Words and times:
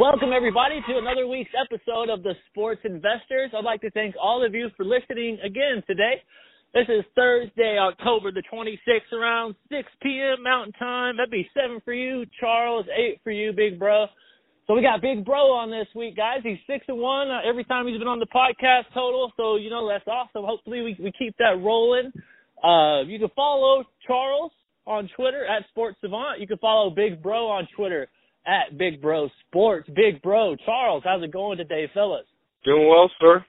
Welcome, 0.00 0.32
everybody, 0.32 0.80
to 0.88 0.96
another 0.96 1.26
week's 1.26 1.50
episode 1.52 2.08
of 2.08 2.22
the 2.22 2.32
Sports 2.48 2.80
Investors. 2.84 3.50
I'd 3.54 3.66
like 3.66 3.82
to 3.82 3.90
thank 3.90 4.14
all 4.18 4.42
of 4.42 4.54
you 4.54 4.70
for 4.74 4.82
listening 4.82 5.36
again 5.44 5.82
today. 5.86 6.22
This 6.72 6.86
is 6.88 7.04
Thursday, 7.14 7.76
October 7.78 8.32
the 8.32 8.42
26th, 8.50 9.12
around 9.12 9.56
6 9.68 9.88
p.m. 10.02 10.42
Mountain 10.42 10.72
Time. 10.78 11.18
That'd 11.18 11.30
be 11.30 11.46
7 11.52 11.82
for 11.84 11.92
you, 11.92 12.24
Charles, 12.40 12.86
8 12.96 13.20
for 13.22 13.30
you, 13.30 13.52
Big 13.52 13.78
Bro. 13.78 14.06
So 14.66 14.74
we 14.74 14.80
got 14.80 15.02
Big 15.02 15.22
Bro 15.22 15.52
on 15.52 15.70
this 15.70 15.88
week, 15.94 16.16
guys. 16.16 16.38
He's 16.44 16.56
6 16.66 16.86
and 16.88 16.96
1 16.96 17.30
uh, 17.30 17.40
every 17.46 17.64
time 17.64 17.86
he's 17.86 17.98
been 17.98 18.08
on 18.08 18.20
the 18.20 18.26
podcast 18.34 18.84
total. 18.94 19.30
So, 19.36 19.56
you 19.56 19.68
know, 19.68 19.86
that's 19.86 20.08
awesome. 20.08 20.46
Hopefully, 20.46 20.80
we, 20.80 20.96
we 20.98 21.12
keep 21.12 21.36
that 21.36 21.60
rolling. 21.60 22.10
Uh, 22.64 23.02
you 23.02 23.18
can 23.18 23.28
follow 23.36 23.84
Charles 24.06 24.52
on 24.86 25.10
Twitter 25.14 25.44
at 25.44 25.68
Sports 25.68 25.98
Savant. 26.00 26.40
You 26.40 26.46
can 26.46 26.56
follow 26.56 26.88
Big 26.88 27.22
Bro 27.22 27.48
on 27.48 27.68
Twitter 27.76 28.08
at 28.46 28.76
Big 28.78 29.00
Bro 29.02 29.28
Sports. 29.48 29.88
Big 29.94 30.20
Bro, 30.22 30.56
Charles, 30.64 31.02
how's 31.04 31.22
it 31.22 31.32
going 31.32 31.58
today, 31.58 31.90
fellas? 31.94 32.26
Doing 32.64 32.88
well, 32.88 33.10
sir. 33.20 33.44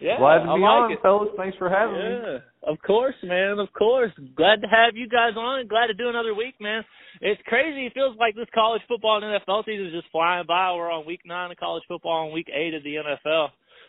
Yeah, 0.00 0.16
Glad 0.18 0.46
to 0.46 0.50
I 0.50 0.56
be 0.56 0.62
like 0.62 0.70
on, 0.70 0.92
it. 0.92 0.98
fellas. 1.02 1.28
Thanks 1.36 1.56
for 1.58 1.68
having 1.68 1.98
me. 1.98 2.38
Of 2.62 2.78
course, 2.86 3.16
man. 3.24 3.58
Of 3.58 3.66
course. 3.72 4.12
Glad 4.36 4.60
to 4.62 4.68
have 4.70 4.94
you 4.94 5.08
guys 5.08 5.34
on. 5.36 5.66
Glad 5.66 5.88
to 5.88 5.94
do 5.94 6.08
another 6.08 6.34
week, 6.34 6.54
man. 6.60 6.84
It's 7.20 7.40
crazy. 7.46 7.86
It 7.86 7.94
feels 7.94 8.14
like 8.16 8.36
this 8.36 8.46
college 8.54 8.82
football 8.86 9.18
and 9.20 9.26
NFL 9.42 9.64
season 9.66 9.86
is 9.86 9.92
just 9.92 10.10
flying 10.12 10.46
by. 10.46 10.70
We're 10.74 10.90
on 10.90 11.04
week 11.06 11.22
nine 11.26 11.50
of 11.50 11.56
college 11.56 11.82
football 11.88 12.24
and 12.26 12.32
week 12.32 12.46
eight 12.54 12.74
of 12.74 12.84
the 12.84 12.94
NFL. 12.94 13.48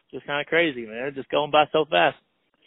Just 0.09 0.25
kind 0.25 0.41
of 0.41 0.47
crazy, 0.47 0.85
man. 0.87 1.11
Just 1.13 1.29
going 1.29 1.51
by 1.51 1.65
so 1.71 1.85
fast. 1.85 2.17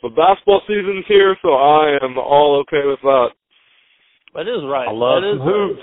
The 0.02 0.10
basketball 0.10 0.62
season's 0.68 1.04
here, 1.08 1.36
so 1.42 1.50
I 1.54 1.98
am 2.02 2.18
all 2.18 2.62
okay 2.62 2.86
with 2.86 3.00
that. 3.02 3.28
That 4.34 4.46
is 4.46 4.62
right. 4.70 4.86
I 4.86 4.92
love 4.92 5.22
That 5.22 5.30
is 5.34 5.38
some 5.38 5.46
hoops. 5.46 5.82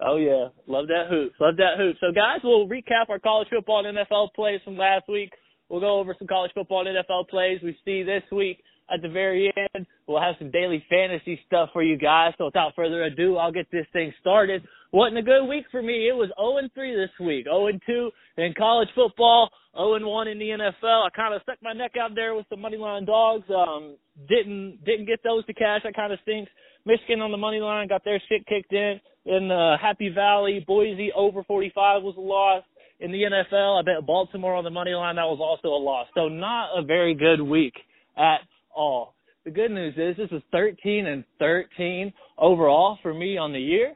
Oh 0.00 0.16
yeah, 0.16 0.48
love 0.66 0.88
that 0.88 1.06
hoop, 1.08 1.32
Love 1.40 1.56
that 1.56 1.76
hoop. 1.76 1.96
So 2.00 2.12
guys, 2.12 2.40
we'll 2.42 2.68
recap 2.68 3.08
our 3.08 3.18
college 3.18 3.48
football 3.48 3.86
and 3.86 3.96
NFL 3.96 4.34
plays 4.34 4.60
from 4.64 4.76
last 4.76 5.08
week. 5.08 5.30
We'll 5.68 5.80
go 5.80 5.98
over 5.98 6.14
some 6.18 6.28
college 6.28 6.50
football 6.54 6.86
and 6.86 6.96
NFL 6.96 7.28
plays 7.28 7.60
we 7.62 7.76
see 7.84 8.02
this 8.02 8.22
week. 8.32 8.58
At 8.92 9.00
the 9.00 9.08
very 9.08 9.50
end, 9.56 9.86
we'll 10.06 10.20
have 10.20 10.34
some 10.38 10.50
daily 10.50 10.84
fantasy 10.90 11.40
stuff 11.46 11.70
for 11.72 11.82
you 11.82 11.96
guys. 11.96 12.34
So 12.36 12.46
without 12.46 12.74
further 12.76 13.04
ado, 13.04 13.38
I'll 13.38 13.52
get 13.52 13.70
this 13.70 13.86
thing 13.94 14.12
started. 14.20 14.62
Wasn't 14.92 15.16
a 15.16 15.22
good 15.22 15.46
week 15.46 15.64
for 15.70 15.80
me. 15.80 16.06
It 16.06 16.14
was 16.14 16.30
0 16.38 16.58
and 16.58 16.72
3 16.74 16.94
this 16.94 17.10
week. 17.18 17.46
0 17.46 17.68
and 17.68 17.80
2 17.86 18.10
in 18.36 18.52
college 18.56 18.88
football. 18.94 19.50
0 19.74 19.94
and 19.94 20.04
1 20.04 20.28
in 20.28 20.38
the 20.38 20.50
NFL. 20.50 21.06
I 21.06 21.08
kind 21.16 21.34
of 21.34 21.40
stuck 21.42 21.56
my 21.62 21.72
neck 21.72 21.92
out 21.98 22.14
there 22.14 22.34
with 22.34 22.44
some 22.50 22.60
money 22.60 22.76
line 22.76 23.06
dogs. 23.06 23.44
Um, 23.48 23.96
didn't 24.28 24.84
didn't 24.84 25.06
get 25.06 25.20
those 25.24 25.46
to 25.46 25.54
cash. 25.54 25.80
That 25.84 25.96
kind 25.96 26.12
of 26.12 26.18
stinks. 26.22 26.50
Michigan 26.84 27.22
on 27.22 27.30
the 27.30 27.38
money 27.38 27.60
line 27.60 27.88
got 27.88 28.04
their 28.04 28.22
shit 28.28 28.46
kicked 28.46 28.72
in. 28.72 29.00
In 29.26 29.50
uh, 29.50 29.76
Happy 29.80 30.10
Valley, 30.10 30.64
Boise 30.66 31.10
over 31.14 31.42
45 31.44 32.02
was 32.02 32.14
a 32.16 32.20
loss. 32.20 32.62
In 33.00 33.10
the 33.10 33.22
NFL, 33.22 33.80
I 33.80 33.82
bet 33.82 34.06
Baltimore 34.06 34.54
on 34.54 34.64
the 34.64 34.70
money 34.70 34.92
line. 34.92 35.16
That 35.16 35.24
was 35.24 35.40
also 35.40 35.74
a 35.74 35.80
loss. 35.82 36.06
So 36.14 36.28
not 36.28 36.70
a 36.76 36.82
very 36.82 37.14
good 37.14 37.40
week 37.40 37.74
at 38.16 38.40
all. 38.74 39.14
The 39.44 39.50
good 39.50 39.70
news 39.70 39.94
is 39.96 40.16
this 40.16 40.30
is 40.30 40.42
13 40.52 41.06
and 41.06 41.24
13 41.38 42.12
overall 42.38 42.98
for 43.02 43.12
me 43.12 43.36
on 43.36 43.52
the 43.52 43.60
year. 43.60 43.94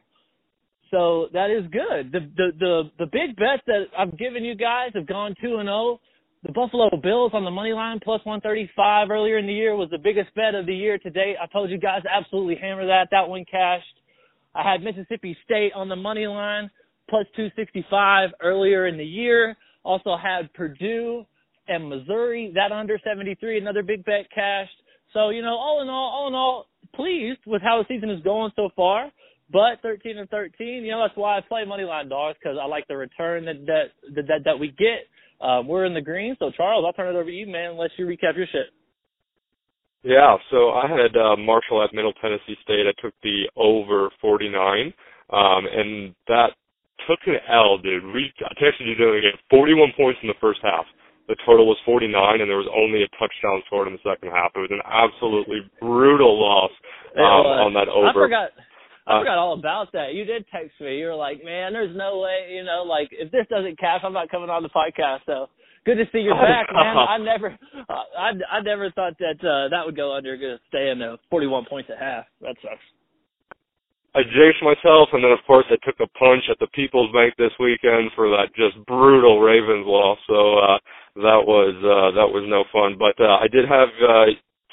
So 0.91 1.29
that 1.33 1.51
is 1.51 1.65
good. 1.71 2.13
The 2.13 2.21
the 2.37 2.53
the 2.59 2.83
the 2.99 3.07
big 3.07 3.37
bets 3.37 3.63
that 3.67 3.87
I've 3.97 4.19
given 4.19 4.45
you 4.45 4.55
guys 4.55 4.91
have 4.95 5.07
gone 5.07 5.35
2 5.41 5.57
and 5.57 5.67
0. 5.69 6.01
The 6.45 6.53
Buffalo 6.53 6.89
Bills 7.03 7.33
on 7.35 7.45
the 7.45 7.51
money 7.51 7.73
line 7.73 7.99
plus 8.03 8.25
135 8.25 9.11
earlier 9.11 9.39
in 9.39 9.47
the 9.47 9.53
year 9.53 9.75
was 9.75 9.91
the 9.91 9.99
biggest 9.99 10.33
bet 10.35 10.55
of 10.55 10.67
the 10.67 10.75
year 10.75 10.97
to 10.99 11.11
date. 11.11 11.37
I 11.43 11.47
told 11.47 11.69
you 11.69 11.79
guys 11.79 12.03
absolutely 12.09 12.57
hammer 12.61 12.87
that. 12.87 13.09
That 13.11 13.29
one 13.29 13.45
cashed. 13.51 13.85
I 14.55 14.71
had 14.71 14.83
Mississippi 14.83 15.37
State 15.45 15.73
on 15.75 15.89
the 15.89 15.97
money 15.97 16.27
line 16.27 16.71
plus 17.09 17.27
265 17.37 18.31
earlier 18.43 18.87
in 18.87 18.97
the 18.97 19.05
year. 19.05 19.57
Also 19.85 20.17
had 20.17 20.53
Purdue 20.55 21.25
and 21.69 21.89
Missouri 21.89 22.53
that 22.55 22.73
under 22.73 22.99
73, 23.03 23.59
another 23.59 23.83
big 23.83 24.05
bet 24.05 24.27
cashed. 24.35 24.71
So 25.13 25.31
you 25.31 25.43
know, 25.43 25.57
all 25.57 25.81
in 25.83 25.89
all, 25.89 26.11
all 26.11 26.29
in 26.29 26.35
all, 26.35 26.67
pleased 26.95 27.41
with 27.47 27.63
how 27.63 27.83
the 27.83 27.95
season 27.95 28.11
is 28.11 28.23
going 28.23 28.53
so 28.57 28.69
far. 28.77 29.11
But 29.51 29.81
13 29.81 30.19
and 30.19 30.29
13, 30.29 30.85
you 30.85 30.91
know, 30.91 31.03
that's 31.07 31.17
why 31.17 31.39
I 31.39 31.41
play 31.41 31.65
money 31.65 31.85
line 31.85 32.11
dogs 32.11 32.37
because 32.43 32.59
I 32.61 32.67
like 32.67 32.87
the 32.87 32.97
return 32.99 33.47
that 33.47 33.65
that 33.67 34.25
that 34.27 34.41
that 34.45 34.59
we 34.59 34.69
get. 34.69 35.09
Um, 35.41 35.69
we're 35.69 35.85
in 35.85 35.95
the 35.95 36.01
green, 36.01 36.37
so 36.39 36.51
Charles, 36.57 36.85
I'll 36.85 36.93
turn 36.93 37.15
it 37.15 37.19
over 37.19 37.31
to 37.31 37.35
you, 37.35 37.47
man. 37.47 37.71
Unless 37.71 37.91
you 37.97 38.07
recap 38.07 38.37
your 38.37 38.47
shit. 38.51 38.75
Yeah, 40.03 40.37
so 40.51 40.71
I 40.71 40.87
had 40.87 41.17
uh, 41.17 41.37
Marshall 41.37 41.83
at 41.83 41.93
Middle 41.93 42.13
Tennessee 42.23 42.57
State. 42.63 42.87
I 42.87 42.95
took 43.03 43.15
the 43.23 43.51
over 43.57 44.11
49, 44.21 44.93
um, 45.33 45.67
and 45.67 46.15
that 46.29 46.51
took 47.09 47.19
an 47.27 47.37
L, 47.51 47.79
dude. 47.79 48.05
We 48.15 48.33
I 48.45 48.55
texted 48.63 48.87
you 48.87 48.95
doing 48.97 49.23
it. 49.25 49.35
41 49.51 49.93
points 49.97 50.19
in 50.23 50.29
the 50.29 50.39
first 50.41 50.61
half. 50.63 50.85
The 51.27 51.37
total 51.45 51.67
was 51.67 51.77
49, 51.85 52.41
and 52.41 52.49
there 52.49 52.57
was 52.57 52.71
only 52.75 53.03
a 53.03 53.09
touchdown 53.19 53.61
scored 53.67 53.89
in 53.89 53.95
the 54.01 54.07
second 54.09 54.31
half. 54.31 54.53
It 54.55 54.61
was 54.61 54.71
an 54.73 54.81
absolutely 54.87 55.61
brutal 55.81 56.41
loss 56.41 56.71
um, 57.19 57.69
on 57.69 57.75
that 57.75 57.89
over. 57.89 58.09
I 58.09 58.13
forgot. 58.15 58.51
I 59.07 59.17
Uh, 59.17 59.21
forgot 59.21 59.39
all 59.39 59.59
about 59.59 59.93
that. 59.93 60.15
You 60.15 60.25
did 60.25 60.45
text 60.53 60.79
me. 60.81 60.99
You 61.01 61.07
were 61.07 61.15
like, 61.15 61.43
"Man, 61.45 61.73
there's 61.73 61.95
no 61.97 62.19
way. 62.21 62.53
You 62.55 62.63
know, 62.65 62.83
like 62.85 63.09
if 63.11 63.31
this 63.33 63.47
doesn't 63.51 63.79
cash, 63.79 64.01
I'm 64.05 64.13
not 64.13 64.29
coming 64.31 64.49
on 64.49 64.63
the 64.63 64.69
podcast." 64.69 65.21
So 65.27 65.49
good 65.85 65.97
to 65.97 66.05
see 66.13 66.19
you're 66.19 66.35
Oh, 66.35 66.41
back, 66.41 66.67
man. 66.73 66.97
I 66.97 67.19
never, 67.19 67.59
I, 67.89 68.33
I 68.51 68.61
never 68.61 68.91
thought 68.93 69.15
that 69.19 69.39
uh, 69.47 69.69
that 69.69 69.85
would 69.85 69.97
go 69.97 70.15
under. 70.15 70.37
Gonna 70.37 70.59
stay 70.69 70.91
in 70.91 70.99
the 70.99 71.19
41 71.31 71.65
points 71.69 71.91
at 71.93 71.99
half. 71.99 72.25
That 72.41 72.57
sucks. 72.63 72.83
I 74.15 74.23
jinxed 74.23 74.63
myself, 74.65 75.11
and 75.13 75.23
then 75.23 75.31
of 75.31 75.39
course 75.47 75.67
I 75.71 75.77
took 75.85 76.01
a 76.01 76.09
punch 76.19 76.43
at 76.51 76.59
the 76.59 76.67
People's 76.75 77.13
Bank 77.13 77.35
this 77.37 77.53
weekend 77.61 78.11
for 78.17 78.29
that 78.31 78.51
just 78.57 78.75
brutal 78.87 79.41
Ravens 79.41 79.87
loss. 79.87 80.19
So 80.27 80.59
uh, 80.59 80.79
that 81.23 81.43
was 81.45 81.77
uh, 81.85 82.17
that 82.17 82.27
was 82.27 82.43
no 82.49 82.65
fun. 82.73 82.97
But 82.99 83.15
uh, 83.23 83.37
I 83.39 83.47
did 83.47 83.69
have 83.69 83.89
uh, 84.03 84.25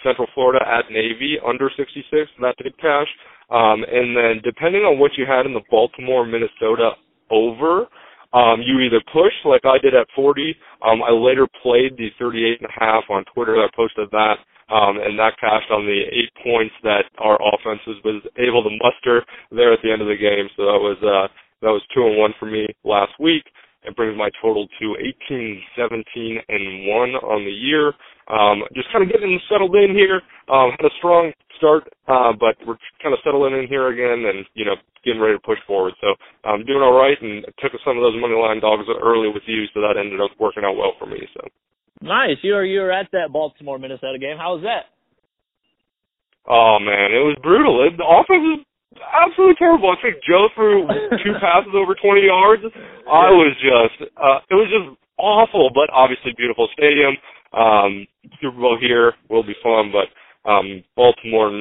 Central 0.04 0.28
Florida 0.34 0.66
at 0.66 0.92
Navy 0.92 1.38
under 1.46 1.70
66. 1.76 2.32
That 2.42 2.56
did 2.58 2.78
cash. 2.78 3.08
Um, 3.50 3.86
and 3.86 4.16
then 4.16 4.42
depending 4.44 4.82
on 4.82 4.98
what 5.00 5.12
you 5.18 5.26
had 5.28 5.46
in 5.46 5.54
the 5.54 5.62
Baltimore 5.70 6.26
Minnesota 6.26 6.92
over, 7.30 7.86
um, 8.36 8.60
you 8.62 8.82
either 8.82 9.02
push 9.14 9.32
like 9.46 9.64
I 9.64 9.80
did 9.80 9.96
at 9.96 10.08
40. 10.16 10.54
Um, 10.84 11.02
I 11.02 11.12
later 11.12 11.48
played 11.64 11.96
the 11.98 12.10
38 12.20 12.60
and 12.60 12.70
a 12.70 12.76
half 12.76 13.06
on 13.10 13.24
Twitter. 13.34 13.56
I 13.64 13.68
posted 13.76 14.12
that. 14.12 14.38
Um, 14.68 14.98
and 14.98 15.18
that 15.20 15.40
cashed 15.40 15.70
on 15.72 15.86
the 15.86 16.02
eight 16.12 16.34
points 16.44 16.74
that 16.84 17.06
our 17.20 17.38
offense 17.38 17.80
was, 17.86 18.02
able 18.38 18.64
to 18.64 18.74
muster 18.82 19.24
there 19.52 19.72
at 19.72 19.80
the 19.84 19.92
end 19.92 20.02
of 20.02 20.10
the 20.10 20.18
game. 20.18 20.50
So 20.58 20.66
that 20.66 20.82
was 20.82 20.98
uh, 21.06 21.32
that 21.62 21.70
was 21.70 21.84
two 21.94 22.02
and 22.02 22.18
one 22.18 22.34
for 22.40 22.48
me 22.48 22.68
last 22.84 23.14
week. 23.20 23.46
It 23.86 23.96
brings 23.96 24.18
my 24.18 24.30
total 24.42 24.68
to 24.68 24.86
18, 25.30 25.62
17, 25.78 26.38
and 26.50 26.88
one 26.90 27.14
on 27.22 27.46
the 27.46 27.54
year. 27.54 27.94
Um, 28.26 28.66
just 28.74 28.90
kind 28.92 29.06
of 29.06 29.12
getting 29.12 29.40
settled 29.50 29.76
in 29.76 29.94
here. 29.94 30.22
Um, 30.50 30.74
had 30.78 30.90
a 30.90 30.98
strong 30.98 31.32
start, 31.58 31.86
uh, 32.10 32.34
but 32.34 32.58
we're 32.66 32.82
kind 33.02 33.14
of 33.14 33.22
settling 33.24 33.54
in 33.54 33.70
here 33.70 33.94
again, 33.94 34.26
and 34.26 34.46
you 34.54 34.66
know, 34.66 34.76
getting 35.06 35.22
ready 35.22 35.38
to 35.38 35.46
push 35.46 35.62
forward. 35.68 35.94
So 36.02 36.18
I'm 36.44 36.66
doing 36.66 36.82
all 36.82 36.98
right, 36.98 37.18
and 37.22 37.46
took 37.62 37.72
some 37.86 37.98
of 37.98 38.04
those 38.04 38.18
money 38.18 38.34
line 38.34 38.60
dogs 38.60 38.90
early 38.90 39.30
with 39.30 39.46
you, 39.46 39.70
so 39.74 39.82
that 39.82 39.98
ended 39.98 40.20
up 40.20 40.34
working 40.40 40.66
out 40.66 40.76
well 40.76 40.98
for 40.98 41.06
me. 41.06 41.22
So. 41.38 41.46
Nice. 42.02 42.38
You 42.42 42.54
were 42.54 42.66
you 42.66 42.82
were 42.82 42.92
at 42.92 43.08
that 43.14 43.32
Baltimore 43.32 43.80
Minnesota 43.80 44.18
game. 44.20 44.38
How 44.38 44.56
was 44.56 44.64
that? 44.64 44.92
Oh 46.48 46.78
man, 46.78 47.10
it 47.10 47.24
was 47.26 47.38
brutal. 47.42 47.82
It, 47.88 47.98
the 47.98 48.06
offense 48.06 48.46
was 48.46 48.65
absolutely 49.16 49.56
terrible. 49.56 49.92
I 49.92 50.02
think 50.02 50.24
Joe 50.28 50.48
threw 50.56 50.88
two 51.24 51.34
passes 51.40 51.74
over 51.74 51.96
20 51.96 52.22
yards. 52.26 52.64
I 53.08 53.32
was 53.32 53.56
just, 53.60 54.12
uh, 54.18 54.40
it 54.50 54.56
was 54.56 54.70
just 54.72 54.98
awful, 55.18 55.72
but 55.74 55.90
obviously 55.92 56.34
beautiful 56.38 56.68
stadium. 56.74 57.16
Um, 57.56 58.08
Super 58.42 58.60
Bowl 58.60 58.78
here 58.80 59.14
will 59.30 59.44
be 59.44 59.56
fun, 59.64 59.92
but 59.92 60.12
um, 60.50 60.84
Baltimore 60.96 61.52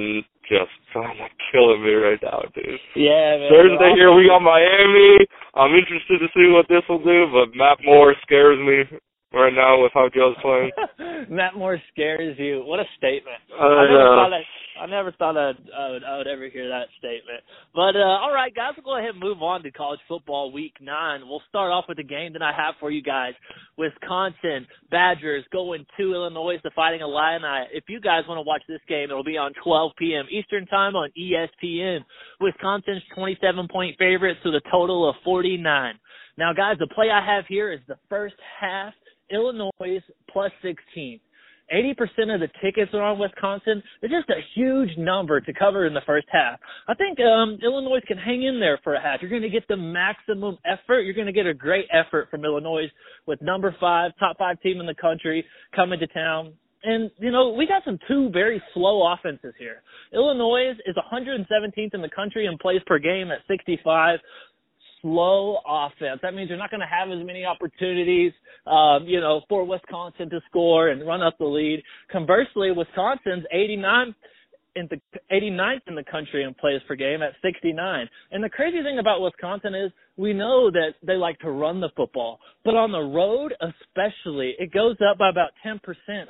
just 0.44 0.74
kind 0.92 1.16
of 1.20 1.30
killing 1.52 1.80
me 1.82 1.94
right 1.94 2.20
now, 2.20 2.42
dude. 2.52 2.76
Yeah, 2.96 3.40
man. 3.40 3.48
Thursday 3.48 3.96
here 3.96 4.12
we 4.12 4.28
got 4.28 4.44
Miami. 4.44 5.24
I'm 5.54 5.72
interested 5.72 6.20
to 6.20 6.28
see 6.36 6.52
what 6.52 6.68
this 6.68 6.82
will 6.88 7.02
do, 7.02 7.30
but 7.32 7.56
Matt 7.56 7.78
Moore 7.84 8.14
scares 8.22 8.58
me 8.60 8.98
right 9.34 9.52
now 9.54 9.82
with 9.82 9.92
how 9.94 10.08
Joe's 10.14 10.36
playing. 10.42 10.70
Matt 11.30 11.54
Moore 11.56 11.78
scares 11.92 12.36
you. 12.38 12.62
What 12.64 12.80
a 12.80 12.84
statement. 12.96 13.38
I 13.52 13.64
I 13.64 13.84
never 13.84 13.98
know. 13.98 14.16
thought 14.16 14.32
I, 14.32 14.42
I 14.82 14.86
never 14.86 15.12
thought 15.12 15.36
I'd, 15.36 15.56
I 15.76 15.90
would 15.90 16.04
I 16.04 16.16
would 16.18 16.26
ever 16.26 16.48
hear 16.48 16.68
that 16.68 16.88
statement. 16.98 17.42
But 17.74 17.96
uh, 17.96 18.18
all 18.22 18.32
right, 18.32 18.54
guys, 18.54 18.72
we'll 18.76 18.84
go 18.84 18.98
ahead 18.98 19.10
and 19.10 19.20
move 19.20 19.42
on 19.42 19.62
to 19.62 19.70
college 19.70 20.00
football 20.08 20.52
week 20.52 20.74
nine. 20.80 21.20
We'll 21.26 21.42
start 21.48 21.70
off 21.70 21.84
with 21.88 21.96
the 21.98 22.04
game 22.04 22.32
that 22.34 22.42
I 22.42 22.52
have 22.56 22.74
for 22.80 22.90
you 22.90 23.02
guys. 23.02 23.34
Wisconsin 23.76 24.66
Badgers 24.90 25.44
going 25.52 25.86
to 25.98 26.12
Illinois, 26.14 26.56
the 26.62 26.70
Fighting 26.74 27.00
Illini. 27.00 27.66
If 27.72 27.84
you 27.88 28.00
guys 28.00 28.22
want 28.28 28.38
to 28.38 28.42
watch 28.46 28.62
this 28.68 28.80
game, 28.88 29.10
it'll 29.10 29.24
be 29.24 29.36
on 29.36 29.52
12 29.62 29.92
p.m. 29.98 30.26
Eastern 30.30 30.66
time 30.66 30.94
on 30.96 31.10
ESPN. 31.18 32.00
Wisconsin's 32.40 33.02
27 33.14 33.68
point 33.70 33.96
favorites 33.98 34.40
with 34.44 34.54
a 34.54 34.62
total 34.70 35.08
of 35.08 35.16
49. 35.24 35.94
Now, 36.36 36.52
guys, 36.52 36.76
the 36.80 36.88
play 36.88 37.10
I 37.12 37.24
have 37.24 37.44
here 37.48 37.72
is 37.72 37.80
the 37.86 37.96
first 38.08 38.34
half 38.60 38.92
Illinois 39.30 40.00
plus 40.30 40.52
16. 40.62 41.20
80% 41.72 42.34
of 42.34 42.40
the 42.40 42.48
tickets 42.62 42.92
are 42.92 43.02
on 43.02 43.18
Wisconsin. 43.18 43.82
It's 44.02 44.12
just 44.12 44.28
a 44.28 44.40
huge 44.54 44.90
number 44.98 45.40
to 45.40 45.52
cover 45.52 45.86
in 45.86 45.94
the 45.94 46.02
first 46.04 46.26
half. 46.30 46.60
I 46.88 46.94
think 46.94 47.18
um, 47.20 47.58
Illinois 47.62 48.00
can 48.06 48.18
hang 48.18 48.42
in 48.42 48.60
there 48.60 48.78
for 48.84 48.94
a 48.94 49.00
half. 49.00 49.20
You're 49.22 49.30
going 49.30 49.42
to 49.42 49.48
get 49.48 49.66
the 49.68 49.76
maximum 49.76 50.58
effort. 50.66 51.00
You're 51.00 51.14
going 51.14 51.26
to 51.26 51.32
get 51.32 51.46
a 51.46 51.54
great 51.54 51.86
effort 51.92 52.28
from 52.30 52.44
Illinois 52.44 52.90
with 53.26 53.40
number 53.40 53.74
five, 53.80 54.12
top 54.18 54.36
five 54.38 54.60
team 54.60 54.80
in 54.80 54.86
the 54.86 54.94
country 54.94 55.44
coming 55.74 55.98
to 56.00 56.06
town. 56.08 56.52
And, 56.82 57.10
you 57.18 57.30
know, 57.30 57.48
we 57.48 57.66
got 57.66 57.82
some 57.86 57.98
two 58.06 58.28
very 58.30 58.62
slow 58.74 59.10
offenses 59.10 59.54
here. 59.58 59.82
Illinois 60.12 60.72
is 60.84 60.94
117th 60.96 61.94
in 61.94 62.02
the 62.02 62.10
country 62.14 62.44
in 62.44 62.58
plays 62.58 62.82
per 62.86 62.98
game 62.98 63.30
at 63.30 63.38
65 63.48 64.18
slow 65.04 65.58
offense. 65.68 66.20
That 66.22 66.34
means 66.34 66.48
you're 66.48 66.58
not 66.58 66.70
going 66.70 66.80
to 66.80 66.86
have 66.86 67.10
as 67.10 67.24
many 67.24 67.44
opportunities, 67.44 68.32
um, 68.66 69.04
you 69.06 69.20
know, 69.20 69.42
for 69.50 69.64
Wisconsin 69.64 70.30
to 70.30 70.40
score 70.48 70.88
and 70.88 71.06
run 71.06 71.22
up 71.22 71.36
the 71.38 71.44
lead. 71.44 71.82
Conversely, 72.10 72.72
Wisconsin's 72.72 73.44
89 73.52 74.14
in 74.76 74.88
the 74.90 75.00
89th 75.30 75.82
in 75.86 75.94
the 75.94 76.04
country 76.10 76.42
in 76.42 76.54
plays 76.54 76.80
per 76.88 76.96
game 76.96 77.22
at 77.22 77.32
69. 77.42 78.08
And 78.32 78.42
the 78.42 78.48
crazy 78.48 78.82
thing 78.82 78.98
about 78.98 79.20
Wisconsin 79.20 79.74
is 79.74 79.92
we 80.16 80.32
know 80.32 80.70
that 80.70 80.94
they 81.06 81.14
like 81.14 81.38
to 81.40 81.50
run 81.50 81.80
the 81.80 81.90
football, 81.96 82.40
but 82.64 82.74
on 82.74 82.90
the 82.90 83.00
road 83.00 83.54
especially, 83.60 84.54
it 84.58 84.72
goes 84.72 84.96
up 85.08 85.18
by 85.18 85.28
about 85.28 85.50
10% 85.64 85.78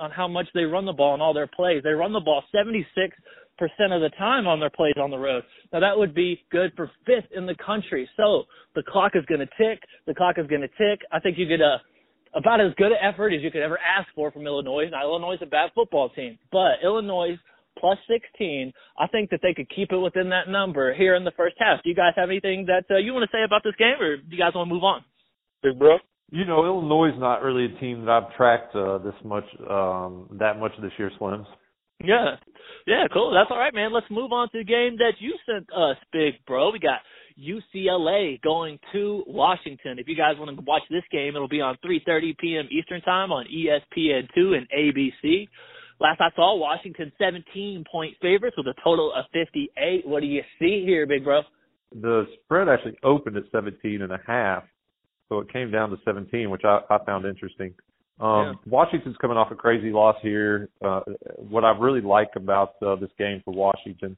on 0.00 0.10
how 0.10 0.28
much 0.28 0.46
they 0.54 0.64
run 0.64 0.84
the 0.84 0.92
ball 0.92 1.14
in 1.14 1.20
all 1.20 1.32
their 1.32 1.46
plays. 1.46 1.82
They 1.82 1.90
run 1.90 2.12
the 2.12 2.20
ball 2.20 2.42
76 2.52 3.16
percent 3.58 3.92
of 3.92 4.00
the 4.00 4.10
time 4.18 4.46
on 4.46 4.60
their 4.60 4.70
plays 4.70 4.94
on 5.00 5.10
the 5.10 5.18
road. 5.18 5.44
Now 5.72 5.80
that 5.80 5.96
would 5.96 6.14
be 6.14 6.44
good 6.50 6.72
for 6.76 6.90
fifth 7.06 7.30
in 7.34 7.46
the 7.46 7.56
country. 7.64 8.08
So 8.16 8.44
the 8.74 8.82
clock 8.82 9.12
is 9.14 9.24
going 9.26 9.40
to 9.40 9.46
tick. 9.58 9.80
The 10.06 10.14
clock 10.14 10.36
is 10.38 10.46
going 10.46 10.62
to 10.62 10.68
tick. 10.68 11.00
I 11.12 11.20
think 11.20 11.38
you 11.38 11.46
get 11.46 11.60
a 11.60 11.78
about 12.34 12.60
as 12.60 12.74
good 12.76 12.90
an 12.90 12.98
effort 13.00 13.32
as 13.32 13.42
you 13.42 13.50
could 13.50 13.62
ever 13.62 13.78
ask 13.78 14.08
for 14.14 14.30
from 14.32 14.46
Illinois. 14.46 14.88
Now 14.90 15.02
Illinois 15.02 15.34
is 15.34 15.42
a 15.42 15.46
bad 15.46 15.70
football 15.74 16.10
team, 16.10 16.38
but 16.50 16.82
Illinois 16.82 17.38
plus 17.78 17.98
16, 18.08 18.72
I 18.98 19.06
think 19.08 19.30
that 19.30 19.40
they 19.42 19.54
could 19.54 19.68
keep 19.74 19.92
it 19.92 19.98
within 19.98 20.30
that 20.30 20.48
number 20.48 20.94
here 20.94 21.14
in 21.14 21.24
the 21.24 21.32
first 21.36 21.56
half. 21.58 21.82
Do 21.82 21.90
you 21.90 21.94
guys 21.94 22.12
have 22.16 22.30
anything 22.30 22.66
that 22.66 22.84
uh, 22.90 22.98
you 22.98 23.12
want 23.12 23.28
to 23.28 23.36
say 23.36 23.44
about 23.44 23.62
this 23.64 23.74
game, 23.78 24.00
or 24.00 24.16
do 24.16 24.22
you 24.28 24.38
guys 24.38 24.52
want 24.54 24.68
to 24.68 24.74
move 24.74 24.84
on? 24.84 25.04
Big 25.62 25.78
bro. 25.78 25.98
You 26.30 26.44
know, 26.44 26.64
Illinois 26.64 27.08
is 27.08 27.18
not 27.18 27.42
really 27.42 27.66
a 27.66 27.80
team 27.80 28.04
that 28.04 28.10
I've 28.10 28.36
tracked 28.36 28.74
uh, 28.74 28.98
this 28.98 29.14
much, 29.24 29.44
um, 29.68 30.28
that 30.38 30.58
much 30.58 30.72
this 30.80 30.92
year, 30.98 31.10
Slims. 31.20 31.46
Yeah. 32.04 32.36
Yeah, 32.86 33.06
cool. 33.12 33.32
That's 33.32 33.50
all 33.50 33.58
right, 33.58 33.74
man. 33.74 33.92
Let's 33.92 34.06
move 34.10 34.32
on 34.32 34.50
to 34.50 34.58
the 34.58 34.64
game 34.64 34.96
that 34.98 35.14
you 35.18 35.34
sent 35.46 35.66
us, 35.72 35.96
big 36.12 36.34
bro. 36.46 36.70
We 36.70 36.78
got 36.78 37.00
UCLA 37.38 38.40
going 38.42 38.78
to 38.92 39.24
Washington. 39.26 39.98
If 39.98 40.06
you 40.06 40.16
guys 40.16 40.34
want 40.38 40.56
to 40.56 40.64
watch 40.64 40.82
this 40.90 41.02
game, 41.10 41.34
it'll 41.34 41.48
be 41.48 41.60
on 41.60 41.76
3:30 41.84 42.36
p.m. 42.38 42.68
Eastern 42.70 43.00
Time 43.02 43.32
on 43.32 43.46
ESPN2 43.46 44.56
and 44.56 44.66
ABC. 44.70 45.48
Last 46.00 46.20
I 46.20 46.30
saw, 46.36 46.56
Washington 46.56 47.12
17 47.18 47.84
point 47.90 48.14
favorites 48.20 48.56
with 48.56 48.66
a 48.66 48.74
total 48.82 49.12
of 49.14 49.24
58. 49.32 50.06
What 50.06 50.20
do 50.20 50.26
you 50.26 50.42
see 50.58 50.84
here, 50.84 51.06
big 51.06 51.24
bro? 51.24 51.42
The 52.00 52.26
spread 52.44 52.68
actually 52.68 52.98
opened 53.02 53.36
at 53.36 53.44
17 53.52 54.02
and 54.02 54.12
a 54.12 54.20
half, 54.26 54.64
so 55.28 55.38
it 55.38 55.52
came 55.52 55.70
down 55.70 55.90
to 55.90 55.96
17, 56.04 56.50
which 56.50 56.62
I, 56.64 56.80
I 56.90 56.98
found 57.04 57.24
interesting. 57.24 57.72
Um, 58.20 58.46
yeah. 58.46 58.52
Washington's 58.66 59.16
coming 59.20 59.36
off 59.36 59.50
a 59.50 59.56
crazy 59.56 59.90
loss 59.90 60.16
here. 60.22 60.68
Uh, 60.84 61.00
what 61.36 61.64
I 61.64 61.76
really 61.76 62.00
like 62.00 62.30
about 62.36 62.74
uh, 62.84 62.96
this 62.96 63.10
game 63.18 63.42
for 63.44 63.52
Washington 63.52 64.16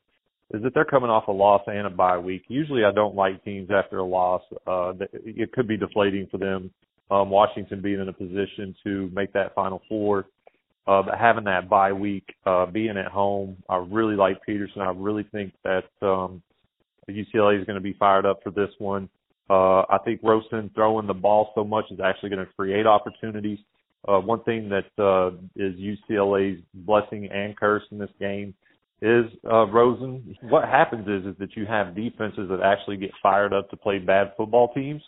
is 0.53 0.63
that 0.63 0.75
they're 0.75 0.85
coming 0.85 1.11
off 1.11 1.29
a 1.29 1.33
loss 1.33 1.63
and 1.67 1.87
a 1.87 1.91
bye 1.91 2.19
week. 2.19 2.45
Usually, 2.49 2.85
I 2.85 2.93
don't 2.93 3.15
like 3.15 3.43
teams 3.45 3.69
after 3.71 3.99
a 3.99 4.05
loss. 4.05 4.43
Uh, 4.67 4.93
it 5.13 5.53
could 5.53 5.67
be 5.67 5.77
deflating 5.77 6.29
for 6.31 6.39
them. 6.39 6.71
Um, 7.11 7.31
Washington 7.31 7.81
being 7.81 8.01
in 8.01 8.09
a 8.09 8.13
position 8.13 8.75
to 8.85 9.11
make 9.15 9.33
that 9.33 9.55
Final 9.55 9.81
Four, 9.89 10.27
uh, 10.87 11.03
but 11.03 11.19
having 11.19 11.45
that 11.45 11.69
bye 11.69 11.93
week, 11.93 12.35
uh, 12.45 12.67
being 12.67 12.97
at 12.97 13.07
home, 13.07 13.57
I 13.69 13.77
really 13.77 14.15
like 14.17 14.43
Petersen. 14.45 14.83
I 14.83 14.91
really 14.91 15.25
think 15.33 15.53
that 15.65 15.85
um, 16.03 16.43
UCLA 17.09 17.61
is 17.61 17.65
going 17.65 17.77
to 17.77 17.81
be 17.81 17.95
fired 17.95 18.27
up 18.27 18.41
for 18.43 18.51
this 18.51 18.71
one. 18.79 19.09
Uh, 19.49 19.83
I 19.83 19.99
think 20.05 20.21
Rosen 20.23 20.71
throwing 20.75 21.07
the 21.07 21.15
ball 21.15 21.53
so 21.55 21.63
much 21.63 21.85
is 21.91 22.01
actually 22.05 22.31
going 22.31 22.45
to 22.45 22.53
create 22.53 22.87
opportunities. 22.87 23.59
Uh, 24.09 24.21
one 24.21 24.43
thing 24.45 24.69
that 24.69 25.03
uh, 25.03 25.37
is 25.57 25.75
UCLA's 25.75 26.63
blessing 26.75 27.29
and 27.33 27.57
curse 27.57 27.83
in 27.91 27.99
this 27.99 28.11
game 28.21 28.55
is 29.03 29.25
uh, 29.51 29.67
Rosen. 29.67 30.37
What 30.43 30.65
happens 30.65 31.07
is 31.07 31.33
is 31.33 31.39
that 31.39 31.57
you 31.57 31.67
have 31.67 31.95
defenses 31.95 32.49
that 32.49 32.61
actually 32.63 32.97
get 32.97 33.11
fired 33.23 33.53
up 33.53 33.69
to 33.71 33.77
play 33.77 33.99
bad 33.99 34.33
football 34.37 34.73
teams 34.73 35.03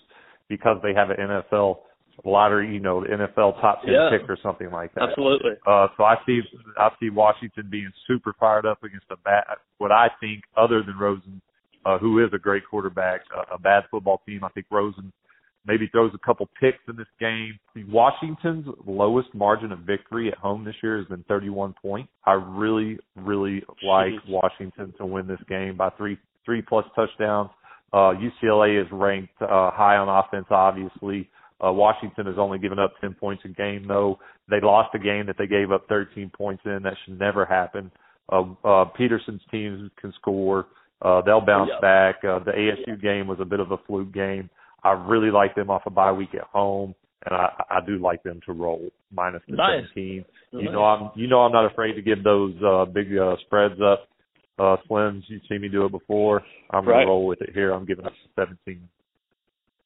because 0.49 0.79
they 0.83 0.93
have 0.95 1.11
an 1.11 1.17
NFL 1.19 1.79
lottery, 2.25 2.73
you 2.73 2.81
know, 2.81 3.01
NFL 3.03 3.61
top 3.61 3.83
ten 3.83 3.95
yeah, 3.95 4.11
pick 4.11 4.29
or 4.29 4.37
something 4.43 4.71
like 4.71 4.93
that. 4.95 5.11
Absolutely. 5.11 5.53
Uh, 5.67 5.89
so 5.97 6.05
I 6.05 6.17
see 6.27 6.41
I 6.77 6.91
see 7.01 7.11
Washington 7.11 7.69
being 7.71 7.91
super 8.07 8.35
fired 8.39 8.67
up 8.67 8.83
against 8.83 9.07
a 9.11 9.17
bad, 9.17 9.45
what 9.79 9.93
I 9.93 10.09
think 10.21 10.43
other 10.57 10.83
than 10.83 10.99
Rosen, 10.99 11.41
uh, 11.87 11.99
who 11.99 12.25
is 12.25 12.31
a 12.35 12.39
great 12.39 12.65
quarterback, 12.69 13.21
uh, 13.37 13.55
a 13.55 13.59
bad 13.59 13.85
football 13.91 14.21
team. 14.27 14.43
I 14.45 14.49
think 14.49 14.67
Rosen 14.71 15.13
maybe 15.69 15.87
throws 15.93 16.11
a 16.15 16.27
couple 16.27 16.49
picks 16.59 16.79
in 16.89 16.97
this 16.97 17.07
game. 17.21 17.59
Washington's 17.89 18.67
lowest 18.87 19.29
margin 19.35 19.71
of 19.71 19.81
victory 19.81 20.33
at 20.33 20.39
home 20.39 20.65
this 20.65 20.75
year 20.83 20.99
has 20.99 21.07
been 21.07 21.23
31 21.29 21.75
points. 21.81 22.11
I 22.25 22.33
really, 22.33 22.99
really 23.15 23.63
like 23.87 24.15
Washington 24.27 24.93
to 24.99 25.07
win 25.07 25.29
this 25.29 25.41
game 25.49 25.77
by 25.77 25.91
three 25.91 26.19
three 26.45 26.63
plus 26.63 26.87
touchdowns. 26.97 27.51
Uh, 27.93 28.15
UCLA 28.43 28.83
is 28.83 28.89
ranked 28.91 29.41
uh, 29.41 29.71
high 29.71 29.97
on 29.97 30.09
offense, 30.09 30.47
obviously. 30.51 31.29
Uh, 31.65 31.73
Washington 31.73 32.27
has 32.27 32.37
only 32.39 32.59
given 32.59 32.79
up 32.79 32.95
10 33.01 33.15
points 33.15 33.43
a 33.45 33.49
game, 33.49 33.87
though. 33.87 34.19
They 34.49 34.61
lost 34.63 34.95
a 34.95 34.99
game 34.99 35.27
that 35.27 35.37
they 35.39 35.47
gave 35.47 35.73
up 35.73 35.87
13 35.89 36.31
points 36.37 36.63
in. 36.65 36.81
That 36.83 36.95
should 37.05 37.19
never 37.19 37.45
happen. 37.45 37.91
Uh, 38.31 38.45
uh, 38.65 38.85
Petersen's 38.97 39.41
teams 39.51 39.91
can 40.01 40.13
score. 40.21 40.67
Uh, 41.03 41.23
they'll 41.23 41.45
bounce 41.45 41.71
yep. 41.73 41.81
back. 41.81 42.17
Uh, 42.25 42.39
the 42.41 42.53
ASU 42.53 43.01
game 43.01 43.27
was 43.27 43.39
a 43.41 43.45
bit 43.45 43.61
of 43.61 43.71
a 43.73 43.79
fluke 43.87 44.13
game. 44.13 44.49
I 44.83 44.93
really 44.93 45.31
like 45.31 45.55
them 45.55 45.71
off 45.71 45.83
a 45.87 45.91
bye 45.91 46.13
week 46.13 46.35
at 46.35 46.47
home, 46.53 46.95
and 47.27 47.35
I, 47.35 47.65
I 47.71 47.79
do 47.87 47.99
like 47.99 48.23
them 48.23 48.41
to 48.47 48.53
roll 48.53 48.91
minus 49.13 49.43
the 49.49 49.57
nice. 49.57 49.83
17. 49.95 50.25
You 50.53 50.63
nice. 50.63 50.73
know 50.73 50.85
I'm 50.85 51.11
you 51.15 51.27
know 51.27 51.41
I'm 51.41 51.53
not 51.53 51.71
afraid 51.71 51.95
to 51.95 52.03
give 52.03 52.23
those 52.23 52.55
uh, 52.65 52.85
big 52.85 53.17
uh, 53.17 53.37
spreads 53.47 53.81
up. 53.81 54.09
Uh, 54.59 54.77
Slims, 54.91 55.23
you've 55.29 55.43
seen 55.49 55.61
me 55.61 55.69
do 55.69 55.85
it 55.85 55.93
before. 55.93 56.43
I'm 56.71 56.87
right. 56.87 57.01
gonna 57.01 57.07
roll 57.07 57.27
with 57.27 57.41
it 57.43 57.51
here. 57.55 57.73
I'm 57.73 57.87
giving 57.87 58.05
up 58.05 58.13
17. 58.37 58.89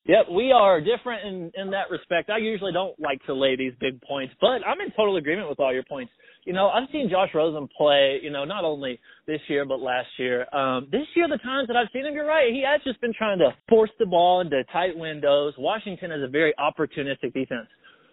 Yep, 0.05 0.27
we 0.33 0.51
are 0.53 0.81
different 0.81 1.27
in 1.27 1.53
in 1.55 1.71
that 1.71 1.91
respect. 1.91 2.31
I 2.31 2.39
usually 2.39 2.73
don't 2.73 2.99
like 2.99 3.25
to 3.27 3.35
lay 3.35 3.57
these 3.57 3.73
big 3.81 4.01
points, 4.03 4.35
but 4.41 4.67
I'm 4.67 4.81
in 4.81 4.91
total 4.97 5.17
agreement 5.17 5.49
with 5.49 5.61
all 5.61 5.73
your 5.73 5.85
points 5.85 6.13
you 6.45 6.53
know, 6.53 6.69
I've 6.69 6.89
seen 6.91 7.09
Josh 7.09 7.31
Rosen 7.35 7.69
play, 7.77 8.19
you 8.23 8.31
know, 8.31 8.45
not 8.45 8.65
only 8.65 8.99
this 9.27 9.41
year 9.49 9.65
but 9.65 9.81
last 9.81 10.09
year. 10.19 10.47
Um, 10.55 10.89
this 10.91 11.07
year, 11.15 11.29
the 11.29 11.39
times 11.39 11.69
that 11.69 11.77
I've 11.77 11.89
seen 11.93 12.05
him, 12.05 12.15
you're 12.15 12.27
right. 12.27 12.53
He 12.53 12.65
has 12.67 12.81
just 12.85 13.01
been 13.01 13.13
trying 13.17 13.39
to 13.39 13.55
force 13.69 13.91
the 13.99 14.07
ball 14.07 14.41
into 14.41 14.63
tight 14.73 14.97
windows. 14.97 15.55
Washington 15.57 16.11
is 16.11 16.23
a 16.23 16.29
very 16.29 16.53
opportunistic 16.59 17.33
defense. 17.33 17.69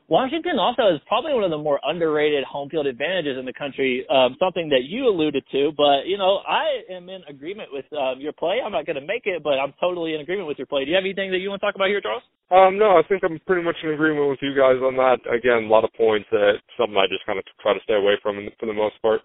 Washington 0.09 0.57
also 0.57 0.89
is 0.89 0.99
probably 1.05 1.37
one 1.37 1.45
of 1.45 1.53
the 1.53 1.61
more 1.61 1.79
underrated 1.85 2.43
home 2.43 2.67
field 2.67 2.87
advantages 2.89 3.37
in 3.37 3.45
the 3.45 3.53
country, 3.53 4.01
um, 4.09 4.35
something 4.41 4.67
that 4.69 4.89
you 4.89 5.05
alluded 5.05 5.45
to. 5.53 5.69
But, 5.77 6.09
you 6.09 6.17
know, 6.17 6.41
I 6.49 6.81
am 6.89 7.09
in 7.09 7.21
agreement 7.29 7.69
with 7.71 7.85
um, 7.93 8.17
your 8.17 8.33
play. 8.33 8.57
I'm 8.57 8.73
not 8.73 8.87
going 8.89 8.97
to 8.97 9.05
make 9.05 9.29
it, 9.29 9.43
but 9.45 9.61
I'm 9.61 9.71
totally 9.79 10.15
in 10.15 10.21
agreement 10.21 10.47
with 10.47 10.57
your 10.57 10.65
play. 10.65 10.83
Do 10.83 10.89
you 10.89 10.97
have 10.97 11.05
anything 11.05 11.29
that 11.29 11.37
you 11.37 11.53
want 11.53 11.61
to 11.61 11.65
talk 11.69 11.75
about 11.75 11.93
here, 11.93 12.01
Charles? 12.01 12.25
Um, 12.49 12.81
no, 12.81 12.97
I 12.97 13.05
think 13.05 13.21
I'm 13.21 13.37
pretty 13.45 13.61
much 13.61 13.77
in 13.85 13.93
agreement 13.93 14.33
with 14.33 14.41
you 14.41 14.57
guys 14.57 14.81
on 14.81 14.97
that. 14.97 15.21
Again, 15.29 15.69
a 15.69 15.71
lot 15.71 15.85
of 15.85 15.93
points 15.93 16.25
that 16.33 16.57
something 16.73 16.97
I 16.97 17.05
just 17.05 17.21
kind 17.29 17.37
of 17.37 17.45
try 17.61 17.77
to 17.77 17.83
stay 17.85 17.93
away 17.93 18.17
from 18.25 18.41
for 18.59 18.65
the 18.65 18.73
most 18.73 18.97
part. 19.05 19.21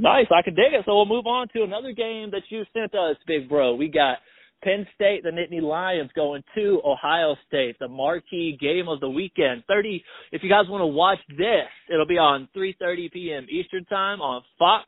Nice, 0.00 0.26
I 0.32 0.40
can 0.40 0.56
dig 0.56 0.72
it. 0.72 0.88
So 0.88 0.96
we'll 0.96 1.06
move 1.06 1.26
on 1.28 1.48
to 1.52 1.62
another 1.62 1.92
game 1.92 2.32
that 2.32 2.48
you 2.48 2.64
sent 2.72 2.96
us, 2.96 3.20
big 3.28 3.48
bro. 3.48 3.76
We 3.76 3.92
got 3.92 4.24
Penn 4.64 4.86
State, 4.94 5.22
the 5.22 5.30
Nittany 5.30 5.60
Lions 5.60 6.10
going 6.16 6.42
to 6.54 6.80
Ohio 6.84 7.36
State, 7.46 7.76
the 7.78 7.86
marquee 7.86 8.56
game 8.58 8.88
of 8.88 8.98
the 9.00 9.08
weekend. 9.08 9.62
30, 9.68 10.02
if 10.32 10.42
you 10.42 10.48
guys 10.48 10.64
want 10.68 10.80
to 10.80 10.86
watch 10.86 11.18
this, 11.28 11.68
it'll 11.92 12.06
be 12.06 12.18
on 12.18 12.48
3.30 12.56 13.12
p.m. 13.12 13.46
Eastern 13.50 13.84
Time 13.84 14.20
on 14.20 14.42
Fox. 14.58 14.86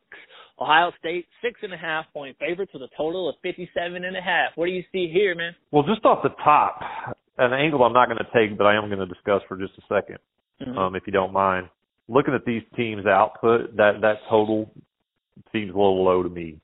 Ohio 0.58 0.90
State, 0.98 1.26
six 1.42 1.60
and 1.62 1.74
a 1.74 1.76
half 1.76 2.06
point 2.14 2.34
favorites 2.38 2.72
with 2.72 2.82
a 2.82 2.88
total 2.96 3.28
of 3.28 3.34
57 3.42 4.04
and 4.04 4.16
a 4.16 4.22
half. 4.22 4.52
What 4.54 4.66
do 4.66 4.72
you 4.72 4.82
see 4.90 5.10
here, 5.12 5.34
man? 5.34 5.54
Well, 5.70 5.82
just 5.82 6.02
off 6.06 6.22
the 6.22 6.30
top, 6.42 6.80
an 7.36 7.52
angle 7.52 7.84
I'm 7.84 7.92
not 7.92 8.08
going 8.08 8.18
to 8.18 8.24
take, 8.32 8.56
but 8.56 8.64
I 8.64 8.74
am 8.74 8.88
going 8.88 8.98
to 8.98 9.06
discuss 9.06 9.42
for 9.46 9.58
just 9.58 9.74
a 9.76 9.92
2nd 9.92 10.16
mm-hmm. 10.62 10.78
um, 10.78 10.96
if 10.96 11.02
you 11.06 11.12
don't 11.12 11.34
mind. 11.34 11.68
Looking 12.08 12.32
at 12.32 12.46
these 12.46 12.62
teams' 12.74 13.04
output, 13.04 13.76
that 13.76 14.00
that 14.00 14.14
total 14.30 14.70
seems 15.52 15.74
a 15.74 15.76
little 15.76 16.02
low 16.02 16.22
to 16.22 16.28
me. 16.30 16.58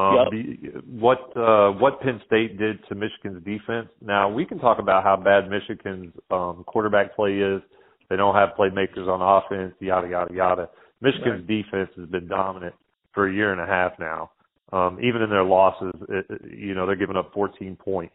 Um, 0.00 0.14
yep. 0.14 0.26
the, 0.30 0.80
what 0.88 1.36
uh, 1.36 1.72
what 1.72 2.00
Penn 2.00 2.20
State 2.26 2.58
did 2.58 2.78
to 2.88 2.94
Michigan's 2.94 3.44
defense. 3.44 3.88
Now 4.00 4.30
we 4.30 4.46
can 4.46 4.58
talk 4.58 4.78
about 4.78 5.02
how 5.02 5.16
bad 5.16 5.50
Michigan's 5.50 6.12
um, 6.30 6.64
quarterback 6.66 7.14
play 7.14 7.36
is. 7.36 7.60
They 8.08 8.16
don't 8.16 8.34
have 8.34 8.50
playmakers 8.58 9.08
on 9.08 9.20
offense. 9.20 9.74
Yada 9.80 10.08
yada 10.08 10.34
yada. 10.34 10.68
Michigan's 11.00 11.46
right. 11.48 11.62
defense 11.62 11.90
has 11.96 12.08
been 12.08 12.28
dominant 12.28 12.74
for 13.12 13.28
a 13.28 13.32
year 13.32 13.52
and 13.52 13.60
a 13.60 13.66
half 13.66 13.92
now. 13.98 14.30
Um, 14.72 14.98
even 15.02 15.22
in 15.22 15.30
their 15.30 15.44
losses, 15.44 15.92
it, 16.08 16.26
you 16.56 16.74
know 16.74 16.86
they're 16.86 16.96
giving 16.96 17.16
up 17.16 17.32
14 17.34 17.76
points. 17.76 18.14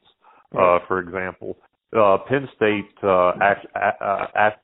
Uh, 0.58 0.80
for 0.88 1.00
example, 1.00 1.58
uh, 1.98 2.18
Penn 2.30 2.48
State 2.56 2.86
uh, 3.04 3.34
act, 3.42 3.66
uh, 3.76 4.28
act, 4.34 4.64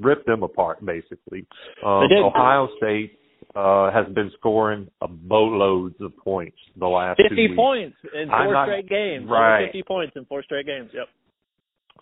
ripped 0.00 0.26
them 0.26 0.42
apart 0.42 0.84
basically. 0.84 1.46
Um, 1.84 2.04
Ohio 2.22 2.68
State 2.76 3.18
uh, 3.54 3.90
has 3.90 4.06
been 4.14 4.30
scoring 4.38 4.88
a 5.00 5.08
boatloads 5.08 5.96
of 6.00 6.16
points 6.16 6.56
the 6.76 6.86
last 6.86 7.20
fifty 7.28 7.48
points 7.54 7.96
in 8.14 8.28
4 8.28 8.52
not, 8.52 8.66
straight 8.66 8.88
games. 8.88 9.28
Right, 9.28 9.66
fifty 9.66 9.82
points 9.82 10.14
in 10.16 10.24
four 10.26 10.42
straight 10.42 10.66
games. 10.66 10.90
Yep. 10.94 11.06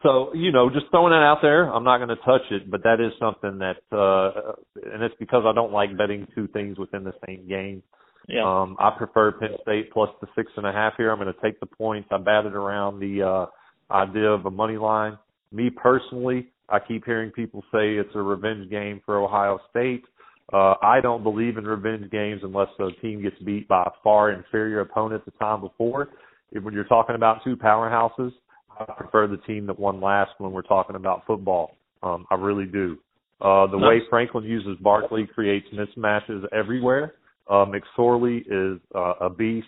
So 0.02 0.34
you 0.34 0.52
know, 0.52 0.70
just 0.70 0.86
throwing 0.90 1.12
that 1.12 1.22
out 1.22 1.38
there. 1.42 1.72
I'm 1.72 1.84
not 1.84 1.98
going 1.98 2.08
to 2.08 2.16
touch 2.16 2.50
it, 2.50 2.70
but 2.70 2.82
that 2.84 3.00
is 3.00 3.12
something 3.18 3.58
that, 3.58 3.82
uh, 3.96 4.52
and 4.92 5.02
it's 5.02 5.14
because 5.18 5.42
I 5.46 5.54
don't 5.54 5.72
like 5.72 5.96
betting 5.96 6.26
two 6.34 6.48
things 6.48 6.78
within 6.78 7.04
the 7.04 7.12
same 7.26 7.46
game. 7.48 7.82
Yeah. 8.28 8.44
Um, 8.44 8.76
I 8.78 8.90
prefer 8.96 9.32
Penn 9.32 9.56
State 9.62 9.92
plus 9.92 10.10
the 10.20 10.28
six 10.36 10.50
and 10.56 10.66
a 10.66 10.72
half 10.72 10.94
here. 10.96 11.10
I'm 11.10 11.18
going 11.18 11.32
to 11.32 11.40
take 11.42 11.60
the 11.60 11.66
points. 11.66 12.08
I 12.12 12.18
batted 12.18 12.54
around 12.54 13.00
the 13.00 13.22
uh, 13.22 13.92
idea 13.92 14.28
of 14.28 14.46
a 14.46 14.50
money 14.50 14.76
line. 14.76 15.18
Me 15.52 15.68
personally, 15.68 16.48
I 16.68 16.78
keep 16.78 17.04
hearing 17.04 17.30
people 17.32 17.62
say 17.72 17.94
it's 17.94 18.14
a 18.14 18.22
revenge 18.22 18.70
game 18.70 19.00
for 19.04 19.22
Ohio 19.22 19.58
State. 19.70 20.04
Uh, 20.52 20.74
I 20.82 21.00
don't 21.00 21.22
believe 21.22 21.58
in 21.58 21.64
revenge 21.64 22.10
games 22.10 22.40
unless 22.42 22.68
the 22.78 22.90
team 23.00 23.22
gets 23.22 23.38
beat 23.44 23.68
by 23.68 23.84
a 23.84 23.90
far 24.02 24.32
inferior 24.32 24.80
opponent 24.80 25.24
the 25.24 25.30
time 25.32 25.60
before. 25.60 26.08
If, 26.50 26.64
when 26.64 26.74
you're 26.74 26.84
talking 26.84 27.14
about 27.14 27.44
two 27.44 27.56
powerhouses, 27.56 28.32
I 28.78 28.84
prefer 28.96 29.26
the 29.28 29.36
team 29.38 29.66
that 29.66 29.78
won 29.78 30.00
last 30.00 30.32
when 30.38 30.52
we're 30.52 30.62
talking 30.62 30.96
about 30.96 31.24
football. 31.26 31.76
Um, 32.02 32.26
I 32.30 32.34
really 32.34 32.66
do. 32.66 32.98
Uh, 33.40 33.66
the 33.66 33.78
nice. 33.78 33.88
way 33.88 34.00
Franklin 34.10 34.44
uses 34.44 34.76
Barkley 34.80 35.26
creates 35.32 35.66
mismatches 35.72 36.44
everywhere. 36.52 37.14
Uh, 37.48 37.66
McSorley 37.66 38.40
is 38.40 38.80
uh, 38.94 39.14
a 39.20 39.30
beast. 39.30 39.66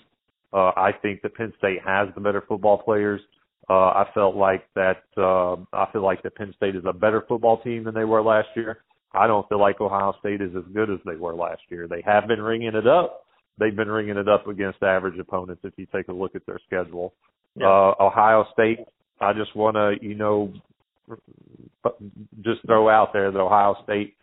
Uh, 0.52 0.72
I 0.76 0.90
think 1.00 1.22
that 1.22 1.34
Penn 1.34 1.52
State 1.58 1.78
has 1.84 2.08
the 2.14 2.20
better 2.20 2.42
football 2.46 2.78
players. 2.78 3.20
Uh, 3.70 3.74
I 3.74 4.04
felt 4.12 4.36
like 4.36 4.64
that. 4.74 5.02
Uh, 5.16 5.54
I 5.72 5.90
feel 5.92 6.02
like 6.02 6.22
that 6.24 6.34
Penn 6.34 6.52
State 6.56 6.76
is 6.76 6.82
a 6.86 6.92
better 6.92 7.24
football 7.26 7.62
team 7.62 7.84
than 7.84 7.94
they 7.94 8.04
were 8.04 8.22
last 8.22 8.48
year. 8.56 8.78
I 9.14 9.26
don't 9.26 9.49
feel 9.49 9.61
like 9.61 9.81
Ohio 9.81 10.14
State 10.21 10.40
is 10.40 10.50
as 10.57 10.64
good 10.73 10.90
as 10.90 10.99
they 11.04 11.16
were 11.16 11.35
last 11.35 11.61
year. 11.69 11.87
They 11.88 12.02
have 12.04 12.26
been 12.26 12.40
ringing 12.40 12.75
it 12.75 12.87
up. 12.87 13.26
They've 13.59 13.75
been 13.75 13.90
ringing 13.90 14.16
it 14.16 14.28
up 14.28 14.47
against 14.49 14.83
average 14.83 15.19
opponents. 15.19 15.62
If 15.64 15.75
you 15.76 15.87
take 15.95 16.09
a 16.09 16.12
look 16.12 16.35
at 16.35 16.47
their 16.47 16.59
schedule, 16.66 17.12
yeah. 17.54 17.66
uh, 17.66 17.95
Ohio 18.00 18.47
State. 18.52 18.78
I 19.21 19.33
just 19.33 19.54
want 19.54 19.76
to, 19.76 19.95
you 20.04 20.14
know, 20.14 20.52
just 22.42 22.64
throw 22.66 22.88
out 22.88 23.12
there 23.12 23.31
that 23.31 23.38
Ohio 23.38 23.76
State 23.85 24.14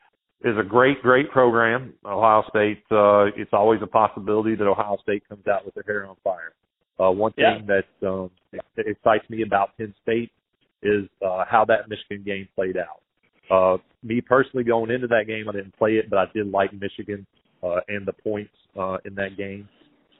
is 0.43 0.55
a 0.57 0.63
great, 0.63 1.01
great 1.01 1.29
program. 1.31 1.93
Ohio 2.05 2.43
State. 2.49 2.83
Uh, 2.91 3.25
it's 3.37 3.51
always 3.53 3.81
a 3.83 3.87
possibility 3.87 4.55
that 4.55 4.67
Ohio 4.67 4.97
State 5.03 5.27
comes 5.29 5.45
out 5.47 5.65
with 5.65 5.75
their 5.75 5.83
hair 5.85 6.07
on 6.07 6.15
fire. 6.23 6.53
Uh, 6.99 7.11
one 7.11 7.31
thing 7.33 7.65
yeah. 7.67 7.81
that 8.01 8.07
um, 8.07 8.29
excites 8.77 9.29
me 9.29 9.43
about 9.43 9.77
Penn 9.77 9.93
State 10.01 10.31
is 10.81 11.05
uh, 11.25 11.43
how 11.47 11.65
that 11.65 11.87
Michigan 11.87 12.23
game 12.25 12.47
played 12.55 12.77
out. 12.77 13.01
Uh, 13.49 13.77
me 14.03 14.21
personally, 14.21 14.63
going 14.63 14.91
into 14.91 15.07
that 15.07 15.25
game, 15.27 15.49
I 15.49 15.53
didn't 15.53 15.77
play 15.77 15.93
it, 15.93 16.09
but 16.09 16.19
I 16.19 16.25
did 16.33 16.49
like 16.51 16.71
Michigan 16.73 17.25
uh, 17.63 17.79
and 17.87 18.05
the 18.05 18.13
points 18.13 18.51
uh, 18.79 18.97
in 19.05 19.15
that 19.15 19.37
game. 19.37 19.67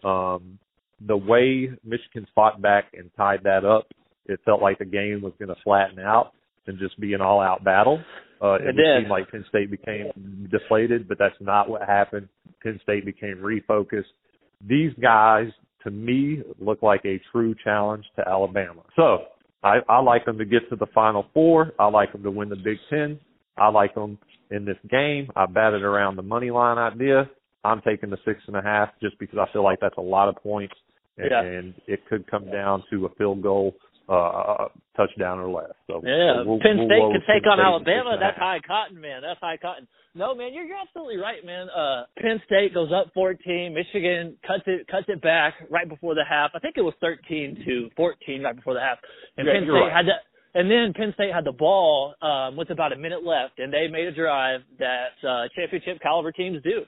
Um, 0.03 0.59
the 1.05 1.17
way 1.17 1.69
Michigan 1.83 2.27
fought 2.35 2.61
back 2.61 2.85
and 2.93 3.09
tied 3.15 3.43
that 3.43 3.63
up, 3.65 3.87
it 4.25 4.39
felt 4.45 4.61
like 4.61 4.79
the 4.79 4.85
game 4.85 5.21
was 5.21 5.33
going 5.39 5.49
to 5.49 5.55
flatten 5.63 5.99
out 5.99 6.33
and 6.67 6.77
just 6.77 6.99
be 6.99 7.13
an 7.13 7.21
all-out 7.21 7.63
battle. 7.63 7.99
Uh, 8.41 8.53
it, 8.55 8.61
it 8.61 8.71
did. 8.73 9.01
seemed 9.01 9.09
like 9.09 9.29
Penn 9.31 9.45
State 9.49 9.71
became 9.71 10.47
deflated, 10.51 11.07
but 11.07 11.17
that's 11.17 11.35
not 11.39 11.69
what 11.69 11.81
happened. 11.81 12.27
Penn 12.63 12.79
State 12.83 13.05
became 13.05 13.37
refocused. 13.37 14.03
These 14.65 14.91
guys, 15.01 15.47
to 15.83 15.91
me, 15.91 16.41
look 16.59 16.81
like 16.81 17.01
a 17.05 17.19
true 17.31 17.55
challenge 17.63 18.05
to 18.17 18.27
Alabama. 18.27 18.81
So 18.95 19.25
I, 19.63 19.77
I 19.87 19.99
like 19.99 20.25
them 20.25 20.37
to 20.37 20.45
get 20.45 20.69
to 20.69 20.75
the 20.75 20.87
Final 20.87 21.25
Four. 21.33 21.73
I 21.79 21.87
like 21.87 22.11
them 22.11 22.23
to 22.23 22.31
win 22.31 22.49
the 22.49 22.55
Big 22.55 22.77
Ten. 22.89 23.19
I 23.57 23.69
like 23.69 23.93
them 23.93 24.17
in 24.51 24.65
this 24.65 24.77
game. 24.89 25.29
I 25.35 25.45
batted 25.45 25.83
around 25.83 26.15
the 26.15 26.21
money 26.21 26.49
line 26.49 26.77
idea. 26.77 27.29
I'm 27.63 27.81
taking 27.81 28.09
the 28.09 28.17
six 28.25 28.39
and 28.47 28.55
a 28.55 28.61
half 28.61 28.89
just 29.01 29.19
because 29.19 29.37
I 29.37 29.51
feel 29.51 29.63
like 29.63 29.79
that's 29.81 29.97
a 29.97 30.01
lot 30.01 30.29
of 30.29 30.35
points, 30.37 30.75
and, 31.17 31.27
yeah. 31.29 31.41
and 31.41 31.73
it 31.87 31.99
could 32.09 32.29
come 32.31 32.49
down 32.49 32.83
to 32.89 33.05
a 33.05 33.09
field 33.15 33.41
goal, 33.41 33.75
uh, 34.09 34.67
touchdown 34.97 35.39
or 35.39 35.49
less. 35.49 35.71
So 35.87 36.01
yeah, 36.03 36.41
so 36.41 36.49
we'll, 36.49 36.59
Penn 36.59 36.81
State 36.89 36.99
we'll 36.99 37.13
can 37.13 37.21
take 37.29 37.43
Penn 37.45 37.61
on 37.61 37.81
State 37.83 37.93
Alabama. 37.93 38.17
That's 38.19 38.37
high 38.37 38.59
cotton, 38.65 38.99
man. 38.99 39.21
That's 39.21 39.39
high 39.39 39.57
cotton. 39.57 39.87
No, 40.15 40.33
man, 40.33 40.53
you're, 40.53 40.65
you're 40.65 40.81
absolutely 40.81 41.17
right, 41.17 41.45
man. 41.45 41.69
Uh, 41.69 42.03
Penn 42.17 42.41
State 42.45 42.73
goes 42.73 42.89
up 42.91 43.13
14. 43.13 43.73
Michigan 43.73 44.35
cuts 44.45 44.63
it 44.65 44.87
cuts 44.87 45.05
it 45.07 45.21
back 45.21 45.53
right 45.69 45.87
before 45.87 46.15
the 46.15 46.25
half. 46.27 46.51
I 46.55 46.59
think 46.59 46.75
it 46.77 46.81
was 46.81 46.95
13 46.99 47.63
to 47.65 47.89
14 47.95 48.41
right 48.41 48.55
before 48.55 48.73
the 48.73 48.81
half. 48.81 48.97
And 49.37 49.45
Yeah, 49.45 49.53
Penn 49.53 49.63
State 49.63 49.71
right. 49.71 49.93
had 49.93 50.07
that. 50.07 50.25
And 50.55 50.69
then 50.69 50.93
Penn 50.97 51.13
State 51.13 51.31
had 51.31 51.45
the 51.45 51.51
ball 51.51 52.15
um, 52.23 52.57
with 52.57 52.71
about 52.71 52.91
a 52.91 52.97
minute 52.97 53.23
left, 53.23 53.59
and 53.59 53.71
they 53.71 53.87
made 53.87 54.07
a 54.07 54.11
drive 54.11 54.61
that 54.79 55.13
uh, 55.21 55.47
championship 55.55 56.01
caliber 56.01 56.31
teams 56.31 56.57
do. 56.63 56.81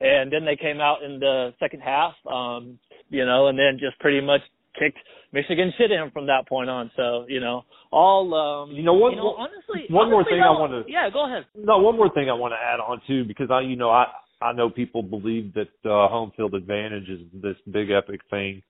And 0.00 0.32
then 0.32 0.44
they 0.44 0.54
came 0.54 0.80
out 0.80 1.02
in 1.02 1.18
the 1.18 1.52
second 1.58 1.80
half, 1.80 2.14
um, 2.30 2.78
you 3.10 3.26
know, 3.26 3.48
and 3.48 3.58
then 3.58 3.78
just 3.80 3.98
pretty 3.98 4.20
much 4.20 4.40
kicked 4.78 4.98
Michigan 5.32 5.72
shit 5.76 5.90
in 5.90 6.10
from 6.12 6.26
that 6.26 6.48
point 6.48 6.70
on. 6.70 6.90
So 6.96 7.26
you 7.28 7.40
know, 7.40 7.64
all 7.90 8.34
um, 8.34 8.70
You 8.72 8.82
know, 8.82 8.94
one- 8.94 9.12
you 9.12 9.18
know, 9.18 9.34
honestly, 9.38 9.86
one 9.88 10.10
more 10.10 10.20
honestly, 10.20 10.34
thing 10.34 10.42
I 10.42 10.50
wanna- 10.50 10.84
Yeah, 10.88 11.10
go 11.10 11.26
ahead. 11.26 11.46
No, 11.54 11.78
one 11.78 11.96
more 11.96 12.08
thing 12.10 12.28
I 12.30 12.34
want 12.34 12.52
to 12.52 12.58
add 12.58 12.80
on 12.80 13.00
too, 13.06 13.24
because 13.24 13.50
I, 13.50 13.60
you 13.60 13.76
know, 13.76 13.90
I 13.90 14.06
I 14.42 14.52
know 14.52 14.70
people 14.70 15.02
believe 15.02 15.52
that 15.54 15.68
uh, 15.84 16.08
home 16.08 16.32
field 16.36 16.54
advantage 16.54 17.08
is 17.10 17.20
this 17.34 17.56
big 17.70 17.90
epic 17.90 18.20
thing. 18.30 18.62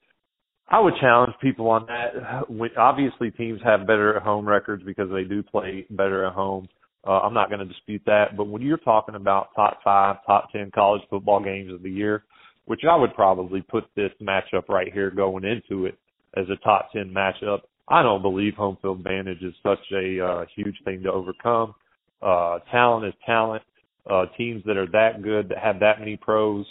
I 0.69 0.81
would 0.81 0.95
challenge 1.01 1.33
people 1.41 1.69
on 1.69 1.87
that. 1.87 2.49
When, 2.51 2.71
obviously, 2.77 3.31
teams 3.31 3.61
have 3.63 3.87
better 3.87 4.19
home 4.21 4.49
records 4.49 4.83
because 4.85 5.11
they 5.11 5.25
do 5.25 5.43
play 5.43 5.87
better 5.91 6.25
at 6.25 6.33
home. 6.33 6.69
Uh, 7.07 7.21
I'm 7.21 7.35
not 7.35 7.49
going 7.51 7.61
to 7.61 7.67
dispute 7.67 8.03
that. 8.07 8.37
But 8.37 8.49
when 8.49 8.63
you're 8.63 8.79
talking 8.79 9.15
about 9.15 9.49
top 9.57 9.79
five, 9.83 10.17
top 10.27 10.51
ten 10.53 10.71
college 10.73 11.03
football 11.09 11.41
games 11.41 11.73
of 11.73 11.83
the 11.83 11.91
year, 11.91 12.25
which 12.71 12.83
I 12.89 12.95
would 12.95 13.15
probably 13.15 13.63
put 13.63 13.83
this 13.97 14.13
matchup 14.23 14.69
right 14.69 14.93
here 14.93 15.11
going 15.11 15.43
into 15.43 15.87
it 15.87 15.99
as 16.37 16.45
a 16.51 16.57
top 16.63 16.93
ten 16.93 17.13
matchup, 17.13 17.63
I 17.89 18.01
don't 18.01 18.23
believe 18.23 18.55
home 18.55 18.79
field 18.81 18.99
advantage 18.99 19.43
is 19.43 19.53
such 19.61 19.81
a 19.93 20.25
uh, 20.25 20.45
huge 20.55 20.77
thing 20.85 21.03
to 21.03 21.11
overcome. 21.11 21.75
Uh, 22.23 22.61
talent 22.71 23.07
is 23.07 23.15
talent. 23.27 23.65
Uh, 24.09 24.27
teams 24.39 24.63
that 24.67 24.77
are 24.77 24.87
that 24.93 25.21
good, 25.21 25.49
that 25.49 25.59
have 25.59 25.81
that 25.81 25.99
many 25.99 26.17
pros, 26.17 26.65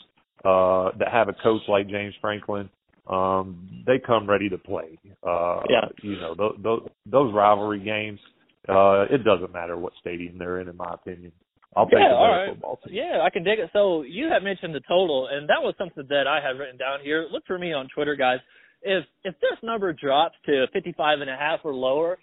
uh, 0.45 0.91
that 0.99 1.09
have 1.11 1.27
a 1.27 1.33
coach 1.43 1.63
like 1.67 1.89
James 1.89 2.13
Franklin, 2.21 2.69
um, 3.09 3.83
they 3.85 3.99
come 3.99 4.25
ready 4.25 4.47
to 4.47 4.57
play. 4.57 4.97
Uh, 5.21 5.59
Yeah. 5.69 5.85
You 6.01 6.15
know, 6.15 6.33
those, 6.33 6.57
those, 6.63 6.89
those 7.07 7.33
rivalry 7.33 7.81
games, 7.81 8.21
uh, 8.69 9.03
it 9.11 9.25
doesn't 9.25 9.51
matter 9.51 9.77
what 9.77 9.91
stadium 9.99 10.37
they're 10.37 10.61
in, 10.61 10.69
in 10.69 10.77
my 10.77 10.93
opinion. 10.93 11.33
I'll 11.75 11.85
take 11.85 11.99
Yeah, 11.99 12.09
the 12.09 12.15
all 12.15 12.31
right. 12.31 12.49
football 12.49 12.79
team. 12.83 12.95
Yeah, 12.95 13.21
I 13.21 13.29
can 13.29 13.43
dig 13.43 13.59
it. 13.59 13.69
So 13.73 14.01
you 14.03 14.27
had 14.27 14.43
mentioned 14.43 14.73
the 14.73 14.81
total, 14.87 15.27
and 15.27 15.47
that 15.49 15.61
was 15.61 15.75
something 15.77 16.05
that 16.09 16.27
I 16.27 16.39
had 16.41 16.57
written 16.57 16.77
down 16.77 16.99
here. 17.03 17.27
Look 17.31 17.45
for 17.45 17.59
me 17.59 17.73
on 17.73 17.87
Twitter, 17.93 18.15
guys. 18.15 18.39
If 18.81 19.05
if 19.23 19.35
this 19.41 19.57
number 19.61 19.93
drops 19.93 20.35
to 20.45 20.65
55 20.73 21.21
and 21.21 21.29
a 21.29 21.35
half 21.35 21.59
or 21.63 21.73
lower, 21.73 22.17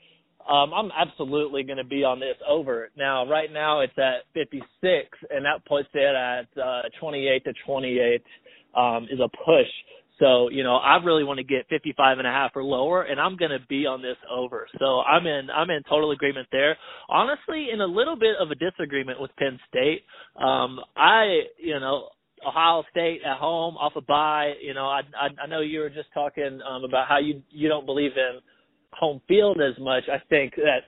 um, 0.48 0.72
I'm 0.74 0.90
absolutely 0.96 1.62
going 1.64 1.76
to 1.78 1.84
be 1.84 2.02
on 2.02 2.18
this 2.20 2.36
over. 2.48 2.90
Now, 2.96 3.28
right 3.28 3.52
now 3.52 3.80
it's 3.80 3.96
at 3.98 4.24
56, 4.34 4.62
and 5.30 5.44
that 5.44 5.64
puts 5.66 5.88
it 5.94 6.14
at 6.14 6.46
uh, 6.62 6.82
28 7.00 7.44
to 7.44 7.52
28 7.66 8.22
um, 8.74 9.04
is 9.10 9.20
a 9.20 9.28
push. 9.28 9.68
So, 10.18 10.48
you 10.50 10.62
know, 10.62 10.76
I 10.76 10.96
really 10.96 11.24
want 11.24 11.38
to 11.38 11.44
get 11.44 11.66
55 11.68 12.18
and 12.18 12.26
a 12.26 12.30
half 12.30 12.52
or 12.54 12.64
lower, 12.64 13.02
and 13.02 13.20
I'm 13.20 13.36
going 13.36 13.50
to 13.50 13.60
be 13.68 13.84
on 13.84 14.00
this 14.00 14.16
over. 14.30 14.66
So 14.78 15.00
I'm 15.00 15.26
in, 15.26 15.50
I'm 15.50 15.68
in 15.68 15.82
total 15.88 16.12
agreement 16.12 16.48
there. 16.50 16.76
Honestly, 17.10 17.68
in 17.72 17.80
a 17.82 17.86
little 17.86 18.16
bit 18.16 18.36
of 18.40 18.50
a 18.50 18.54
disagreement 18.54 19.20
with 19.20 19.30
Penn 19.36 19.58
State. 19.68 20.04
Um, 20.36 20.80
I, 20.96 21.40
you 21.58 21.78
know, 21.78 22.08
Ohio 22.46 22.84
State 22.90 23.20
at 23.26 23.36
home 23.38 23.76
off 23.76 23.92
a 23.96 24.00
bye. 24.00 24.54
You 24.62 24.74
know, 24.74 24.86
I, 24.86 25.00
I, 25.18 25.28
I 25.42 25.46
know 25.46 25.60
you 25.60 25.80
were 25.80 25.90
just 25.90 26.08
talking 26.14 26.60
um, 26.68 26.84
about 26.84 27.08
how 27.08 27.18
you 27.18 27.42
you 27.50 27.68
don't 27.68 27.86
believe 27.86 28.12
in 28.16 28.40
home 28.92 29.20
field 29.28 29.60
as 29.60 29.78
much. 29.82 30.04
I 30.10 30.18
think 30.28 30.54
that 30.56 30.80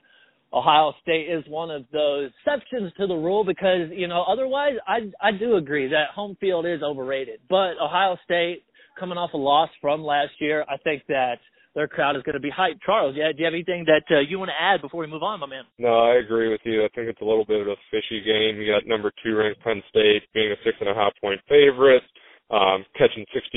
Ohio 0.53 0.93
State 1.01 1.29
is 1.29 1.43
one 1.47 1.69
of 1.69 1.85
those 1.91 2.31
exceptions 2.45 2.91
to 2.99 3.07
the 3.07 3.15
rule 3.15 3.43
because 3.43 3.89
you 3.91 4.07
know 4.07 4.23
otherwise 4.23 4.73
I 4.87 5.11
I 5.21 5.31
do 5.31 5.55
agree 5.55 5.87
that 5.89 6.09
home 6.13 6.37
field 6.39 6.65
is 6.65 6.81
overrated. 6.81 7.39
But 7.49 7.79
Ohio 7.81 8.17
State 8.23 8.63
coming 8.99 9.17
off 9.17 9.33
a 9.33 9.37
loss 9.37 9.69
from 9.81 10.03
last 10.03 10.33
year, 10.39 10.65
I 10.69 10.77
think 10.77 11.03
that 11.07 11.39
their 11.75 11.87
crowd 11.87 12.15
is 12.15 12.23
going 12.23 12.33
to 12.33 12.43
be 12.43 12.51
hyped. 12.51 12.81
Charles, 12.85 13.15
yeah, 13.15 13.31
do 13.31 13.39
you 13.39 13.45
have 13.45 13.53
anything 13.53 13.85
that 13.85 14.03
uh, 14.09 14.19
you 14.19 14.39
want 14.39 14.49
to 14.49 14.59
add 14.59 14.81
before 14.81 15.01
we 15.01 15.07
move 15.07 15.23
on, 15.23 15.39
my 15.39 15.47
man? 15.47 15.63
No, 15.77 16.11
I 16.11 16.17
agree 16.17 16.49
with 16.49 16.61
you. 16.65 16.83
I 16.83 16.89
think 16.95 17.07
it's 17.07 17.21
a 17.21 17.25
little 17.25 17.45
bit 17.45 17.61
of 17.61 17.67
a 17.67 17.79
fishy 17.91 18.21
game. 18.25 18.59
You 18.59 18.73
got 18.73 18.89
number 18.89 19.11
two 19.23 19.37
ranked 19.37 19.61
Penn 19.63 19.81
State 19.89 20.23
being 20.33 20.51
a 20.51 20.59
six 20.65 20.77
and 20.81 20.89
a 20.89 20.97
half 20.97 21.13
point 21.21 21.39
favorite, 21.47 22.03
um, 22.49 22.83
catching 22.97 23.25
66% 23.31 23.55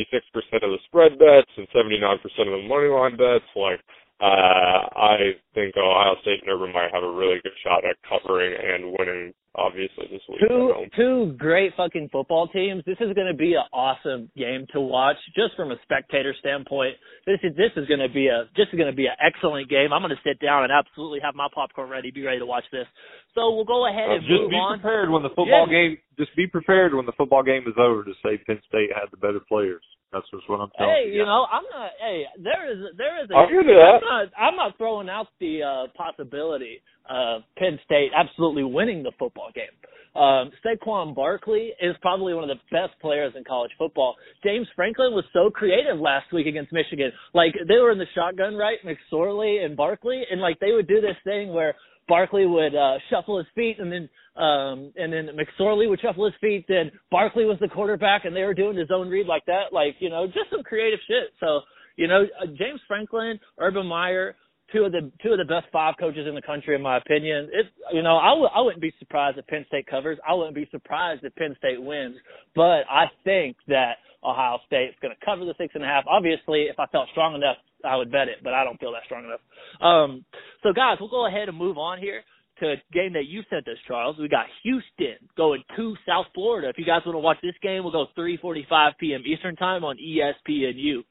of 0.63 0.71
the 0.71 0.79
spread 0.87 1.19
bets 1.19 1.51
and 1.57 1.67
79% 1.75 2.21
of 2.47 2.63
the 2.63 2.69
money 2.69 2.93
line 2.93 3.17
bets. 3.17 3.49
Like, 3.57 3.81
uh, 4.21 4.87
I 4.95 5.35
think 5.55 5.75
Ohio 5.75 6.15
State 6.23 6.45
and 6.45 6.53
Urban 6.53 6.73
might 6.73 6.93
have 6.93 7.03
a 7.03 7.11
really 7.11 7.41
good 7.43 7.57
shot 7.65 7.83
at 7.83 7.97
covering 8.07 8.55
and 8.55 8.95
winning, 8.95 9.33
obviously, 9.55 10.07
this 10.11 10.21
week. 10.29 10.41
Two 10.49 10.73
two 10.97 11.35
great 11.39 11.73
fucking 11.77 12.09
football 12.11 12.49
teams. 12.49 12.83
This 12.87 12.97
is 13.01 13.13
going 13.15 13.29
to 13.31 13.37
be 13.37 13.55
an 13.55 13.65
awesome 13.73 14.31
game 14.37 14.67
to 14.73 14.81
watch, 14.81 15.17
just 15.35 15.55
from 15.57 15.71
a 15.71 15.77
spectator 15.83 16.35
standpoint. 16.41 16.97
This 17.27 17.39
is 17.43 17.57
this 17.57 17.71
is 17.77 17.87
going 17.87 18.01
to 18.01 18.13
be 18.13 18.29
a 18.29 18.45
this 18.57 18.67
is 18.73 18.77
going 18.77 18.91
to 18.91 18.97
be 18.97 19.07
an 19.07 19.17
excellent 19.21 19.69
game. 19.69 19.93
I'm 19.93 20.03
going 20.03 20.15
to 20.15 20.29
sit 20.29 20.41
down 20.41 20.65
and 20.65 20.73
absolutely 20.73 21.21
have 21.23 21.35
my 21.35 21.49
popcorn 21.55 21.91
ready, 21.91 22.11
be 22.11 22.23
ready 22.23 22.39
to 22.39 22.47
watch 22.47 22.65
this. 22.73 22.87
So 23.35 23.51
we'll 23.55 23.65
go 23.65 23.89
ahead 23.89 24.11
uh, 24.11 24.15
and 24.15 24.23
just 24.23 24.43
move 24.43 24.51
be 24.51 24.57
on. 24.57 24.79
prepared 24.79 25.11
when 25.11 25.23
the 25.23 25.31
football 25.31 25.67
Yeah. 25.67 25.73
game. 25.73 25.99
Just 26.19 26.35
be 26.37 26.47
prepared 26.47 26.93
when 26.95 27.07
the 27.07 27.13
football 27.13 27.43
game 27.43 27.65
is 27.67 27.75
over 27.79 28.05
to 28.05 28.13
say 28.23 28.37
Penn 28.47 28.61
State 28.69 28.91
had 28.93 29.11
the 29.11 29.17
better 29.17 29.41
players. 29.49 29.83
That's 30.13 30.29
just 30.31 30.47
what 30.49 30.61
I'm 30.61 30.69
telling 30.77 30.93
Hey, 30.93 31.07
you. 31.09 31.21
you 31.21 31.25
know, 31.25 31.47
I'm 31.51 31.65
not. 31.73 31.91
Hey, 31.99 32.27
there 32.37 32.71
is 32.71 32.79
there 32.99 33.25
is 33.25 33.31
a. 33.31 33.35
I'll 33.35 33.49
you 33.51 33.63
that. 33.65 33.97
I'm 33.97 34.05
not, 34.05 34.29
I'm 34.37 34.57
not 34.57 34.77
throwing 34.77 35.09
out 35.09 35.29
the 35.41 35.63
uh, 35.63 35.87
possibility 35.97 36.83
of 37.09 37.43
Penn 37.57 37.79
State 37.87 38.11
absolutely 38.15 38.65
winning 38.65 39.03
the 39.03 39.13
football 39.19 39.49
game. 39.55 39.73
Um, 40.15 40.53
Saquon 40.63 41.15
Barkley 41.15 41.73
is 41.81 41.97
probably 42.03 42.35
one 42.35 42.45
of 42.45 42.51
the 42.55 42.61
best 42.71 42.93
players 43.01 43.33
in 43.35 43.45
college 43.45 43.71
football. 43.79 44.17
James 44.45 44.69
Franklin 44.77 45.15
was 45.15 45.25
so 45.33 45.49
creative 45.49 45.99
last 45.99 46.31
week 46.35 46.47
against 46.47 46.71
Michigan. 46.71 47.11
Like 47.33 47.55
they 47.67 47.77
were 47.79 47.91
in 47.93 47.99
the 47.99 48.05
shotgun, 48.15 48.55
right? 48.55 48.77
McSorley 48.85 49.65
and 49.65 49.75
Barkley, 49.75 50.23
and 50.31 50.43
like 50.43 50.59
they 50.61 50.73
would 50.73 50.87
do 50.87 51.01
this 51.01 51.17
thing 51.25 51.55
where 51.55 51.75
Barkley 52.09 52.47
would 52.47 52.75
uh, 52.75 52.99
shuffle 53.11 53.39
his 53.39 53.47
feet, 53.55 53.77
and 53.79 53.91
then 53.93 54.09
um, 54.37 54.93
and 54.97 55.13
then 55.13 55.29
McSorley 55.37 55.89
would 55.89 56.01
shuffle 56.01 56.25
his 56.25 56.35
feet. 56.41 56.65
Then 56.69 56.91
Barkley 57.11 57.45
was 57.45 57.59
the 57.61 57.69
quarterback, 57.69 58.25
and 58.25 58.35
they 58.35 58.43
were 58.43 58.55
doing 58.55 58.77
his 58.77 58.89
own 58.93 59.09
read 59.09 59.27
like 59.27 59.45
that. 59.47 59.73
Like 59.73 59.97
you 59.99 60.11
know, 60.11 60.27
just 60.27 60.51
some 60.51 60.63
creative 60.63 61.01
shit. 61.07 61.33
So 61.41 61.61
you 61.97 62.09
know, 62.09 62.25
uh, 62.41 62.47
James 62.47 62.81
Franklin, 62.89 63.39
Urban 63.59 63.87
Meyer, 63.87 64.35
two 64.73 64.85
of 64.85 64.93
the 64.93 65.11
two 65.23 65.33
of 65.33 65.39
the 65.39 65.45
best 65.45 65.67
five 65.73 65.95
coaches 66.01 66.27
in 66.27 66.35
the 66.35 66.43
country, 66.43 66.75
in 66.75 66.83
my 66.83 66.97
opinion. 66.97 67.51
It 67.53 67.67
you 67.93 68.03
know, 68.03 68.17
I 68.17 68.31
w- 68.31 68.49
I 68.55 68.61
wouldn't 68.61 68.83
be 68.83 68.93
surprised 68.99 69.39
if 69.39 69.47
Penn 69.47 69.65
State 69.69 69.87
covers. 69.87 70.19
I 70.27 70.35
wouldn't 70.35 70.55
be 70.55 70.69
surprised 70.71 71.25
if 71.25 71.35
Penn 71.37 71.55
State 71.59 71.83
wins. 71.83 72.17
But 72.55 72.85
I 72.91 73.07
think 73.25 73.57
that 73.69 73.97
Ohio 74.25 74.59
State's 74.67 74.97
going 75.03 75.15
to 75.15 75.25
cover 75.25 75.45
the 75.45 75.55
six 75.59 75.75
and 75.75 75.85
a 75.85 75.87
half. 75.87 76.05
Obviously, 76.09 76.63
if 76.63 76.79
I 76.79 76.87
felt 76.87 77.09
strong 77.11 77.35
enough, 77.35 77.57
I 77.85 77.97
would 77.97 78.11
bet 78.11 78.29
it, 78.29 78.39
but 78.43 78.55
I 78.55 78.65
don't 78.65 78.79
feel 78.79 78.93
that 78.93 79.03
strong 79.05 79.25
enough. 79.25 79.41
Um, 79.81 80.25
so 80.63 80.73
guys, 80.73 80.97
we'll 81.01 81.09
go 81.09 81.27
ahead 81.27 81.49
and 81.49 81.57
move 81.57 81.79
on 81.79 81.99
here 81.99 82.23
to 82.61 82.73
a 82.73 82.77
game 82.93 83.13
that 83.15 83.27
you 83.27 83.43
sent 83.51 83.67
us, 83.69 83.77
Charles. 83.89 84.17
We 84.19 84.29
got 84.29 84.47
Houston 84.63 85.17
going 85.37 85.63
to 85.77 85.97
South 86.07 86.27
Florida. 86.35 86.69
If 86.69 86.79
you 86.79 86.85
guys 86.85 87.01
want 87.05 87.17
to 87.17 87.21
watch 87.21 87.39
this 87.43 87.55
game, 87.63 87.83
we'll 87.83 87.93
go 87.93 88.07
3:45 88.17 88.93
p.m. 88.99 89.23
Eastern 89.27 89.57
time 89.57 89.85
on 89.85 89.97
ESPNU. 89.97 91.03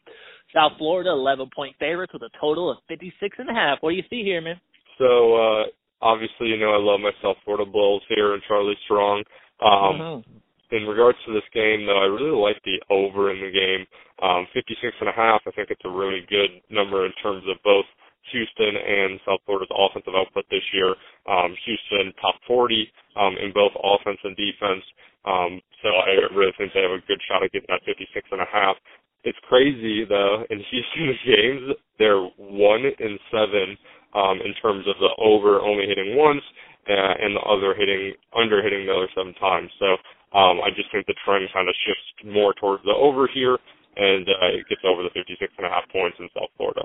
South 0.53 0.74
Florida, 0.77 1.10
11 1.12 1.50
point 1.55 1.75
favorites 1.79 2.13
with 2.13 2.24
a 2.24 2.29
total 2.39 2.70
of 2.70 2.77
56 2.89 3.38
and 3.39 3.50
a 3.50 3.53
half. 3.53 3.77
What 3.81 3.91
do 3.91 3.96
you 3.96 4.03
see 4.10 4.24
here, 4.24 4.41
man? 4.41 4.60
So 4.98 5.36
uh 5.36 5.63
obviously, 6.01 6.48
you 6.50 6.58
know 6.58 6.72
I 6.74 6.77
love 6.77 7.00
my 7.00 7.12
South 7.22 7.38
Florida 7.46 7.65
Bulls 7.70 8.03
here 8.10 8.34
and 8.34 8.43
Charlie 8.48 8.77
Strong. 8.86 9.24
Um 9.62 9.96
Mhm. 10.00 10.24
in 10.72 10.88
regards 10.88 11.17
to 11.25 11.34
this 11.34 11.48
game 11.53 11.86
though, 11.86 12.00
I 12.01 12.05
really 12.05 12.36
like 12.36 12.62
the 12.63 12.81
over 12.89 13.31
in 13.31 13.39
the 13.41 13.51
game. 13.51 13.88
Um 14.22 14.46
fifty 14.53 14.75
six 14.81 14.96
and 15.00 15.10
a 15.10 15.13
half, 15.13 15.41
I 15.48 15.51
think 15.51 15.72
it's 15.72 15.86
a 15.86 15.89
really 15.89 16.22
good 16.29 16.62
number 16.70 17.05
in 17.05 17.13
terms 17.24 17.43
of 17.48 17.55
both 17.63 17.86
Houston 18.31 18.73
and 18.77 19.19
South 19.25 19.41
Florida's 19.45 19.73
offensive 19.73 20.13
output 20.15 20.45
this 20.49 20.65
year. 20.73 20.93
Um 21.27 21.55
Houston 21.65 22.13
top 22.21 22.35
forty 22.47 22.91
um 23.15 23.35
in 23.41 23.51
both 23.53 23.73
offense 23.81 24.19
and 24.23 24.35
defense. 24.37 24.85
Um 25.25 25.61
so 25.81 25.89
I 25.89 26.29
really 26.35 26.53
think 26.57 26.73
they 26.73 26.85
have 26.85 26.97
a 26.97 27.07
good 27.07 27.21
shot 27.27 27.43
at 27.43 27.51
getting 27.51 27.69
that 27.69 27.85
fifty 27.85 28.07
six 28.13 28.27
and 28.31 28.41
a 28.41 28.49
half. 28.51 28.75
It's 29.23 29.37
crazy 29.47 30.05
though, 30.05 30.45
in 30.49 30.59
Houston's 30.69 31.21
games 31.25 31.63
they're 31.97 32.23
one 32.37 32.85
in 32.85 33.17
seven 33.31 33.77
um 34.13 34.41
in 34.41 34.53
terms 34.61 34.85
of 34.87 34.95
the 34.99 35.11
over 35.17 35.61
only 35.61 35.87
hitting 35.87 36.17
once 36.17 36.43
uh, 36.89 37.13
and 37.21 37.35
the 37.35 37.45
other 37.45 37.75
hitting 37.77 38.13
under 38.33 38.63
hitting 38.63 38.85
the 38.85 38.93
other 38.93 39.09
seven 39.13 39.33
times. 39.35 39.69
So 39.77 39.97
um, 40.33 40.63
I 40.63 40.71
just 40.73 40.89
think 40.91 41.05
the 41.05 41.17
trend 41.25 41.45
kind 41.53 41.67
of 41.67 41.75
shifts 41.85 42.07
more 42.25 42.53
towards 42.55 42.83
the 42.83 42.95
over 42.95 43.27
here, 43.27 43.57
and 43.97 44.25
uh, 44.25 44.57
it 44.57 44.65
gets 44.69 44.81
over 44.85 45.03
the 45.03 45.13
56 45.13 45.37
and 45.57 45.67
a 45.67 45.69
half 45.69 45.85
points 45.91 46.17
in 46.19 46.29
South 46.33 46.49
Florida. 46.57 46.81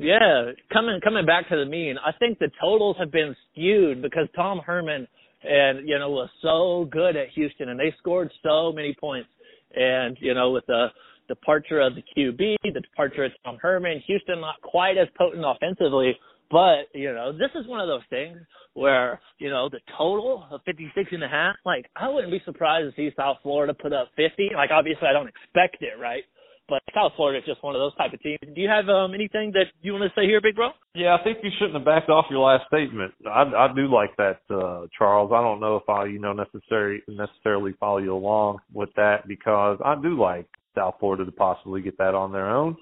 Yeah, 0.00 0.52
coming 0.72 0.98
coming 1.04 1.26
back 1.26 1.50
to 1.50 1.56
the 1.56 1.66
mean, 1.66 1.96
I 1.98 2.12
think 2.18 2.38
the 2.38 2.50
totals 2.58 2.96
have 2.98 3.12
been 3.12 3.36
skewed 3.52 4.00
because 4.00 4.28
Tom 4.34 4.60
Herman 4.64 5.06
and 5.42 5.86
you 5.86 5.98
know 5.98 6.08
was 6.08 6.30
so 6.40 6.88
good 6.90 7.16
at 7.16 7.28
Houston 7.34 7.68
and 7.68 7.78
they 7.78 7.94
scored 7.98 8.30
so 8.42 8.72
many 8.72 8.96
points. 8.98 9.28
And 9.74 10.16
you 10.18 10.32
know 10.32 10.52
with 10.52 10.64
the 10.66 10.86
departure 11.28 11.80
of 11.80 11.92
the 11.96 12.02
QB, 12.16 12.56
the 12.64 12.80
departure 12.80 13.24
of 13.24 13.32
Tom 13.44 13.58
Herman, 13.60 14.02
Houston 14.06 14.40
not 14.40 14.58
quite 14.62 14.96
as 14.96 15.06
potent 15.18 15.44
offensively, 15.46 16.16
but 16.50 16.88
you 16.94 17.12
know 17.12 17.32
this 17.32 17.50
is 17.54 17.68
one 17.68 17.80
of 17.80 17.86
those 17.86 18.08
things 18.08 18.38
where 18.72 19.20
you 19.38 19.50
know 19.50 19.68
the 19.68 19.80
total 19.98 20.46
of 20.50 20.62
56 20.64 21.10
and 21.12 21.22
a 21.22 21.28
half. 21.28 21.56
Like 21.66 21.90
I 21.94 22.08
wouldn't 22.08 22.32
be 22.32 22.40
surprised 22.46 22.88
to 22.88 22.96
see 22.96 23.14
South 23.18 23.36
Florida 23.42 23.74
put 23.74 23.92
up 23.92 24.08
50. 24.16 24.52
Like 24.56 24.70
obviously 24.72 25.08
I 25.08 25.12
don't 25.12 25.28
expect 25.28 25.82
it, 25.82 26.00
right? 26.00 26.24
But 26.70 26.82
South 26.94 27.12
Florida 27.16 27.40
is 27.40 27.44
just 27.44 27.62
one 27.64 27.74
of 27.74 27.80
those 27.80 27.94
type 27.96 28.12
of 28.12 28.22
teams. 28.22 28.38
Do 28.40 28.60
you 28.60 28.68
have 28.68 28.88
um, 28.88 29.12
anything 29.12 29.50
that 29.52 29.66
you 29.82 29.92
want 29.92 30.04
to 30.04 30.20
say 30.20 30.24
here, 30.24 30.40
big 30.40 30.54
bro? 30.54 30.70
Yeah, 30.94 31.16
I 31.18 31.24
think 31.24 31.38
you 31.42 31.50
shouldn't 31.58 31.74
have 31.74 31.84
backed 31.84 32.08
off 32.08 32.26
your 32.30 32.46
last 32.46 32.66
statement. 32.68 33.12
I, 33.26 33.42
I 33.42 33.68
do 33.74 33.92
like 33.92 34.16
that, 34.16 34.38
uh, 34.48 34.86
Charles. 34.96 35.32
I 35.34 35.42
don't 35.42 35.58
know 35.58 35.76
if 35.76 35.88
I, 35.88 36.06
you 36.06 36.20
know, 36.20 36.32
necessarily 36.32 37.02
necessarily 37.08 37.74
follow 37.80 37.98
you 37.98 38.14
along 38.14 38.58
with 38.72 38.90
that 38.94 39.26
because 39.26 39.78
I 39.84 40.00
do 40.00 40.18
like 40.18 40.46
South 40.76 40.94
Florida 41.00 41.24
to 41.24 41.32
possibly 41.32 41.82
get 41.82 41.98
that 41.98 42.14
on 42.14 42.32
their 42.32 42.48
own. 42.48 42.76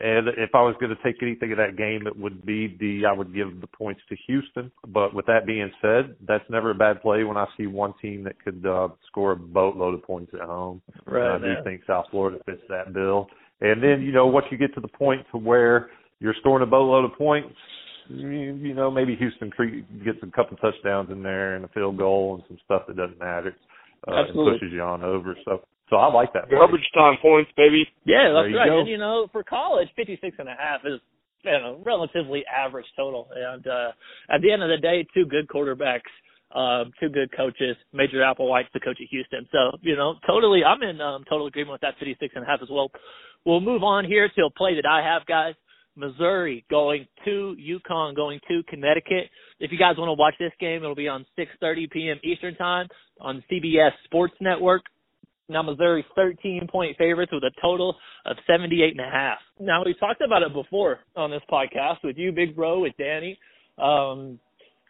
And 0.00 0.28
if 0.28 0.54
I 0.54 0.62
was 0.62 0.74
going 0.80 0.96
to 0.96 1.02
take 1.02 1.22
anything 1.22 1.52
of 1.52 1.58
that 1.58 1.76
game, 1.76 2.06
it 2.06 2.16
would 2.18 2.44
be 2.46 2.74
the 2.80 3.04
I 3.06 3.12
would 3.12 3.34
give 3.34 3.60
the 3.60 3.66
points 3.66 4.00
to 4.08 4.16
Houston. 4.26 4.72
But 4.88 5.14
with 5.14 5.26
that 5.26 5.46
being 5.46 5.70
said, 5.82 6.16
that's 6.26 6.44
never 6.48 6.70
a 6.70 6.74
bad 6.74 7.02
play 7.02 7.22
when 7.24 7.36
I 7.36 7.44
see 7.58 7.66
one 7.66 7.92
team 8.00 8.24
that 8.24 8.42
could 8.42 8.64
uh, 8.64 8.88
score 9.08 9.32
a 9.32 9.36
boatload 9.36 9.94
of 9.94 10.02
points 10.02 10.32
at 10.32 10.40
home. 10.40 10.80
Right. 11.06 11.36
And 11.36 11.44
I 11.44 11.48
do 11.48 11.64
think 11.64 11.82
South 11.86 12.06
Florida 12.10 12.38
fits 12.46 12.62
that 12.70 12.94
bill. 12.94 13.28
And 13.60 13.82
then 13.82 14.00
you 14.00 14.12
know 14.12 14.26
once 14.26 14.46
you 14.50 14.56
get 14.56 14.74
to 14.74 14.80
the 14.80 14.88
point 14.88 15.26
to 15.32 15.38
where 15.38 15.90
you're 16.18 16.34
scoring 16.40 16.66
a 16.66 16.70
boatload 16.70 17.04
of 17.10 17.18
points, 17.18 17.54
you, 18.08 18.74
know 18.74 18.90
maybe 18.90 19.16
Houston 19.16 19.52
gets 20.02 20.18
a 20.22 20.30
couple 20.34 20.56
touchdowns 20.56 21.10
in 21.10 21.22
there 21.22 21.56
and 21.56 21.64
a 21.64 21.68
field 21.68 21.98
goal 21.98 22.36
and 22.36 22.44
some 22.48 22.58
stuff 22.64 22.86
that 22.88 22.96
doesn't 22.96 23.18
matter. 23.18 23.54
Uh, 24.08 24.12
and 24.12 24.28
Absolutely. 24.28 24.52
pushes 24.54 24.72
you 24.72 24.80
on 24.80 25.04
over. 25.04 25.36
So 25.44 25.60
so 25.90 25.96
I 25.96 26.10
like 26.12 26.32
that. 26.32 26.48
play. 26.48 26.56
Garbage 26.56 26.88
time 26.94 27.18
points, 27.20 27.50
baby. 27.56 27.84
Yeah, 28.04 28.32
that's 28.32 28.48
you 28.48 28.56
right. 28.56 28.68
go. 28.68 28.80
And 28.80 28.88
you 28.88 28.96
know, 28.96 29.28
for 29.32 29.42
college, 29.42 29.88
fifty-six 29.96 30.36
and 30.38 30.48
a 30.48 30.54
half 30.56 30.80
is 30.86 31.00
you 31.44 31.52
know 31.52 31.82
relatively 31.84 32.44
average 32.46 32.86
total. 32.96 33.28
And 33.34 33.66
uh 33.66 33.90
at 34.30 34.40
the 34.40 34.52
end 34.52 34.62
of 34.62 34.70
the 34.70 34.78
day, 34.78 35.04
two 35.12 35.26
good 35.26 35.48
quarterbacks, 35.48 36.08
um, 36.54 36.92
two 37.00 37.08
good 37.10 37.30
coaches. 37.36 37.76
Major 37.92 38.18
Applewhite's 38.18 38.70
the 38.72 38.80
coach 38.80 38.98
at 39.00 39.08
Houston. 39.10 39.46
So 39.52 39.76
you 39.82 39.96
know, 39.96 40.14
totally, 40.26 40.62
I'm 40.64 40.82
in 40.82 41.00
um, 41.00 41.24
total 41.28 41.46
agreement 41.46 41.72
with 41.72 41.80
that 41.82 41.98
fifty-six 41.98 42.32
and 42.34 42.44
a 42.44 42.46
half 42.46 42.60
as 42.62 42.68
well. 42.70 42.90
We'll 43.44 43.60
move 43.60 43.82
on 43.82 44.04
here 44.04 44.28
to 44.28 44.44
a 44.46 44.50
play 44.50 44.74
that 44.76 44.86
I 44.88 45.02
have, 45.02 45.26
guys. 45.26 45.54
Missouri 45.96 46.64
going 46.70 47.06
to 47.24 47.56
UConn, 47.58 48.14
going 48.14 48.40
to 48.48 48.62
Connecticut. 48.68 49.28
If 49.58 49.72
you 49.72 49.78
guys 49.78 49.96
want 49.98 50.08
to 50.08 50.14
watch 50.14 50.34
this 50.38 50.52
game, 50.60 50.82
it'll 50.82 50.94
be 50.94 51.08
on 51.08 51.26
6:30 51.38 51.90
p.m. 51.90 52.16
Eastern 52.22 52.54
Time 52.54 52.88
on 53.20 53.42
CBS 53.50 53.90
Sports 54.04 54.34
Network. 54.40 54.82
Now 55.50 55.62
Missouri's 55.62 56.04
13 56.14 56.68
point 56.70 56.96
favorites 56.96 57.32
with 57.32 57.42
a 57.42 57.50
total 57.60 57.96
of 58.24 58.36
78 58.46 58.96
and 58.96 59.00
a 59.06 59.10
half. 59.10 59.38
Now 59.58 59.82
we 59.84 59.94
talked 59.98 60.22
about 60.22 60.42
it 60.42 60.52
before 60.52 61.00
on 61.16 61.30
this 61.30 61.42
podcast 61.50 61.98
with 62.04 62.16
you, 62.16 62.32
Big 62.32 62.54
Bro, 62.54 62.80
with 62.80 62.92
Danny. 62.98 63.38
Um, 63.76 64.38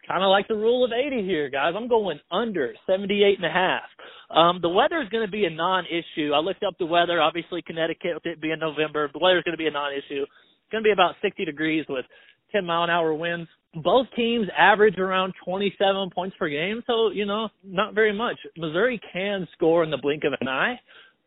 kind 0.07 0.23
of 0.23 0.29
like 0.29 0.47
the 0.47 0.55
rule 0.55 0.83
of 0.85 0.91
80 0.91 1.25
here, 1.25 1.49
guys. 1.49 1.73
I'm 1.75 1.87
going 1.87 2.19
under 2.31 2.73
78 2.87 3.37
and 3.37 3.45
a 3.45 3.51
half. 3.51 3.83
Um, 4.29 4.59
the 4.61 4.69
weather 4.69 5.01
is 5.01 5.09
going 5.09 5.25
to 5.25 5.31
be 5.31 5.45
a 5.45 5.49
non-issue. 5.49 6.31
I 6.33 6.39
looked 6.39 6.63
up 6.63 6.75
the 6.79 6.85
weather. 6.85 7.21
Obviously, 7.21 7.61
Connecticut 7.61 8.13
with 8.15 8.25
it 8.25 8.41
being 8.41 8.59
November, 8.59 9.09
the 9.11 9.19
weather 9.19 9.37
is 9.37 9.43
going 9.43 9.57
to 9.57 9.61
be 9.61 9.67
a 9.67 9.71
non-issue. 9.71 10.23
It's 10.23 10.71
going 10.71 10.83
to 10.83 10.87
be 10.87 10.93
about 10.93 11.15
60 11.21 11.45
degrees 11.45 11.85
with 11.89 12.05
10 12.51 12.65
mile 12.65 12.83
an 12.83 12.89
hour 12.89 13.13
winds. 13.13 13.49
Both 13.73 14.07
teams 14.15 14.47
average 14.57 14.97
around 14.97 15.33
27 15.45 16.09
points 16.13 16.35
per 16.37 16.49
game, 16.49 16.83
so 16.85 17.09
you 17.11 17.25
know, 17.25 17.49
not 17.63 17.95
very 17.95 18.13
much. 18.13 18.35
Missouri 18.57 18.99
can 19.13 19.47
score 19.53 19.83
in 19.83 19.91
the 19.91 19.97
blink 19.97 20.23
of 20.25 20.33
an 20.41 20.47
eye, 20.47 20.79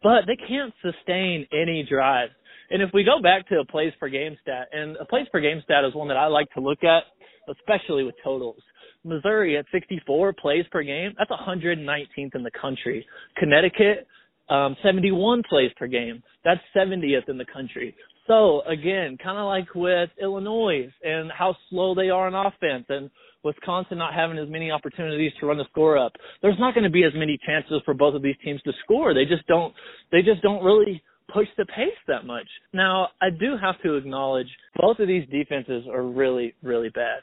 but 0.02 0.24
they 0.26 0.36
can't 0.36 0.74
sustain 0.82 1.46
any 1.52 1.86
drives. 1.88 2.32
And 2.70 2.82
if 2.82 2.90
we 2.92 3.04
go 3.04 3.20
back 3.22 3.48
to 3.48 3.60
a 3.60 3.64
plays 3.64 3.92
per 3.98 4.08
game 4.08 4.36
stat, 4.42 4.68
and 4.72 4.96
a 4.96 5.04
plays 5.04 5.26
per 5.32 5.40
game 5.40 5.60
stat 5.64 5.84
is 5.84 5.94
one 5.94 6.08
that 6.08 6.16
I 6.16 6.26
like 6.26 6.50
to 6.52 6.60
look 6.60 6.84
at, 6.84 7.04
especially 7.48 8.04
with 8.04 8.14
totals. 8.22 8.60
Missouri 9.04 9.56
at 9.56 9.66
64 9.70 10.34
plays 10.34 10.64
per 10.70 10.82
game, 10.82 11.12
that's 11.18 11.30
119th 11.30 12.34
in 12.34 12.42
the 12.42 12.50
country. 12.58 13.06
Connecticut, 13.36 14.06
um, 14.48 14.76
71 14.82 15.42
plays 15.48 15.70
per 15.78 15.86
game, 15.86 16.22
that's 16.44 16.60
70th 16.76 17.28
in 17.28 17.38
the 17.38 17.44
country. 17.44 17.94
So 18.26 18.62
again, 18.62 19.18
kind 19.22 19.38
of 19.38 19.46
like 19.46 19.74
with 19.74 20.10
Illinois 20.20 20.90
and 21.02 21.30
how 21.30 21.56
slow 21.68 21.94
they 21.94 22.10
are 22.10 22.26
on 22.26 22.46
offense 22.46 22.86
and 22.88 23.10
Wisconsin 23.42 23.98
not 23.98 24.14
having 24.14 24.38
as 24.38 24.48
many 24.48 24.70
opportunities 24.70 25.32
to 25.38 25.46
run 25.46 25.58
the 25.58 25.66
score 25.70 25.98
up. 25.98 26.12
There's 26.40 26.58
not 26.58 26.74
going 26.74 26.84
to 26.84 26.90
be 26.90 27.04
as 27.04 27.12
many 27.14 27.38
chances 27.46 27.82
for 27.84 27.92
both 27.92 28.14
of 28.14 28.22
these 28.22 28.36
teams 28.42 28.62
to 28.62 28.72
score. 28.82 29.12
They 29.12 29.26
just 29.26 29.46
don't 29.46 29.74
they 30.10 30.22
just 30.22 30.40
don't 30.42 30.64
really 30.64 31.02
push 31.32 31.48
the 31.56 31.66
pace 31.66 31.98
that 32.06 32.24
much. 32.24 32.46
Now, 32.72 33.08
I 33.20 33.30
do 33.30 33.56
have 33.60 33.80
to 33.82 33.94
acknowledge 33.94 34.48
both 34.76 34.98
of 34.98 35.08
these 35.08 35.28
defenses 35.28 35.84
are 35.92 36.02
really 36.02 36.54
really 36.62 36.88
bad. 36.88 37.20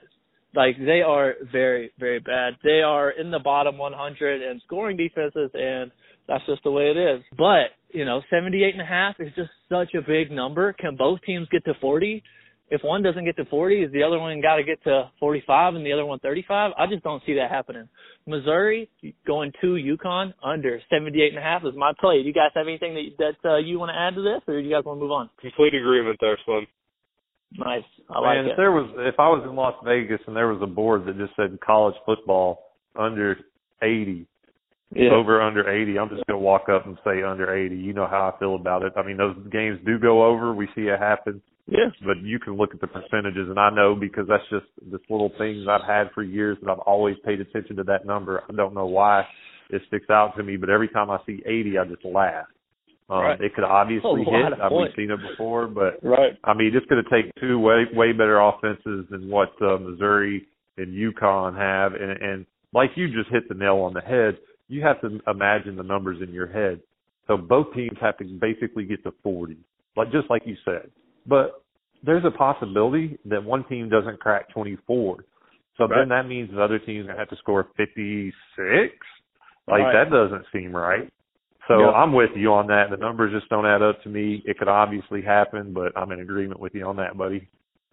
Like 0.55 0.77
they 0.77 1.01
are 1.01 1.35
very 1.51 1.91
very 1.99 2.19
bad. 2.19 2.53
They 2.63 2.81
are 2.81 3.11
in 3.11 3.31
the 3.31 3.39
bottom 3.39 3.77
100 3.77 4.41
in 4.41 4.61
scoring 4.65 4.97
defenses 4.97 5.49
and 5.53 5.91
that's 6.27 6.45
just 6.45 6.63
the 6.63 6.71
way 6.71 6.91
it 6.91 6.97
is. 6.97 7.23
But, 7.37 7.75
you 7.89 8.05
know, 8.05 8.21
78 8.29 8.73
and 8.73 8.81
a 8.81 8.85
half 8.85 9.15
is 9.19 9.33
just 9.35 9.49
such 9.69 9.93
a 9.95 10.01
big 10.01 10.31
number. 10.31 10.71
Can 10.73 10.95
both 10.95 11.19
teams 11.25 11.47
get 11.51 11.65
to 11.65 11.73
40? 11.81 12.23
if 12.71 12.81
one 12.83 13.03
doesn't 13.03 13.25
get 13.25 13.35
to 13.35 13.45
40, 13.45 13.83
is 13.83 13.91
the 13.91 14.01
other 14.01 14.17
one 14.17 14.39
got 14.41 14.55
to 14.55 14.63
get 14.63 14.81
to 14.85 15.11
45 15.19 15.75
and 15.75 15.85
the 15.85 15.91
other 15.91 16.05
one 16.05 16.19
35? 16.19 16.71
I 16.77 16.87
just 16.87 17.03
don't 17.03 17.21
see 17.25 17.33
that 17.35 17.51
happening. 17.51 17.87
Missouri 18.25 18.89
going 19.27 19.51
to 19.59 19.75
UConn 19.75 20.33
under 20.41 20.79
78 20.89 21.33
and 21.33 21.37
a 21.37 21.41
half 21.41 21.63
is 21.65 21.73
my 21.75 21.91
play. 21.99 22.21
Do 22.21 22.27
you 22.27 22.33
guys 22.33 22.51
have 22.55 22.67
anything 22.67 22.95
that 22.95 23.35
that 23.43 23.49
uh, 23.49 23.57
you 23.57 23.77
want 23.77 23.91
to 23.91 23.99
add 23.99 24.15
to 24.15 24.21
this, 24.21 24.41
or 24.47 24.61
do 24.61 24.65
you 24.65 24.73
guys 24.73 24.85
want 24.85 24.99
to 24.99 25.03
move 25.03 25.11
on? 25.11 25.29
Complete 25.41 25.75
agreement 25.75 26.17
there, 26.21 26.39
Slim. 26.45 26.65
Nice. 27.57 27.83
I 28.09 28.19
like 28.19 28.37
Man, 28.37 28.45
it. 28.45 28.51
if 28.51 28.57
there 28.57 28.71
was, 28.71 28.89
if 28.97 29.15
I 29.19 29.27
was 29.29 29.45
in 29.47 29.55
Las 29.55 29.75
Vegas 29.85 30.21
and 30.27 30.35
there 30.35 30.47
was 30.47 30.61
a 30.61 30.67
board 30.67 31.05
that 31.05 31.17
just 31.17 31.35
said 31.35 31.57
college 31.65 31.95
football 32.05 32.59
under 32.97 33.37
80, 33.81 34.25
yeah. 34.93 35.11
over 35.11 35.41
under 35.41 35.69
80, 35.69 35.99
I'm 35.99 36.09
just 36.09 36.25
gonna 36.27 36.39
walk 36.39 36.69
up 36.69 36.85
and 36.85 36.97
say 37.03 37.23
under 37.23 37.53
80. 37.53 37.75
You 37.75 37.93
know 37.93 38.07
how 38.07 38.31
I 38.33 38.39
feel 38.39 38.55
about 38.55 38.83
it. 38.83 38.93
I 38.95 39.05
mean, 39.05 39.17
those 39.17 39.35
games 39.51 39.79
do 39.85 39.99
go 39.99 40.25
over. 40.25 40.53
We 40.53 40.67
see 40.75 40.83
it 40.83 40.99
happen. 40.99 41.41
Yeah. 41.67 41.89
But 42.05 42.17
you 42.21 42.39
can 42.39 42.57
look 42.57 42.73
at 42.73 42.81
the 42.81 42.87
percentages, 42.87 43.47
and 43.49 43.59
I 43.59 43.69
know 43.69 43.95
because 43.95 44.25
that's 44.27 44.43
just 44.49 44.65
this 44.91 45.01
little 45.09 45.31
things 45.37 45.67
I've 45.69 45.87
had 45.87 46.11
for 46.13 46.23
years 46.23 46.57
that 46.61 46.69
I've 46.69 46.79
always 46.79 47.15
paid 47.25 47.39
attention 47.39 47.75
to 47.77 47.83
that 47.83 48.05
number. 48.05 48.43
I 48.49 48.53
don't 48.53 48.73
know 48.73 48.87
why 48.87 49.23
it 49.69 49.81
sticks 49.87 50.09
out 50.09 50.35
to 50.37 50.43
me, 50.43 50.57
but 50.57 50.69
every 50.69 50.89
time 50.89 51.09
I 51.09 51.19
see 51.25 51.41
80, 51.45 51.77
I 51.77 51.85
just 51.85 52.03
laugh. 52.03 52.45
Um, 53.11 53.19
Right. 53.21 53.41
It 53.41 53.53
could 53.53 53.63
obviously 53.79 54.23
hit. 54.23 54.53
I've 54.61 54.69
points. 54.71 54.95
seen 54.95 55.11
it 55.11 55.19
before, 55.21 55.67
but 55.67 55.99
Right. 56.01 56.37
I 56.45 56.53
mean, 56.53 56.71
it's 56.73 56.85
going 56.87 57.03
to 57.03 57.09
take 57.09 57.33
two 57.39 57.59
way 57.59 57.83
way 57.93 58.13
better 58.13 58.39
offenses 58.39 59.05
than 59.11 59.29
what 59.29 59.49
uh, 59.61 59.77
Missouri 59.77 60.47
and 60.77 60.87
UConn 60.87 61.55
have, 61.57 61.93
and, 61.93 62.11
and 62.11 62.45
like 62.73 62.91
you 62.95 63.07
just 63.09 63.29
hit 63.29 63.47
the 63.49 63.55
nail 63.55 63.77
on 63.79 63.93
the 63.93 64.01
head. 64.01 64.37
You 64.69 64.81
have 64.83 65.01
to 65.01 65.19
imagine 65.27 65.75
the 65.75 65.83
numbers 65.83 66.19
in 66.25 66.33
your 66.33 66.47
head. 66.47 66.79
So 67.27 67.35
both 67.37 67.73
teams 67.73 67.97
have 67.99 68.17
to 68.19 68.23
basically 68.23 68.85
get 68.85 69.03
to 69.03 69.13
40, 69.21 69.57
like 69.97 70.11
just 70.11 70.29
like 70.29 70.43
you 70.45 70.55
said. 70.63 70.89
But 71.27 71.63
there's 72.03 72.23
a 72.25 72.31
possibility 72.31 73.19
that 73.25 73.43
one 73.43 73.65
team 73.67 73.89
doesn't 73.89 74.19
crack 74.21 74.49
24. 74.53 75.17
So 75.77 75.83
Right. 75.85 75.99
then 75.99 76.09
that 76.09 76.27
means 76.27 76.49
the 76.51 76.61
other 76.63 76.79
team's 76.79 77.07
gonna 77.07 77.19
have 77.19 77.29
to 77.29 77.35
score 77.37 77.67
56. 77.75 78.95
Like 79.67 79.81
Right. 79.81 79.93
that 79.93 80.09
doesn't 80.09 80.45
seem 80.53 80.75
right. 80.75 81.11
So 81.71 81.79
Yeah. 81.79 81.91
I'm 81.91 82.11
with 82.11 82.31
you 82.35 82.51
on 82.53 82.67
that. 82.67 82.89
The 82.89 82.97
numbers 82.97 83.31
just 83.31 83.49
don't 83.49 83.65
add 83.65 83.81
up 83.81 84.01
to 84.03 84.09
me. 84.09 84.43
It 84.45 84.57
could 84.57 84.67
obviously 84.67 85.21
happen, 85.21 85.73
but 85.73 85.95
I'm 85.95 86.11
in 86.11 86.19
agreement 86.19 86.59
with 86.59 86.75
you 86.75 86.85
on 86.85 86.97
that, 86.97 87.17
buddy. 87.17 87.47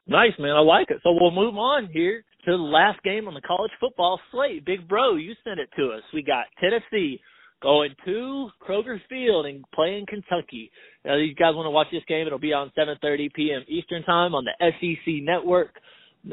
Nice, 0.07 0.33
man. 0.39 0.57
I 0.57 0.61
like 0.61 0.91
it. 0.91 1.01
So 1.03 1.13
we'll 1.13 1.31
move 1.31 1.57
on 1.57 1.87
here 1.93 2.25
to 2.45 2.51
the 2.51 2.57
last 2.57 3.03
game 3.03 3.29
on 3.29 3.35
the 3.35 3.43
college 3.43 3.71
football 3.79 4.21
slate. 4.33 4.65
Big 4.65 4.89
Bro, 4.89 5.17
you 5.17 5.35
sent 5.45 5.61
it 5.61 5.69
to 5.77 5.93
us. 5.93 6.03
We 6.13 6.23
got 6.23 6.47
Tennessee 6.59 7.21
going 7.61 7.95
to 8.05 8.51
Kroger 8.67 8.99
Field 9.09 9.47
and 9.47 9.65
playing 9.75 10.07
Kentucky. 10.07 10.71
Now, 11.05 11.17
you 11.17 11.35
guys 11.35 11.55
want 11.55 11.67
to 11.67 11.71
watch 11.71 11.89
this 11.93 12.05
game? 12.09 12.27
It'll 12.27 12.39
be 12.39 12.53
on 12.53 12.73
7:30 12.77 13.33
p.m. 13.35 13.65
Eastern 13.69 14.03
Time 14.05 14.35
on 14.35 14.45
the 14.45 14.73
SEC 14.81 15.23
Network. 15.23 15.75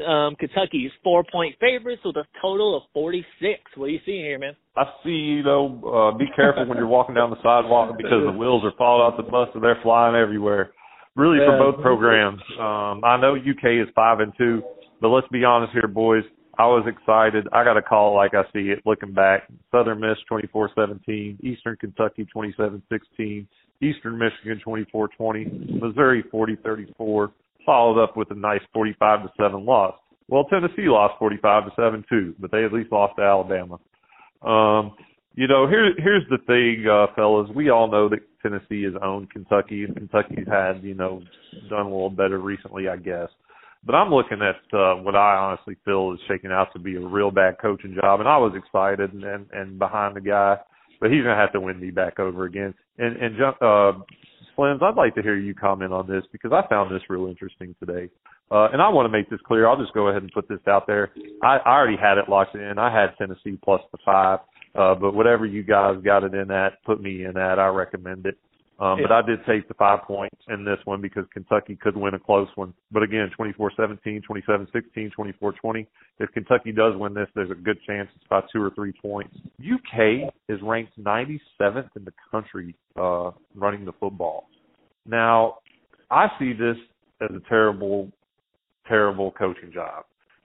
Um, 0.06 0.36
Kentucky's 0.36 0.90
four-point 1.02 1.56
favorites 1.60 2.02
with 2.04 2.16
a 2.16 2.24
total 2.42 2.76
of 2.76 2.82
46. 2.92 3.60
What 3.76 3.86
are 3.86 3.88
you 3.88 4.00
seeing 4.04 4.24
here, 4.24 4.38
man? 4.38 4.56
I 4.76 4.84
see, 5.02 5.10
you 5.10 5.42
know, 5.42 6.12
uh, 6.12 6.18
be 6.18 6.26
careful 6.34 6.66
when 6.66 6.76
you're 6.76 6.86
walking 6.86 7.14
down 7.14 7.30
the 7.30 7.36
sidewalk 7.36 7.96
because 7.96 8.24
the 8.24 8.32
wheels 8.32 8.62
are 8.64 8.72
falling 8.76 9.02
off 9.02 9.16
the 9.16 9.30
bus 9.30 9.48
and 9.54 9.62
they're 9.62 9.78
flying 9.82 10.16
everywhere. 10.16 10.72
Really 11.14 11.38
for 11.38 11.56
both 11.56 11.80
programs. 11.80 12.42
Um, 12.60 13.02
I 13.02 13.16
know 13.18 13.36
UK 13.36 13.80
is 13.80 13.88
five 13.94 14.20
and 14.20 14.32
two, 14.36 14.62
but 15.00 15.08
let's 15.08 15.28
be 15.28 15.44
honest 15.44 15.72
here, 15.72 15.88
boys. 15.88 16.24
I 16.58 16.66
was 16.66 16.86
excited. 16.86 17.46
I 17.52 17.64
got 17.64 17.76
a 17.76 17.82
call 17.82 18.14
like 18.14 18.32
I 18.34 18.42
see 18.52 18.70
it 18.70 18.80
looking 18.84 19.12
back. 19.12 19.48
Southern 19.70 20.00
Miss 20.00 20.16
24-17, 20.30 21.42
Eastern 21.42 21.76
Kentucky 21.76 22.26
27-16, 22.34 23.46
Eastern 23.82 24.18
Michigan 24.18 24.60
24-20, 24.66 25.80
Missouri 25.80 26.24
40-34, 26.32 27.30
followed 27.66 28.02
up 28.02 28.16
with 28.16 28.30
a 28.30 28.34
nice 28.34 28.62
45 28.72 29.24
to 29.24 29.28
7 29.36 29.66
loss. 29.66 29.94
Well, 30.28 30.44
Tennessee 30.44 30.88
lost 30.88 31.18
45 31.18 31.64
to 31.66 31.70
7 31.76 32.04
too, 32.08 32.34
but 32.38 32.50
they 32.50 32.64
at 32.64 32.72
least 32.72 32.90
lost 32.90 33.16
to 33.16 33.22
Alabama. 33.22 33.78
Um, 34.42 34.94
you 35.34 35.46
know, 35.46 35.68
here 35.68 35.92
here's 35.98 36.24
the 36.30 36.38
thing, 36.46 36.86
uh, 36.90 37.14
fellas. 37.14 37.50
We 37.54 37.68
all 37.68 37.90
know 37.90 38.08
that 38.08 38.20
Tennessee 38.42 38.84
has 38.84 38.94
owned 39.02 39.30
Kentucky, 39.30 39.84
and 39.84 39.94
Kentucky's 39.94 40.46
had, 40.48 40.82
you 40.82 40.94
know, 40.94 41.22
done 41.68 41.86
a 41.86 41.90
little 41.90 42.10
better 42.10 42.38
recently, 42.38 42.88
I 42.88 42.96
guess. 42.96 43.28
But 43.84 43.94
I'm 43.94 44.10
looking 44.10 44.40
at 44.40 44.76
uh, 44.76 44.94
what 44.96 45.14
I 45.14 45.36
honestly 45.36 45.76
feel 45.84 46.12
is 46.12 46.20
shaking 46.26 46.50
out 46.50 46.72
to 46.72 46.78
be 46.78 46.96
a 46.96 47.06
real 47.06 47.30
bad 47.30 47.58
coaching 47.60 47.94
job, 47.94 48.20
and 48.20 48.28
I 48.28 48.38
was 48.38 48.54
excited 48.56 49.12
and 49.12 49.24
and, 49.24 49.46
and 49.52 49.78
behind 49.78 50.16
the 50.16 50.22
guy, 50.22 50.56
but 51.00 51.10
he's 51.10 51.22
gonna 51.22 51.36
have 51.36 51.52
to 51.52 51.60
win 51.60 51.78
me 51.80 51.90
back 51.90 52.18
over 52.18 52.46
again. 52.46 52.74
And 52.98 53.16
and 53.16 53.36
uh, 53.42 53.92
Slims, 54.56 54.82
I'd 54.82 54.96
like 54.96 55.14
to 55.16 55.22
hear 55.22 55.36
you 55.36 55.54
comment 55.54 55.92
on 55.92 56.06
this 56.06 56.24
because 56.32 56.52
I 56.52 56.66
found 56.68 56.94
this 56.94 57.02
real 57.08 57.26
interesting 57.26 57.74
today. 57.78 58.08
Uh, 58.50 58.68
and 58.72 58.80
I 58.80 58.88
want 58.88 59.06
to 59.06 59.10
make 59.10 59.28
this 59.28 59.40
clear. 59.46 59.68
I'll 59.68 59.80
just 59.80 59.92
go 59.92 60.08
ahead 60.08 60.22
and 60.22 60.32
put 60.32 60.48
this 60.48 60.60
out 60.68 60.86
there. 60.86 61.10
I, 61.42 61.58
I 61.58 61.70
already 61.70 61.96
had 61.96 62.16
it 62.18 62.28
locked 62.28 62.54
in. 62.54 62.78
I 62.78 62.92
had 62.92 63.16
Tennessee 63.18 63.58
plus 63.62 63.80
the 63.92 63.98
five. 64.04 64.40
Uh, 64.74 64.94
but 64.94 65.14
whatever 65.14 65.46
you 65.46 65.62
guys 65.62 65.96
got 66.04 66.22
it 66.22 66.34
in 66.34 66.50
at, 66.50 66.82
put 66.84 67.02
me 67.02 67.24
in 67.24 67.36
at. 67.36 67.58
I 67.58 67.68
recommend 67.68 68.26
it. 68.26 68.38
Um, 68.78 69.00
But 69.00 69.10
Yeah. 69.10 69.18
I 69.18 69.22
did 69.22 69.44
take 69.46 69.68
the 69.68 69.74
five 69.74 70.02
points 70.02 70.36
in 70.48 70.64
this 70.64 70.78
one 70.84 71.00
because 71.00 71.26
Kentucky 71.32 71.76
could 71.76 71.96
win 71.96 72.14
a 72.14 72.18
close 72.18 72.48
one. 72.56 72.74
But 72.90 73.02
again, 73.02 73.30
24-17, 73.30 74.22
27-16, 74.22 75.10
24-20. 75.12 75.86
If 76.18 76.30
Kentucky 76.32 76.72
does 76.72 76.94
win 76.96 77.14
this, 77.14 77.28
there's 77.34 77.50
a 77.50 77.54
good 77.54 77.78
chance 77.86 78.08
it's 78.14 78.26
about 78.26 78.44
two 78.52 78.62
or 78.62 78.70
three 78.70 78.92
points. 78.92 79.34
UK 79.58 80.30
is 80.48 80.60
ranked 80.62 80.98
97th 80.98 81.88
in 81.96 82.04
the 82.04 82.12
country 82.30 82.74
uh, 82.96 83.30
running 83.54 83.84
the 83.84 83.92
football. 83.92 84.48
Now, 85.06 85.58
I 86.10 86.28
see 86.38 86.52
this 86.52 86.76
as 87.22 87.30
a 87.34 87.40
terrible, 87.48 88.10
terrible 88.86 89.30
coaching 89.32 89.72
job. 89.72 90.04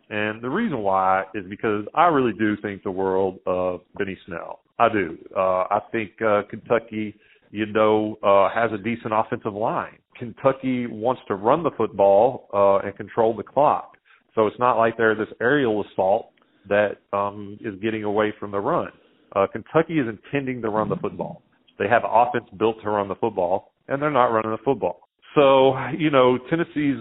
And 0.10 0.42
the 0.42 0.50
reason 0.50 0.80
why 0.80 1.24
is 1.34 1.46
because 1.50 1.86
I 1.96 2.06
really 2.08 2.34
do 2.34 2.58
think 2.58 2.84
the 2.84 2.92
world 2.92 3.40
of 3.46 3.82
Benny 3.98 4.18
Snell. 4.26 4.60
I 4.78 4.90
do. 4.90 5.18
Uh, 5.36 5.64
I 5.70 5.80
think 5.92 6.22
uh, 6.22 6.42
Kentucky, 6.50 7.16
you 7.52 7.66
know, 7.66 8.18
uh, 8.24 8.50
has 8.54 8.72
a 8.72 8.82
decent 8.82 9.14
offensive 9.14 9.54
line. 9.54 9.98
Kentucky 10.18 10.88
wants 10.88 11.22
to 11.28 11.36
run 11.36 11.64
the 11.64 11.72
football 11.78 12.48
uh, 12.54 12.86
and 12.86 12.96
control 12.96 13.36
the 13.36 13.44
clock. 13.44 13.98
So 14.36 14.48
it's 14.48 14.60
not 14.60 14.78
like 14.78 14.98
they're 14.98 15.16
this 15.16 15.28
aerial 15.42 15.84
assault 15.84 16.32
that 16.70 16.98
um, 17.12 17.58
is 17.62 17.76
getting 17.82 18.04
away 18.04 18.34
from 18.40 18.52
the 18.52 18.60
run. 18.60 18.90
Uh, 19.36 19.48
Kentucky 19.52 20.00
is 20.00 20.06
intending 20.08 20.62
to 20.62 20.70
run 20.70 20.90
the 20.90 20.96
football. 20.96 21.42
They 21.80 21.88
have 21.88 22.04
offense 22.08 22.46
built 22.58 22.82
to 22.84 22.90
run 22.90 23.08
the 23.08 23.16
football, 23.16 23.74
and 23.88 24.02
they're 24.02 24.12
not 24.12 24.26
running 24.26 24.52
the 24.52 24.58
football. 24.64 25.08
So, 25.36 25.76
you 25.98 26.10
know, 26.10 26.38
Tennessee's 26.50 26.98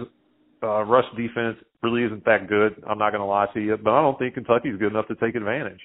uh, 0.63 0.83
rush 0.83 1.05
defense 1.15 1.57
really 1.83 2.03
isn't 2.03 2.25
that 2.25 2.47
good. 2.47 2.81
I'm 2.87 2.97
not 2.97 3.11
going 3.11 3.21
to 3.21 3.25
lie 3.25 3.47
to 3.53 3.59
you, 3.59 3.77
but 3.77 3.91
I 3.91 4.01
don't 4.01 4.17
think 4.17 4.33
Kentucky's 4.33 4.77
good 4.77 4.91
enough 4.91 5.07
to 5.07 5.15
take 5.15 5.35
advantage. 5.35 5.79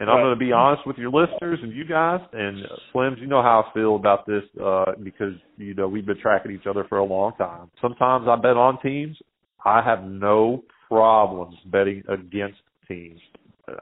And 0.00 0.08
I'm 0.08 0.18
going 0.18 0.34
to 0.34 0.38
be 0.38 0.52
honest 0.52 0.86
with 0.86 0.96
your 0.96 1.10
listeners 1.10 1.58
and 1.60 1.72
you 1.72 1.84
guys 1.84 2.20
and 2.32 2.64
Slims. 2.94 3.20
You 3.20 3.26
know 3.26 3.42
how 3.42 3.64
I 3.68 3.74
feel 3.74 3.96
about 3.96 4.26
this 4.26 4.42
uh, 4.62 4.92
because 5.02 5.32
you 5.56 5.74
know 5.74 5.88
we've 5.88 6.06
been 6.06 6.20
tracking 6.20 6.52
each 6.52 6.66
other 6.68 6.84
for 6.88 6.98
a 6.98 7.04
long 7.04 7.32
time. 7.36 7.70
Sometimes 7.82 8.26
I 8.28 8.36
bet 8.36 8.56
on 8.56 8.80
teams. 8.80 9.16
I 9.64 9.82
have 9.82 10.04
no 10.04 10.62
problems 10.88 11.56
betting 11.66 12.04
against 12.08 12.58
teams. 12.86 13.20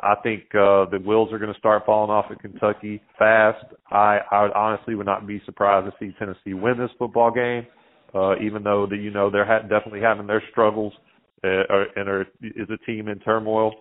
I 0.03 0.15
think 0.23 0.43
uh, 0.55 0.87
the 0.91 1.01
wheels 1.05 1.33
are 1.33 1.39
going 1.39 1.53
to 1.53 1.59
start 1.59 1.85
falling 1.87 2.11
off 2.11 2.27
at 2.31 2.41
Kentucky 2.41 3.01
fast. 3.19 3.65
I, 3.91 4.19
I 4.31 4.43
would 4.43 4.53
honestly 4.53 4.95
would 4.95 5.07
not 5.07 5.27
be 5.27 5.41
surprised 5.45 5.87
to 5.87 5.93
see 6.01 6.15
Tennessee 6.19 6.55
win 6.55 6.79
this 6.79 6.91
football 6.99 7.31
game, 7.31 7.67
uh, 8.15 8.37
even 8.39 8.63
though 8.63 8.87
that 8.89 8.97
you 8.97 9.11
know 9.11 9.31
they're 9.31 9.47
ha- 9.47 9.63
definitely 9.63 10.01
having 10.01 10.27
their 10.27 10.43
struggles 10.51 10.93
uh, 11.45 11.85
and 11.95 12.09
are 12.09 12.23
is 12.43 12.69
a 12.71 12.85
team 12.87 13.09
in 13.09 13.19
turmoil. 13.21 13.75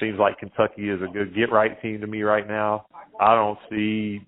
Seems 0.00 0.18
like 0.18 0.38
Kentucky 0.38 0.90
is 0.90 1.00
a 1.02 1.12
good 1.12 1.34
get 1.34 1.50
right 1.50 1.80
team 1.80 2.00
to 2.00 2.06
me 2.06 2.22
right 2.22 2.46
now. 2.46 2.86
I 3.20 3.34
don't 3.34 3.58
see 3.70 4.20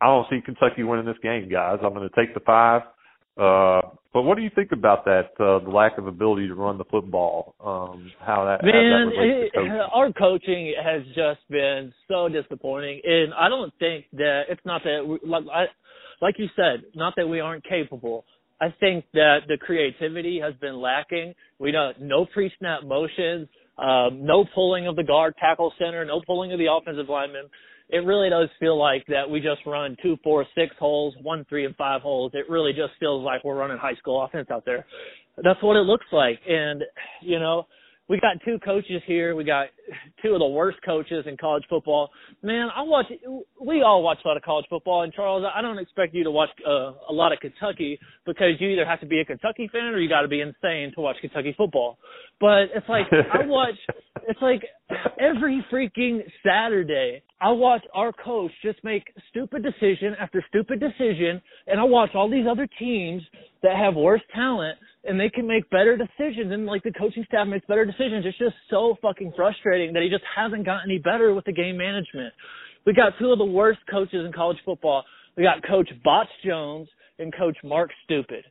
I 0.00 0.06
don't 0.06 0.26
see 0.28 0.40
Kentucky 0.44 0.82
winning 0.82 1.06
this 1.06 1.16
game, 1.22 1.48
guys. 1.50 1.78
I'm 1.82 1.94
going 1.94 2.08
to 2.08 2.14
take 2.14 2.34
the 2.34 2.40
five. 2.40 2.82
Uh, 3.36 3.80
but 4.12 4.22
what 4.22 4.36
do 4.36 4.42
you 4.42 4.50
think 4.54 4.70
about 4.70 5.04
that? 5.06 5.30
Uh, 5.40 5.64
the 5.64 5.70
lack 5.70 5.98
of 5.98 6.06
ability 6.06 6.46
to 6.46 6.54
run 6.54 6.78
the 6.78 6.84
football. 6.84 7.54
Um, 7.58 8.12
how 8.20 8.44
that 8.44 8.60
how 8.60 8.66
that 8.66 8.70
relates 8.70 9.50
it, 9.52 9.58
to 9.58 9.64
coaching. 9.64 9.88
our 9.92 10.12
coaching 10.12 10.74
has 10.82 11.02
just 11.14 11.40
been 11.50 11.92
so 12.06 12.28
disappointing, 12.28 13.00
and 13.02 13.34
I 13.34 13.48
don't 13.48 13.72
think 13.78 14.04
that 14.12 14.42
it's 14.48 14.60
not 14.64 14.82
that 14.84 15.04
we, 15.06 15.18
like 15.28 15.44
I, 15.52 15.64
like 16.20 16.36
you 16.38 16.46
said, 16.54 16.84
not 16.94 17.14
that 17.16 17.26
we 17.26 17.40
aren't 17.40 17.64
capable. 17.64 18.24
I 18.60 18.72
think 18.78 19.04
that 19.14 19.40
the 19.48 19.58
creativity 19.58 20.38
has 20.40 20.54
been 20.60 20.76
lacking. 20.76 21.34
We 21.58 21.72
know 21.72 21.92
no 22.00 22.26
pre-snap 22.26 22.84
motions, 22.84 23.48
um, 23.78 24.24
no 24.24 24.44
pulling 24.54 24.86
of 24.86 24.96
the 24.96 25.02
guard 25.02 25.34
tackle 25.38 25.72
center, 25.78 26.04
no 26.04 26.20
pulling 26.26 26.52
of 26.52 26.58
the 26.58 26.66
offensive 26.70 27.08
lineman. 27.08 27.46
It 27.90 27.98
really 27.98 28.30
does 28.30 28.48
feel 28.58 28.78
like 28.78 29.04
that 29.08 29.28
we 29.28 29.40
just 29.40 29.60
run 29.66 29.96
two, 30.02 30.16
four, 30.24 30.46
six 30.54 30.74
holes, 30.78 31.14
one, 31.22 31.44
three, 31.48 31.66
and 31.66 31.76
five 31.76 32.00
holes. 32.00 32.32
It 32.34 32.48
really 32.48 32.72
just 32.72 32.92
feels 32.98 33.24
like 33.24 33.44
we're 33.44 33.56
running 33.56 33.76
high 33.76 33.94
school 33.96 34.22
offense 34.24 34.48
out 34.50 34.64
there. 34.64 34.86
That's 35.42 35.62
what 35.62 35.76
it 35.76 35.84
looks 35.84 36.06
like, 36.12 36.40
and 36.48 36.82
you 37.20 37.38
know 37.38 37.66
we 38.08 38.20
got 38.20 38.36
two 38.44 38.58
coaches 38.58 39.02
here. 39.06 39.34
We 39.34 39.44
got 39.44 39.68
two 40.22 40.34
of 40.34 40.38
the 40.38 40.46
worst 40.46 40.78
coaches 40.84 41.24
in 41.26 41.38
college 41.38 41.64
football. 41.70 42.10
Man, 42.42 42.68
I 42.74 42.82
watch. 42.82 43.06
We 43.64 43.82
all 43.82 44.02
watch 44.02 44.18
a 44.24 44.28
lot 44.28 44.36
of 44.36 44.42
college 44.42 44.66
football. 44.68 45.02
And 45.02 45.12
Charles, 45.12 45.44
I 45.54 45.62
don't 45.62 45.78
expect 45.78 46.14
you 46.14 46.22
to 46.24 46.30
watch 46.30 46.50
uh, 46.66 46.92
a 47.08 47.12
lot 47.12 47.32
of 47.32 47.40
Kentucky 47.40 47.98
because 48.26 48.60
you 48.60 48.68
either 48.68 48.84
have 48.84 49.00
to 49.00 49.06
be 49.06 49.20
a 49.20 49.24
Kentucky 49.24 49.70
fan 49.72 49.94
or 49.94 50.00
you 50.00 50.08
got 50.08 50.20
to 50.20 50.28
be 50.28 50.42
insane 50.42 50.92
to 50.94 51.00
watch 51.00 51.16
Kentucky 51.22 51.54
football. 51.56 51.98
But 52.40 52.64
it's 52.74 52.88
like 52.88 53.06
I 53.10 53.38
watch. 53.46 53.76
It's 54.28 54.40
like 54.42 54.62
every 55.18 55.64
freaking 55.72 56.20
Saturday, 56.46 57.22
I 57.40 57.52
watch 57.52 57.84
our 57.94 58.12
coach 58.12 58.52
just 58.62 58.84
make 58.84 59.04
stupid 59.30 59.62
decision 59.62 60.14
after 60.20 60.44
stupid 60.48 60.78
decision, 60.78 61.40
and 61.66 61.80
I 61.80 61.84
watch 61.84 62.10
all 62.14 62.30
these 62.30 62.46
other 62.50 62.68
teams 62.78 63.22
that 63.62 63.76
have 63.76 63.94
worse 63.94 64.22
talent 64.34 64.78
and 65.06 65.18
they 65.18 65.28
can 65.28 65.46
make 65.46 65.68
better 65.70 65.96
decisions 65.96 66.52
and 66.52 66.66
like 66.66 66.82
the 66.82 66.92
coaching 66.92 67.24
staff 67.26 67.46
makes 67.46 67.66
better 67.66 67.84
decisions. 67.84 68.24
It's 68.26 68.38
just 68.38 68.54
so 68.70 68.96
fucking 69.02 69.32
frustrating 69.36 69.92
that 69.92 70.02
he 70.02 70.08
just 70.08 70.24
hasn't 70.36 70.64
gotten 70.64 70.90
any 70.90 70.98
better 70.98 71.34
with 71.34 71.44
the 71.44 71.52
game 71.52 71.76
management. 71.76 72.32
We 72.86 72.92
got 72.92 73.12
two 73.18 73.30
of 73.30 73.38
the 73.38 73.44
worst 73.44 73.80
coaches 73.90 74.24
in 74.24 74.32
college 74.32 74.58
football. 74.64 75.04
We 75.36 75.42
got 75.42 75.66
Coach 75.66 75.88
Botch 76.02 76.28
Jones 76.44 76.88
and 77.18 77.34
Coach 77.36 77.56
Mark 77.64 77.90
Stupid. 78.04 78.44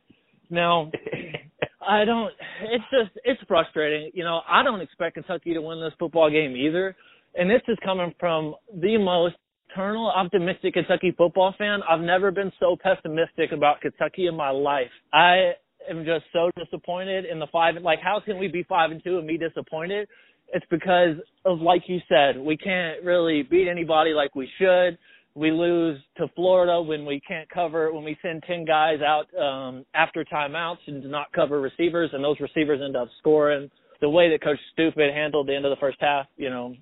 Now, 0.50 0.90
I 1.86 2.04
don't. 2.04 2.32
It's 2.62 2.84
just 2.90 3.18
it's 3.24 3.40
frustrating. 3.46 4.10
You 4.14 4.24
know, 4.24 4.40
I 4.48 4.62
don't 4.62 4.80
expect 4.80 5.14
Kentucky 5.14 5.54
to 5.54 5.60
win 5.60 5.80
this 5.80 5.92
football 5.98 6.30
game 6.30 6.56
either. 6.56 6.96
And 7.34 7.50
this 7.50 7.62
is 7.68 7.76
coming 7.84 8.14
from 8.18 8.54
the 8.80 8.96
most 8.96 9.34
eternal 9.70 10.08
optimistic 10.08 10.74
Kentucky 10.74 11.12
football 11.16 11.54
fan. 11.58 11.80
I've 11.88 12.00
never 12.00 12.30
been 12.30 12.52
so 12.60 12.76
pessimistic 12.80 13.52
about 13.52 13.80
Kentucky 13.80 14.26
in 14.26 14.36
my 14.36 14.50
life. 14.50 14.90
I 15.12 15.54
am 15.90 16.04
just 16.04 16.24
so 16.32 16.50
disappointed 16.56 17.24
in 17.24 17.38
the 17.38 17.46
five. 17.52 17.74
Like, 17.82 18.00
how 18.02 18.20
can 18.24 18.38
we 18.38 18.48
be 18.48 18.62
five 18.64 18.90
and 18.90 19.02
two 19.02 19.18
and 19.18 19.26
be 19.26 19.38
disappointed? 19.38 20.08
It's 20.52 20.66
because 20.70 21.16
of 21.44 21.60
like 21.60 21.82
you 21.86 21.98
said, 22.08 22.38
we 22.38 22.56
can't 22.56 23.02
really 23.02 23.42
beat 23.42 23.68
anybody 23.68 24.10
like 24.10 24.34
we 24.34 24.48
should. 24.58 24.98
We 25.34 25.50
lose 25.50 25.98
to 26.18 26.28
Florida 26.36 26.80
when 26.80 27.04
we 27.04 27.20
can't 27.20 27.48
cover 27.50 27.92
when 27.92 28.04
we 28.04 28.16
send 28.22 28.44
ten 28.46 28.64
guys 28.64 28.98
out 29.00 29.26
um 29.36 29.84
after 29.94 30.24
timeouts 30.24 30.78
and 30.86 31.02
do 31.02 31.08
not 31.08 31.32
cover 31.32 31.60
receivers, 31.60 32.10
and 32.12 32.22
those 32.22 32.38
receivers 32.40 32.80
end 32.84 32.96
up 32.96 33.08
scoring. 33.18 33.70
The 34.00 34.08
way 34.08 34.30
that 34.30 34.42
Coach 34.42 34.58
Stupid 34.72 35.12
handled 35.14 35.48
the 35.48 35.54
end 35.56 35.64
of 35.64 35.70
the 35.70 35.80
first 35.80 35.96
half, 36.00 36.26
you 36.36 36.50
know, 36.50 36.74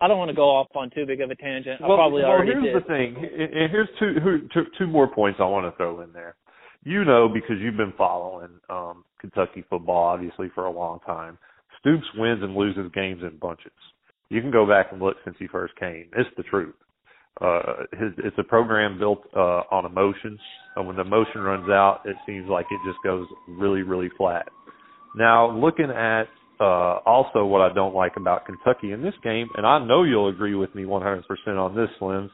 I 0.00 0.08
don't 0.08 0.18
want 0.18 0.30
to 0.30 0.34
go 0.34 0.48
off 0.48 0.68
on 0.74 0.90
too 0.90 1.04
big 1.06 1.20
of 1.20 1.30
a 1.30 1.34
tangent. 1.34 1.80
I 1.82 1.86
well, 1.86 1.98
probably 1.98 2.22
well, 2.22 2.30
already 2.32 2.52
here's 2.52 2.74
did. 2.74 2.82
the 2.82 2.86
thing, 2.86 3.16
and 3.16 3.70
here's 3.70 3.88
two, 3.98 4.48
two 4.54 4.64
two 4.78 4.86
more 4.86 5.06
points 5.06 5.38
I 5.40 5.44
want 5.44 5.70
to 5.70 5.76
throw 5.76 6.00
in 6.00 6.12
there 6.12 6.36
you 6.82 7.04
know 7.04 7.28
because 7.28 7.56
you've 7.60 7.76
been 7.76 7.92
following 7.96 8.50
um 8.68 9.04
Kentucky 9.20 9.64
football 9.68 10.04
obviously 10.04 10.48
for 10.54 10.64
a 10.64 10.70
long 10.70 11.00
time. 11.00 11.38
Stoops 11.80 12.06
wins 12.16 12.42
and 12.42 12.54
loses 12.54 12.90
games 12.94 13.22
in 13.22 13.38
bunches. 13.38 13.72
You 14.28 14.40
can 14.40 14.50
go 14.50 14.66
back 14.66 14.88
and 14.92 15.00
look 15.00 15.16
since 15.24 15.36
he 15.38 15.46
first 15.46 15.74
came. 15.76 16.06
It's 16.16 16.30
the 16.36 16.42
truth. 16.44 16.74
Uh 17.40 17.84
his 17.92 18.12
it's 18.18 18.36
a 18.38 18.44
program 18.44 18.98
built 18.98 19.22
uh 19.36 19.62
on 19.70 19.84
emotion. 19.84 20.38
And 20.76 20.86
when 20.86 20.96
the 20.96 21.02
emotion 21.02 21.40
runs 21.42 21.68
out, 21.68 22.02
it 22.04 22.16
seems 22.26 22.48
like 22.48 22.66
it 22.70 22.80
just 22.86 22.98
goes 23.04 23.26
really, 23.48 23.82
really 23.82 24.08
flat. 24.16 24.46
Now, 25.16 25.50
looking 25.50 25.90
at 25.90 26.24
uh 26.60 26.98
also 27.04 27.44
what 27.44 27.60
I 27.60 27.72
don't 27.74 27.94
like 27.94 28.12
about 28.16 28.46
Kentucky 28.46 28.92
in 28.92 29.02
this 29.02 29.14
game, 29.22 29.48
and 29.56 29.66
I 29.66 29.84
know 29.84 30.04
you'll 30.04 30.28
agree 30.28 30.54
with 30.54 30.74
me 30.74 30.84
100% 30.84 31.22
on 31.48 31.74
this, 31.74 31.88
Slims, 32.00 32.30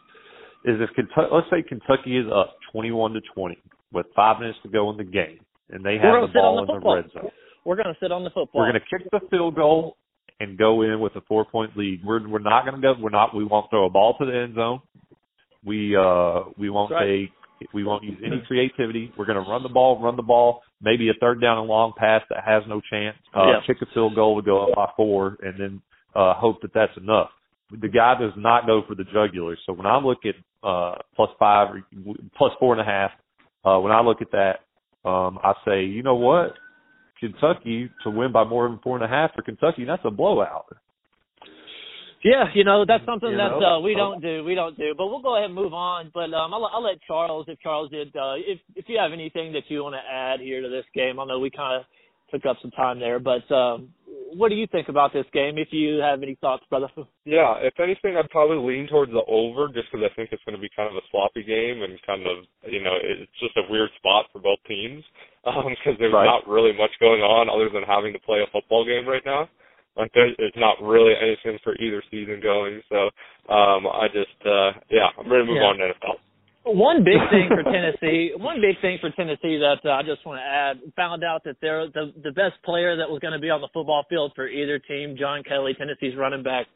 is 0.64 0.80
if 0.80 0.90
Kentucky, 0.94 1.28
let's 1.32 1.46
say 1.50 1.62
Kentucky 1.66 2.18
is 2.18 2.26
up 2.32 2.56
21 2.72 3.12
to 3.14 3.20
20 3.34 3.56
with 3.96 4.06
five 4.14 4.38
minutes 4.38 4.58
to 4.62 4.68
go 4.68 4.90
in 4.90 4.98
the 4.98 5.04
game, 5.04 5.40
and 5.70 5.84
they 5.84 5.94
have 5.94 6.20
the 6.20 6.28
ball 6.32 6.64
the 6.64 6.74
in 6.74 6.80
the 6.80 6.94
red 6.94 7.10
zone. 7.12 7.30
We're 7.64 7.76
going 7.76 7.92
to 7.92 7.96
sit 8.00 8.12
on 8.12 8.22
the 8.22 8.30
football. 8.30 8.60
We're 8.60 8.70
going 8.70 8.80
to 8.80 8.98
kick 8.98 9.10
the 9.10 9.26
field 9.28 9.56
goal 9.56 9.96
and 10.38 10.58
go 10.58 10.82
in 10.82 11.00
with 11.00 11.16
a 11.16 11.22
four 11.22 11.44
point 11.44 11.76
lead. 11.76 12.02
We're 12.04 12.28
we're 12.28 12.38
not 12.38 12.64
going 12.64 12.76
to 12.76 12.82
go. 12.82 12.94
We're 13.00 13.10
not. 13.10 13.34
We 13.34 13.44
won't 13.44 13.70
throw 13.70 13.86
a 13.86 13.90
ball 13.90 14.16
to 14.18 14.26
the 14.26 14.36
end 14.36 14.54
zone. 14.54 14.80
We 15.64 15.96
uh 15.96 16.44
we 16.58 16.70
won't 16.70 16.92
right. 16.92 17.28
take. 17.60 17.70
We 17.72 17.84
won't 17.84 18.04
use 18.04 18.18
any 18.24 18.42
creativity. 18.46 19.10
We're 19.16 19.24
going 19.24 19.42
to 19.42 19.50
run 19.50 19.62
the 19.62 19.70
ball, 19.70 19.98
run 20.00 20.16
the 20.16 20.22
ball, 20.22 20.60
maybe 20.82 21.08
a 21.08 21.14
third 21.18 21.40
down 21.40 21.56
and 21.56 21.66
long 21.66 21.94
pass 21.96 22.20
that 22.28 22.44
has 22.44 22.62
no 22.68 22.82
chance. 22.90 23.16
Uh, 23.34 23.46
yeah. 23.46 23.60
Kick 23.66 23.78
a 23.80 23.86
field 23.94 24.14
goal 24.14 24.38
to 24.38 24.44
go 24.44 24.66
up 24.66 24.76
by 24.76 24.88
four, 24.94 25.38
and 25.40 25.58
then 25.58 25.82
uh, 26.14 26.34
hope 26.34 26.60
that 26.60 26.74
that's 26.74 26.94
enough. 26.98 27.30
The 27.70 27.88
guy 27.88 28.14
does 28.20 28.34
not 28.36 28.66
go 28.66 28.82
for 28.86 28.94
the 28.94 29.04
jugular. 29.04 29.56
So 29.64 29.72
when 29.72 29.86
I 29.86 29.96
look 29.96 30.18
at 30.26 30.34
uh, 30.62 30.96
plus 31.16 31.30
five, 31.38 31.68
plus 32.36 32.52
four 32.60 32.74
and 32.74 32.80
a 32.80 32.84
half, 32.84 33.10
uh, 33.66 33.78
when 33.80 33.92
I 33.92 34.00
look 34.00 34.22
at 34.22 34.30
that, 34.30 34.60
um, 35.08 35.38
I 35.42 35.52
say, 35.66 35.84
you 35.84 36.02
know 36.02 36.14
what? 36.14 36.54
Kentucky 37.18 37.90
to 38.04 38.10
win 38.10 38.32
by 38.32 38.44
more 38.44 38.68
than 38.68 38.78
four 38.82 38.96
and 38.96 39.04
a 39.04 39.08
half 39.08 39.34
for 39.34 39.42
Kentucky, 39.42 39.84
that's 39.84 40.02
a 40.04 40.10
blowout. 40.10 40.66
Yeah, 42.24 42.44
you 42.54 42.64
know 42.64 42.84
that's 42.86 43.04
something 43.04 43.30
You 43.30 43.36
that 43.36 43.50
know? 43.60 43.76
uh, 43.76 43.80
we 43.80 43.94
don't 43.94 44.20
do. 44.20 44.42
We 44.42 44.54
don't 44.54 44.76
do. 44.76 44.94
But 44.96 45.06
we'll 45.06 45.22
go 45.22 45.36
ahead 45.36 45.46
and 45.46 45.54
move 45.54 45.72
on. 45.72 46.10
But 46.12 46.34
um, 46.34 46.52
I'll, 46.52 46.68
I'll 46.72 46.82
let 46.82 47.00
Charles, 47.06 47.46
if 47.48 47.60
Charles 47.60 47.90
did, 47.90 48.08
uh, 48.16 48.34
if 48.36 48.58
if 48.74 48.86
you 48.88 48.98
have 48.98 49.12
anything 49.12 49.52
that 49.52 49.64
you 49.68 49.82
want 49.84 49.94
to 49.94 50.00
add 50.12 50.40
here 50.40 50.60
to 50.60 50.68
this 50.68 50.84
game. 50.94 51.20
I 51.20 51.24
know 51.24 51.38
we 51.38 51.50
kind 51.50 51.80
of 51.80 51.86
took 52.30 52.44
up 52.46 52.56
some 52.62 52.70
time 52.72 52.98
there, 53.00 53.18
but 53.18 53.48
um, 53.52 53.88
what 54.34 54.48
do 54.50 54.54
you 54.56 54.66
think 54.66 54.88
about 54.88 55.12
this 55.12 55.26
game? 55.32 55.58
If 55.58 55.68
you 55.70 55.98
have 55.98 56.22
any 56.22 56.36
thoughts, 56.40 56.64
brother. 56.68 56.88
Yeah, 57.26 57.58
if 57.58 57.74
anything, 57.80 58.16
I'd 58.16 58.30
probably 58.30 58.54
lean 58.62 58.86
towards 58.86 59.10
the 59.10 59.22
over 59.26 59.66
just 59.66 59.90
because 59.90 60.06
I 60.06 60.14
think 60.14 60.30
it's 60.30 60.42
going 60.46 60.54
to 60.54 60.62
be 60.62 60.70
kind 60.76 60.88
of 60.88 60.94
a 60.94 61.02
sloppy 61.10 61.42
game 61.42 61.82
and 61.82 61.98
kind 62.06 62.22
of, 62.22 62.46
you 62.70 62.78
know, 62.80 62.94
it's 63.02 63.26
just 63.42 63.56
a 63.58 63.66
weird 63.68 63.90
spot 63.98 64.26
for 64.32 64.38
both 64.38 64.60
teams 64.68 65.02
because 65.42 65.74
um, 65.90 65.96
there's 65.98 66.14
Right. 66.14 66.24
not 66.24 66.46
really 66.46 66.70
much 66.72 66.92
going 67.00 67.22
on 67.22 67.50
other 67.50 67.68
than 67.68 67.82
having 67.82 68.12
to 68.12 68.20
play 68.20 68.42
a 68.46 68.50
football 68.52 68.84
game 68.86 69.08
right 69.08 69.26
now. 69.26 69.48
Like 69.96 70.12
there's, 70.14 70.36
there's 70.38 70.54
not 70.54 70.78
really 70.80 71.14
anything 71.18 71.58
for 71.64 71.74
either 71.82 72.00
season 72.12 72.38
going. 72.40 72.80
So 72.88 73.10
um, 73.52 73.90
I 73.90 74.06
just, 74.14 74.38
uh, 74.46 74.78
yeah, 74.88 75.10
I'm 75.18 75.26
ready 75.26 75.42
to 75.42 75.50
move 75.50 75.58
Yeah. 75.58 75.66
on 75.74 75.78
to 75.78 75.90
NFL. 75.98 76.22
One 76.68 77.04
big 77.04 77.22
thing 77.30 77.48
for 77.48 77.62
Tennessee, 77.62 78.32
one 78.36 78.60
big 78.60 78.80
thing 78.80 78.98
for 79.00 79.10
Tennessee 79.10 79.56
that 79.62 79.78
uh, 79.84 79.92
I 79.92 80.02
just 80.02 80.26
want 80.26 80.40
to 80.40 80.42
add, 80.42 80.82
found 80.96 81.22
out 81.22 81.44
that 81.44 81.56
they're 81.62 81.86
the 81.86 82.12
the 82.24 82.32
best 82.32 82.60
player 82.64 82.96
that 82.96 83.08
was 83.08 83.20
going 83.20 83.34
to 83.34 83.38
be 83.38 83.50
on 83.50 83.60
the 83.60 83.68
football 83.72 84.04
field 84.10 84.32
for 84.34 84.48
either 84.48 84.80
team, 84.80 85.16
John 85.16 85.44
Kelly, 85.44 85.74
Tennessee's 85.78 86.16
running 86.18 86.42
back, 86.42 86.66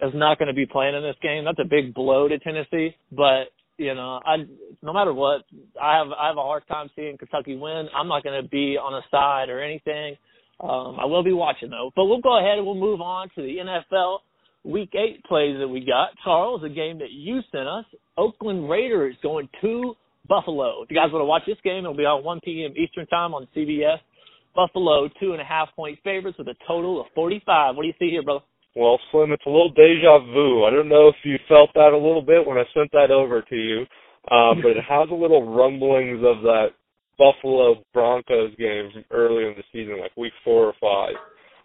is 0.00 0.12
not 0.14 0.38
going 0.38 0.48
to 0.48 0.54
be 0.54 0.64
playing 0.64 0.94
in 0.94 1.02
this 1.02 1.16
game. 1.20 1.44
That's 1.44 1.60
a 1.60 1.68
big 1.68 1.92
blow 1.92 2.26
to 2.26 2.38
Tennessee, 2.38 2.96
but 3.12 3.52
you 3.76 3.94
know, 3.94 4.20
I 4.24 4.48
no 4.82 4.94
matter 4.94 5.12
what, 5.12 5.42
I 5.80 5.98
have 5.98 6.08
I 6.12 6.28
have 6.28 6.38
a 6.38 6.42
hard 6.42 6.66
time 6.66 6.88
seeing 6.96 7.18
Kentucky 7.18 7.56
win. 7.56 7.88
I'm 7.94 8.08
not 8.08 8.24
going 8.24 8.42
to 8.42 8.48
be 8.48 8.78
on 8.80 8.94
a 8.94 9.02
side 9.10 9.50
or 9.50 9.62
anything. 9.62 10.16
Um, 10.60 10.96
I 10.98 11.04
will 11.04 11.24
be 11.24 11.34
watching 11.34 11.68
though. 11.68 11.90
But 11.94 12.06
we'll 12.06 12.22
go 12.22 12.38
ahead 12.38 12.56
and 12.56 12.66
we'll 12.66 12.76
move 12.76 13.02
on 13.02 13.28
to 13.34 13.42
the 13.42 13.56
NFL 13.58 14.18
week 14.64 14.90
eight 14.94 15.22
plays 15.24 15.56
that 15.58 15.68
we 15.68 15.80
got. 15.80 16.10
Charles, 16.24 16.62
a 16.64 16.68
game 16.68 16.98
that 16.98 17.10
you 17.10 17.40
sent 17.52 17.68
us. 17.68 17.84
Oakland 18.16 18.68
Raiders 18.68 19.16
going 19.22 19.48
to 19.60 19.94
Buffalo. 20.28 20.82
If 20.82 20.90
you 20.90 20.96
guys 20.96 21.12
want 21.12 21.22
to 21.22 21.26
watch 21.26 21.42
this 21.46 21.58
game, 21.62 21.84
it'll 21.84 21.96
be 21.96 22.04
on 22.04 22.24
1 22.24 22.40
p.m. 22.44 22.72
Eastern 22.76 23.06
time 23.06 23.34
on 23.34 23.46
CBS. 23.54 23.98
Buffalo 24.54 25.08
two 25.20 25.32
and 25.32 25.40
a 25.40 25.44
half 25.44 25.68
point 25.74 25.98
favorites 26.04 26.38
with 26.38 26.48
a 26.48 26.54
total 26.66 27.00
of 27.00 27.06
45. 27.14 27.74
What 27.74 27.82
do 27.82 27.88
you 27.88 27.94
see 27.98 28.10
here, 28.10 28.22
brother? 28.22 28.44
Well, 28.76 28.98
Slim, 29.10 29.32
it's 29.32 29.42
a 29.46 29.50
little 29.50 29.70
deja 29.70 30.18
vu. 30.32 30.64
I 30.64 30.70
don't 30.70 30.88
know 30.88 31.08
if 31.08 31.16
you 31.24 31.38
felt 31.48 31.70
that 31.74 31.92
a 31.92 31.96
little 31.96 32.22
bit 32.22 32.46
when 32.46 32.58
I 32.58 32.64
sent 32.74 32.90
that 32.92 33.10
over 33.10 33.42
to 33.42 33.56
you, 33.56 33.82
uh, 34.30 34.54
but 34.62 34.70
it 34.70 34.84
has 34.88 35.08
a 35.10 35.14
little 35.14 35.54
rumblings 35.54 36.22
of 36.24 36.42
that 36.42 36.68
Buffalo 37.18 37.84
Broncos 37.92 38.54
game 38.56 38.90
from 38.92 39.04
in 39.10 39.54
the 39.56 39.62
season, 39.72 40.00
like 40.00 40.16
week 40.16 40.32
four 40.44 40.66
or 40.66 40.74
five. 40.80 41.14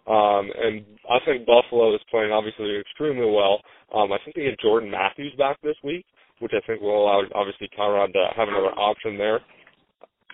Um, 0.06 0.50
and 0.56 0.84
I 1.08 1.18
think 1.24 1.46
Buffalo 1.46 1.94
is 1.94 2.00
playing 2.10 2.32
obviously 2.32 2.78
extremely 2.78 3.30
well. 3.30 3.60
Um, 3.94 4.12
I 4.12 4.18
think 4.24 4.36
they 4.36 4.44
get 4.44 4.60
Jordan 4.60 4.90
Matthews 4.90 5.34
back 5.36 5.60
this 5.62 5.76
week, 5.84 6.04
which 6.40 6.52
I 6.54 6.64
think 6.66 6.80
will 6.80 7.04
allow 7.04 7.22
obviously 7.34 7.68
Tyrod 7.78 8.12
to 8.12 8.28
have 8.36 8.48
another 8.48 8.72
option 8.78 9.18
there. 9.18 9.40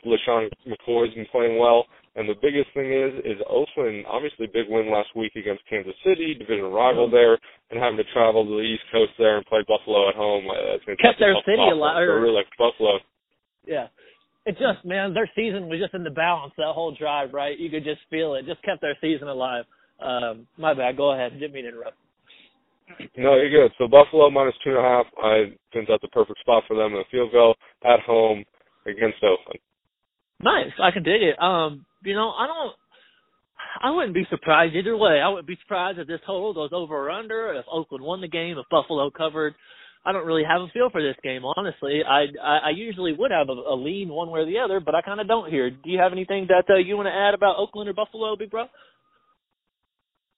LeSean 0.07 0.49
McCoy's 0.67 1.15
been 1.15 1.27
playing 1.33 1.59
well. 1.59 1.87
And 2.17 2.27
the 2.27 2.41
biggest 2.41 2.73
thing 2.73 2.89
is, 2.89 3.13
is 3.29 3.37
Oakland, 3.45 4.07
obviously 4.09 4.49
big 4.49 4.73
win 4.73 4.91
last 4.91 5.13
week 5.15 5.37
against 5.37 5.69
Kansas 5.69 5.93
City, 6.01 6.33
division 6.33 6.73
rival 6.73 7.11
there, 7.11 7.37
and 7.69 7.77
having 7.77 7.99
to 7.99 8.09
travel 8.15 8.43
to 8.43 8.57
the 8.57 8.65
East 8.65 8.89
Coast 8.91 9.13
there 9.19 9.37
and 9.37 9.45
play 9.45 9.61
Buffalo 9.69 10.09
at 10.09 10.15
home. 10.17 10.49
Uh, 10.49 10.81
gonna 10.87 10.97
Kept 10.97 11.21
their 11.21 11.37
city 11.45 11.61
alive. 11.61 12.09
I 12.09 12.17
really 12.17 12.33
like 12.33 12.47
Buffalo. 12.57 13.05
Yeah. 13.67 13.89
It 14.47 14.53
just, 14.53 14.85
man, 14.85 15.13
their 15.13 15.29
season 15.35 15.69
was 15.69 15.81
just 15.81 15.95
in 15.95 16.05
the 16.05 16.11
balance 16.11 16.53
that 16.57 16.73
whole 16.73 16.95
drive, 16.95 17.35
right? 17.35 17.59
You 17.59 17.69
could 17.69 17.83
just 17.83 18.01
feel 18.09 18.35
it. 18.35 18.47
Just 18.47 18.63
kept 18.63 18.81
their 18.81 18.97
season 19.01 19.27
alive. 19.27 19.65
Um, 20.01 20.47
my 20.57 20.73
bad. 20.73 20.97
Go 20.97 21.13
ahead. 21.13 21.33
Didn't 21.33 21.53
mean 21.53 21.65
to 21.65 21.71
interrupt. 21.71 21.97
No, 23.17 23.35
you're 23.35 23.51
good. 23.51 23.73
So 23.77 23.89
Buffalo 23.89 24.31
minus 24.31 24.55
two 24.63 24.71
and 24.71 24.79
a 24.79 24.83
half. 24.83 25.07
I 25.21 25.53
think 25.73 25.89
that's 25.89 26.03
the 26.03 26.09
perfect 26.09 26.39
spot 26.41 26.63
for 26.69 26.77
them 26.77 26.93
in 26.93 27.01
a 27.01 27.11
field 27.11 27.33
goal 27.33 27.57
at 27.85 28.01
home 28.01 28.45
against 28.87 29.19
Oakland. 29.25 29.59
Nice. 30.41 30.71
I 30.81 30.93
can 30.93 31.03
dig 31.03 31.23
it. 31.23 31.43
Um, 31.43 31.85
you 32.05 32.15
know, 32.15 32.31
I 32.31 32.47
don't. 32.47 32.73
I 33.83 33.91
wouldn't 33.91 34.15
be 34.15 34.27
surprised 34.31 34.77
either 34.77 34.97
way. 34.97 35.21
I 35.21 35.29
wouldn't 35.29 35.49
be 35.49 35.59
surprised 35.63 35.99
if 35.99 36.07
this 36.07 36.21
total 36.25 36.55
goes 36.55 36.71
over 36.73 36.95
or 36.95 37.11
under. 37.11 37.53
If 37.55 37.65
Oakland 37.71 38.05
won 38.05 38.21
the 38.21 38.29
game, 38.29 38.57
if 38.59 38.67
Buffalo 38.71 39.11
covered. 39.11 39.55
I 40.07 40.13
don't 40.13 40.25
really 40.27 40.45
have 40.45 40.63
a 40.63 40.69
feel 40.73 40.89
for 40.89 41.03
this 41.03 41.17
game, 41.23 41.43
honestly. 41.45 42.03
I 42.09 42.27
I, 42.43 42.59
I 42.67 42.71
usually 42.71 43.13
would 43.13 43.33
have 43.33 43.49
a, 43.49 43.53
a 43.53 43.75
lean 43.75 44.09
one 44.09 44.31
way 44.31 44.41
or 44.41 44.47
the 44.47 44.61
other, 44.61 44.79
but 44.81 44.95
I 44.95 45.03
kind 45.03 45.21
of 45.21 45.27
don't 45.27 45.51
here. 45.51 45.69
Do 45.71 45.91
you 45.91 45.99
have 45.99 46.13
anything 46.13 46.47
that 46.49 46.73
uh, 46.73 46.77
you 46.77 46.97
want 46.97 47.09
to 47.09 47.13
add 47.13 47.35
about 47.35 47.57
Oakland 47.59 47.89
or 47.89 47.93
Buffalo, 47.93 48.37
big 48.37 48.51
bro? 48.51 48.67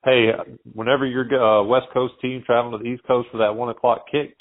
hey, 0.05 0.31
whenever 0.73 1.07
your 1.07 1.27
uh, 1.35 1.63
West 1.65 1.87
Coast 1.93 2.15
team 2.23 2.43
traveling 2.47 2.79
to 2.79 2.83
the 2.83 2.91
East 2.91 3.03
Coast 3.07 3.29
for 3.31 3.39
that 3.39 3.55
one 3.55 3.69
o'clock 3.69 4.07
kick, 4.11 4.35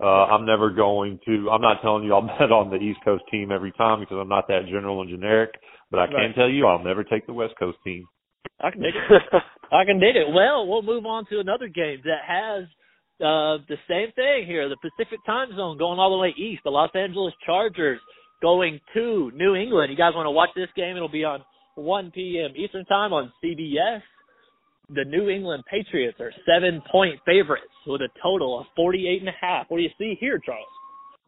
uh, 0.00 0.04
I'm 0.04 0.46
never 0.46 0.70
going 0.70 1.18
to. 1.26 1.50
I'm 1.50 1.60
not 1.60 1.82
telling 1.82 2.04
you 2.04 2.14
I'll 2.14 2.22
bet 2.38 2.52
on 2.52 2.70
the 2.70 2.76
East 2.76 3.00
Coast 3.04 3.24
team 3.30 3.50
every 3.50 3.72
time 3.72 4.00
because 4.00 4.18
I'm 4.20 4.28
not 4.28 4.48
that 4.48 4.66
general 4.66 5.00
and 5.00 5.10
generic. 5.10 5.50
But 5.90 6.00
I 6.00 6.06
can 6.06 6.14
Right. 6.14 6.34
tell 6.36 6.48
you 6.48 6.66
I'll 6.66 6.82
never 6.84 7.02
take 7.02 7.26
the 7.26 7.32
West 7.34 7.54
Coast 7.58 7.78
team. 7.84 8.06
I 8.60 8.70
can 8.70 8.80
dig 8.80 8.94
it. 8.94 9.22
I 9.72 9.84
can 9.84 9.98
dig 9.98 10.16
it. 10.16 10.32
Well, 10.32 10.66
we'll 10.66 10.82
move 10.82 11.06
on 11.06 11.26
to 11.26 11.40
another 11.40 11.68
game 11.68 12.00
that 12.04 12.22
has 12.26 12.64
uh 13.20 13.58
the 13.68 13.76
same 13.88 14.12
thing 14.12 14.46
here, 14.46 14.68
the 14.68 14.76
Pacific 14.80 15.20
time 15.26 15.48
zone 15.56 15.78
going 15.78 15.98
all 15.98 16.10
the 16.10 16.18
way 16.18 16.34
east. 16.36 16.62
The 16.64 16.70
Los 16.70 16.90
Angeles 16.94 17.34
Chargers 17.44 18.00
going 18.42 18.80
to 18.94 19.30
New 19.34 19.54
England. 19.54 19.90
You 19.90 19.96
guys 19.96 20.12
want 20.14 20.26
to 20.26 20.30
watch 20.30 20.50
this 20.56 20.68
game? 20.76 20.96
It'll 20.96 21.08
be 21.08 21.24
on 21.24 21.44
1 21.74 22.10
p.m. 22.12 22.52
Eastern 22.56 22.84
time 22.86 23.12
on 23.12 23.32
CBS. 23.44 24.00
The 24.92 25.04
New 25.04 25.28
England 25.28 25.62
Patriots 25.70 26.18
are 26.20 26.32
seven 26.44 26.82
point 26.90 27.20
favorites 27.24 27.70
with 27.86 28.00
a 28.00 28.08
total 28.22 28.60
of 28.60 28.66
48 28.74 29.20
and 29.20 29.28
a 29.28 29.38
half. 29.40 29.66
What 29.68 29.78
do 29.78 29.84
you 29.84 29.90
see 29.98 30.16
here, 30.18 30.40
Charles? 30.44 30.66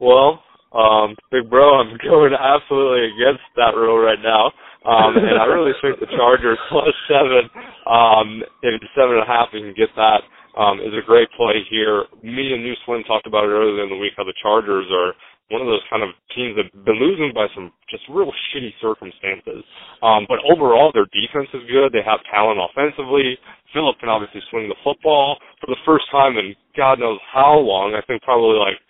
Well, 0.00 0.42
um, 0.74 1.14
big 1.30 1.48
bro, 1.48 1.78
I'm 1.78 1.96
going 2.02 2.32
absolutely 2.34 3.12
against 3.12 3.44
that 3.56 3.76
rule 3.76 3.98
right 3.98 4.18
now. 4.22 4.50
Um, 4.82 5.14
and 5.14 5.38
I 5.38 5.46
really 5.46 5.72
think 5.80 6.00
the 6.00 6.10
Chargers 6.16 6.58
plus 6.70 6.90
seven, 7.06 7.46
um, 7.86 8.42
if 8.62 8.82
seven 8.98 9.14
and 9.14 9.22
a 9.22 9.26
half, 9.26 9.48
we 9.52 9.60
can 9.60 9.74
get 9.76 9.94
that, 9.94 10.26
um, 10.58 10.80
is 10.80 10.92
a 10.92 11.04
great 11.04 11.28
play 11.36 11.64
here. 11.70 12.04
Me 12.22 12.52
and 12.52 12.62
New 12.62 12.74
Swin 12.84 13.04
talked 13.04 13.26
about 13.26 13.44
it 13.44 13.54
earlier 13.54 13.84
in 13.84 13.90
the 13.90 14.00
week 14.00 14.12
how 14.16 14.24
the 14.24 14.36
Chargers 14.42 14.86
are 14.92 15.14
one 15.52 15.60
of 15.60 15.68
those 15.68 15.84
kind 15.92 16.00
of 16.00 16.16
teams 16.32 16.56
that 16.56 16.72
have 16.72 16.84
been 16.88 16.96
losing 16.96 17.28
by 17.36 17.44
some 17.52 17.68
just 17.92 18.02
real 18.08 18.32
shitty 18.50 18.72
circumstances. 18.80 19.60
Um, 20.00 20.24
but 20.24 20.40
overall, 20.48 20.88
their 20.96 21.08
defense 21.12 21.52
is 21.52 21.68
good. 21.68 21.92
They 21.92 22.00
have 22.00 22.24
talent 22.32 22.56
offensively. 22.56 23.36
Philip 23.76 24.00
can 24.00 24.08
obviously 24.08 24.40
swing 24.48 24.72
the 24.72 24.80
football 24.80 25.36
for 25.60 25.68
the 25.68 25.80
first 25.84 26.08
time 26.08 26.40
in 26.40 26.56
God 26.72 27.00
knows 27.00 27.20
how 27.28 27.60
long. 27.60 27.92
I 27.92 28.00
think 28.08 28.24
probably 28.24 28.56
like 28.56 28.80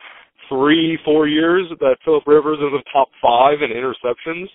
three, 0.46 0.98
four 1.04 1.26
years 1.26 1.66
that 1.82 1.98
Philip 2.04 2.22
Rivers 2.30 2.62
is 2.62 2.70
in 2.70 2.78
the 2.78 2.90
top 2.94 3.10
five 3.18 3.58
in 3.58 3.74
interceptions. 3.74 4.46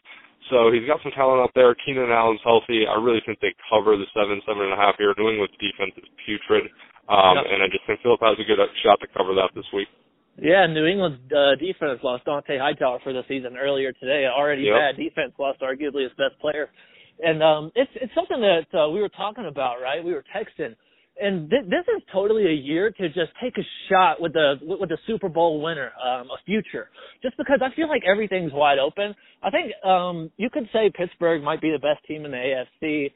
So 0.50 0.72
he's 0.72 0.88
got 0.88 1.00
some 1.04 1.12
talent 1.12 1.44
up 1.44 1.52
there. 1.56 1.76
Keenan 1.84 2.12
Allen's 2.12 2.40
healthy. 2.44 2.88
I 2.88 2.96
really 3.00 3.22
think 3.26 3.40
they 3.40 3.54
cover 3.70 3.98
the 3.98 4.08
seven, 4.16 4.40
seven 4.48 4.64
and 4.64 4.74
a 4.74 4.80
half 4.80 4.96
here. 4.98 5.14
New 5.18 5.30
England's 5.30 5.56
defense 5.60 5.92
is 5.98 6.08
putrid. 6.26 6.72
Um, 7.10 7.36
Yep. 7.40 7.46
and 7.52 7.60
I 7.64 7.68
just 7.72 7.86
think 7.88 8.02
Philip 8.04 8.20
has 8.22 8.36
a 8.40 8.44
good 8.44 8.60
shot 8.84 9.00
to 9.00 9.08
cover 9.16 9.34
that 9.36 9.52
this 9.56 9.68
week. 9.74 9.88
Yeah, 10.38 10.68
New 10.68 10.86
England's 10.86 11.20
uh, 11.34 11.56
defense 11.56 12.00
lost 12.04 12.26
Dont'a 12.26 12.60
Hightower 12.60 13.00
for 13.04 13.12
the 13.12 13.24
season 13.28 13.58
earlier 13.58 13.92
today. 13.94 14.28
Already 14.28 14.64
Yep. 14.64 14.76
bad 14.76 14.94
defense 14.98 15.34
lost 15.40 15.62
arguably 15.62 16.06
its 16.06 16.14
best 16.16 16.38
player, 16.40 16.70
and 17.24 17.42
um, 17.42 17.72
it's 17.76 17.90
it's 17.96 18.14
something 18.14 18.40
that 18.42 18.68
uh, 18.78 18.90
we 18.90 19.02
were 19.02 19.10
talking 19.10 19.48
about, 19.48 19.82
right? 19.82 20.04
We 20.04 20.14
were 20.14 20.24
texting, 20.36 20.76
and 21.22 21.50
th- 21.50 21.66
this 21.66 21.86
is 21.96 22.04
totally 22.12 22.46
a 22.46 22.54
year 22.54 22.92
to 22.92 23.08
just 23.10 23.32
take 23.42 23.58
a 23.58 23.66
shot 23.90 24.22
with 24.22 24.34
the 24.34 24.56
with 24.62 24.90
the 24.90 24.98
Super 25.08 25.30
Bowl 25.30 25.62
winner, 25.62 25.92
um, 26.04 26.28
a 26.28 26.38
future. 26.46 26.90
Just 27.22 27.38
because 27.38 27.60
I 27.62 27.74
feel 27.76 27.88
like 27.88 28.04
everything's 28.10 28.54
wide 28.54 28.80
open. 28.80 29.16
I 29.44 29.50
think 29.50 29.72
um, 29.86 30.32
you 30.38 30.50
could 30.50 30.68
say 30.74 30.92
Pittsburgh 30.94 31.44
might 31.44 31.62
be 31.62 31.72
the 31.72 31.80
best 31.80 32.06
team 32.08 32.26
in 32.26 32.32
the 32.32 32.38
AFC. 32.84 33.12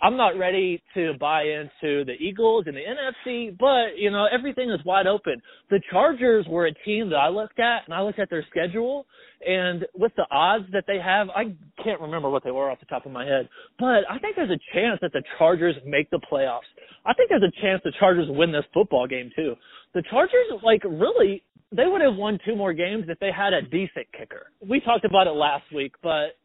I'm 0.00 0.16
not 0.16 0.38
ready 0.38 0.82
to 0.94 1.14
buy 1.18 1.42
into 1.42 2.04
the 2.04 2.14
Eagles 2.20 2.64
and 2.66 2.76
the 2.76 2.80
NFC, 2.80 3.56
but 3.58 3.98
you 3.98 4.10
know 4.10 4.26
everything 4.30 4.70
is 4.70 4.84
wide 4.84 5.06
open. 5.06 5.40
The 5.70 5.80
Chargers 5.90 6.46
were 6.48 6.66
a 6.66 6.74
team 6.84 7.10
that 7.10 7.16
I 7.16 7.28
looked 7.28 7.58
at, 7.58 7.82
and 7.86 7.94
I 7.94 8.02
looked 8.02 8.18
at 8.18 8.28
their 8.28 8.44
schedule, 8.50 9.06
and 9.46 9.86
with 9.94 10.12
the 10.16 10.26
odds 10.30 10.66
that 10.72 10.84
they 10.86 10.98
have, 10.98 11.28
I 11.30 11.54
can't 11.82 12.00
remember 12.00 12.28
what 12.28 12.44
they 12.44 12.50
were 12.50 12.70
off 12.70 12.80
the 12.80 12.86
top 12.86 13.06
of 13.06 13.12
my 13.12 13.24
head, 13.24 13.48
but 13.78 14.04
I 14.10 14.18
think 14.20 14.36
there's 14.36 14.50
a 14.50 14.74
chance 14.74 14.98
that 15.02 15.12
the 15.12 15.22
Chargers 15.38 15.76
make 15.86 16.10
the 16.10 16.20
playoffs. 16.30 16.68
I 17.04 17.14
think 17.14 17.30
there's 17.30 17.42
a 17.42 17.60
chance 17.62 17.80
the 17.84 17.92
Chargers 17.98 18.26
win 18.28 18.52
this 18.52 18.64
football 18.74 19.06
game 19.06 19.30
too. 19.34 19.54
The 19.94 20.02
Chargers, 20.10 20.46
like, 20.62 20.82
really, 20.84 21.42
they 21.72 21.86
would 21.86 22.00
have 22.00 22.16
won 22.16 22.38
two 22.44 22.56
more 22.56 22.72
games 22.72 23.06
if 23.08 23.18
they 23.18 23.30
had 23.32 23.52
a 23.52 23.62
decent 23.62 24.06
kicker. 24.16 24.50
We 24.66 24.80
talked 24.80 25.04
about 25.04 25.26
it 25.26 25.30
last 25.30 25.64
week, 25.74 25.92
but 26.02 26.36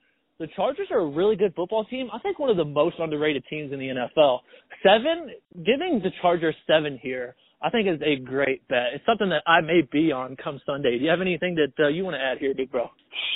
the 0.41 0.47
Chargers 0.55 0.87
are 0.91 0.99
a 0.99 1.07
really 1.07 1.35
good 1.35 1.53
football 1.55 1.85
team. 1.85 2.09
I 2.11 2.19
think 2.19 2.39
one 2.39 2.49
of 2.49 2.57
the 2.57 2.65
most 2.65 2.95
underrated 2.99 3.43
teams 3.49 3.71
in 3.71 3.79
the 3.79 3.87
NFL. 3.87 4.39
Seven, 4.83 5.29
giving 5.63 6.01
the 6.03 6.09
Chargers 6.21 6.55
seven 6.67 6.99
here, 7.01 7.35
I 7.61 7.69
think 7.69 7.87
is 7.87 8.01
a 8.03 8.15
great 8.19 8.67
bet. 8.67 8.87
It's 8.95 9.05
something 9.05 9.29
that 9.29 9.43
I 9.45 9.61
may 9.61 9.81
be 9.91 10.11
on 10.11 10.35
come 10.43 10.59
Sunday. 10.65 10.97
Do 10.97 11.03
you 11.05 11.11
have 11.11 11.21
anything 11.21 11.55
that 11.55 11.83
uh, 11.85 11.87
you 11.89 12.03
want 12.03 12.15
to 12.15 12.19
add 12.21 12.39
here, 12.39 12.53
big 12.57 12.71
bro? 12.71 12.89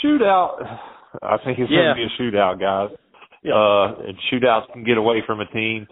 Shootout. 0.04 0.58
I 1.22 1.38
think 1.46 1.60
it's 1.60 1.70
Yeah. 1.72 1.94
going 1.94 1.96
to 1.96 2.08
be 2.08 2.08
a 2.10 2.22
shootout, 2.22 2.60
guys. 2.60 2.98
Yeah. 3.44 3.54
Uh, 3.54 4.08
and 4.08 4.18
shootouts 4.32 4.74
can 4.74 4.84
get 4.84 4.98
away 4.98 5.22
from 5.28 5.40
a 5.40 5.46
team, 5.46 5.86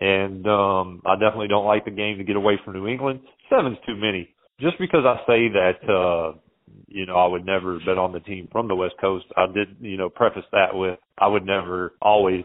and 0.00 0.46
um, 0.46 1.02
I 1.04 1.14
definitely 1.16 1.48
don't 1.48 1.66
like 1.66 1.84
the 1.84 1.90
game 1.90 2.18
to 2.18 2.24
get 2.24 2.36
away 2.36 2.58
from 2.64 2.74
New 2.74 2.86
England. 2.86 3.20
Seven's 3.50 3.78
too 3.84 3.96
many. 3.96 4.32
Just 4.60 4.78
because 4.78 5.04
I 5.04 5.16
say 5.26 5.48
that, 5.48 5.80
uh, 5.90 6.38
you 6.86 7.06
know, 7.06 7.16
I 7.16 7.26
would 7.26 7.46
never 7.46 7.78
bet 7.78 7.98
on 7.98 8.12
the 8.12 8.20
team 8.20 8.48
from 8.50 8.68
the 8.68 8.74
West 8.74 8.94
Coast. 9.00 9.26
I 9.36 9.46
did, 9.46 9.76
you 9.80 9.96
know, 9.96 10.08
preface 10.08 10.44
that 10.52 10.74
with 10.74 10.98
I 11.18 11.28
would 11.28 11.46
never 11.46 11.94
always 12.02 12.44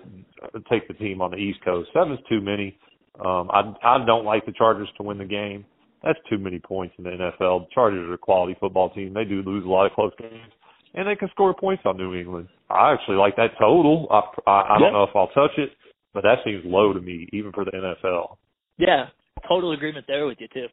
take 0.69 0.87
the 0.87 0.93
team 0.93 1.21
on 1.21 1.31
the 1.31 1.37
East 1.37 1.59
Coast. 1.63 1.89
Seven's 1.93 2.19
too 2.29 2.41
many. 2.41 2.77
Um, 3.19 3.49
I 3.51 3.73
I 3.83 4.05
don't 4.05 4.25
like 4.25 4.45
the 4.45 4.51
Chargers 4.51 4.89
to 4.97 5.03
win 5.03 5.17
the 5.17 5.25
game. 5.25 5.65
That's 6.03 6.19
too 6.29 6.37
many 6.37 6.59
points 6.59 6.93
in 6.97 7.03
the 7.03 7.09
NFL. 7.09 7.61
The 7.61 7.73
Chargers 7.73 8.07
are 8.07 8.13
a 8.13 8.17
quality 8.17 8.55
football 8.59 8.91
team. 8.91 9.13
They 9.13 9.23
do 9.23 9.41
lose 9.41 9.65
a 9.65 9.69
lot 9.69 9.87
of 9.87 9.93
close 9.93 10.11
games, 10.19 10.51
and 10.93 11.07
they 11.07 11.15
can 11.15 11.29
score 11.29 11.53
points 11.55 11.83
on 11.85 11.97
New 11.97 12.13
England. 12.13 12.47
I 12.69 12.93
actually 12.93 13.15
like 13.15 13.35
that 13.37 13.57
total. 13.59 14.07
I 14.11 14.49
I, 14.49 14.75
I 14.75 14.79
don't 14.79 14.93
know 14.93 15.03
if 15.03 15.15
I'll 15.15 15.27
touch 15.29 15.57
it, 15.57 15.71
but 16.13 16.21
that 16.21 16.37
seems 16.45 16.63
low 16.65 16.93
to 16.93 17.01
me, 17.01 17.27
even 17.33 17.51
for 17.51 17.65
the 17.65 17.71
NFL. 17.71 18.37
Yeah, 18.77 19.05
total 19.47 19.71
agreement 19.71 20.05
there 20.07 20.27
with 20.27 20.37
you 20.39 20.47
too. 20.53 20.67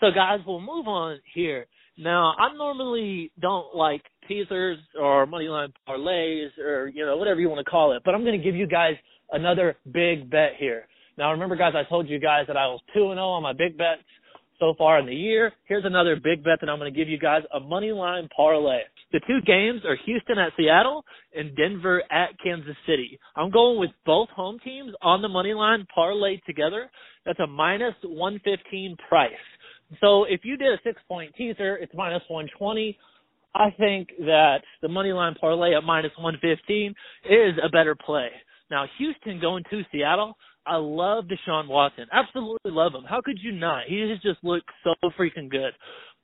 So 0.00 0.08
guys, 0.12 0.40
we'll 0.46 0.60
move 0.60 0.88
on 0.88 1.20
here. 1.34 1.66
Now, 1.98 2.34
I 2.38 2.54
normally 2.56 3.30
don't 3.40 3.74
like 3.74 4.02
teasers 4.26 4.78
or 4.98 5.26
moneyline 5.26 5.72
parlays 5.88 6.56
or 6.58 6.88
you 6.88 7.04
know 7.04 7.16
whatever 7.16 7.40
you 7.40 7.48
want 7.48 7.64
to 7.64 7.70
call 7.70 7.92
it, 7.92 8.02
but 8.04 8.14
I'm 8.14 8.24
going 8.24 8.38
to 8.38 8.44
give 8.44 8.56
you 8.56 8.66
guys 8.66 8.94
another 9.30 9.76
big 9.92 10.30
bet 10.30 10.52
here. 10.58 10.86
Now, 11.18 11.32
remember, 11.32 11.56
guys, 11.56 11.74
I 11.76 11.88
told 11.88 12.08
you 12.08 12.18
guys 12.18 12.46
that 12.46 12.56
I 12.56 12.66
was 12.66 12.80
two 12.94 13.10
and 13.10 13.16
zero 13.18 13.28
on 13.28 13.42
my 13.42 13.52
big 13.52 13.76
bets 13.76 14.02
so 14.58 14.74
far 14.78 14.98
in 15.00 15.06
the 15.06 15.14
year. 15.14 15.52
Here's 15.64 15.84
another 15.84 16.16
big 16.16 16.42
bet 16.42 16.58
that 16.60 16.70
I'm 16.70 16.78
going 16.78 16.92
to 16.92 16.98
give 16.98 17.08
you 17.08 17.18
guys: 17.18 17.42
a 17.52 17.60
money 17.60 17.92
line 17.92 18.28
parlay. 18.34 18.80
The 19.12 19.20
two 19.26 19.40
games 19.46 19.82
are 19.84 19.96
Houston 20.06 20.38
at 20.38 20.52
Seattle 20.56 21.04
and 21.36 21.54
Denver 21.54 22.02
at 22.10 22.30
Kansas 22.42 22.76
City. 22.86 23.18
I'm 23.36 23.50
going 23.50 23.78
with 23.78 23.90
both 24.06 24.30
home 24.30 24.58
teams 24.64 24.94
on 25.02 25.20
the 25.20 25.28
money 25.28 25.52
line 25.52 25.86
parlay 25.94 26.40
together. 26.46 26.90
That's 27.26 27.40
a 27.40 27.46
minus 27.46 27.94
115 28.02 28.96
price. 29.08 29.32
So 30.00 30.24
if 30.24 30.40
you 30.44 30.56
did 30.56 30.68
a 30.68 30.78
six 30.84 31.00
point 31.08 31.34
teaser, 31.36 31.76
it's 31.76 31.92
minus 31.94 32.22
120. 32.28 32.98
I 33.54 33.70
think 33.78 34.08
that 34.20 34.58
the 34.80 34.88
money 34.88 35.12
line 35.12 35.34
parlay 35.38 35.74
at 35.74 35.84
minus 35.84 36.12
115 36.16 36.94
is 37.24 37.54
a 37.62 37.68
better 37.68 37.94
play. 37.94 38.28
Now, 38.70 38.86
Houston 38.96 39.38
going 39.40 39.64
to 39.70 39.82
Seattle, 39.92 40.36
I 40.66 40.76
love 40.76 41.24
Deshaun 41.24 41.68
Watson. 41.68 42.06
Absolutely 42.12 42.70
love 42.70 42.94
him. 42.94 43.04
How 43.06 43.20
could 43.22 43.38
you 43.42 43.52
not? 43.52 43.84
He 43.86 44.00
has 44.08 44.18
just 44.22 44.42
looked 44.42 44.70
so 44.82 44.94
freaking 45.18 45.50
good. 45.50 45.72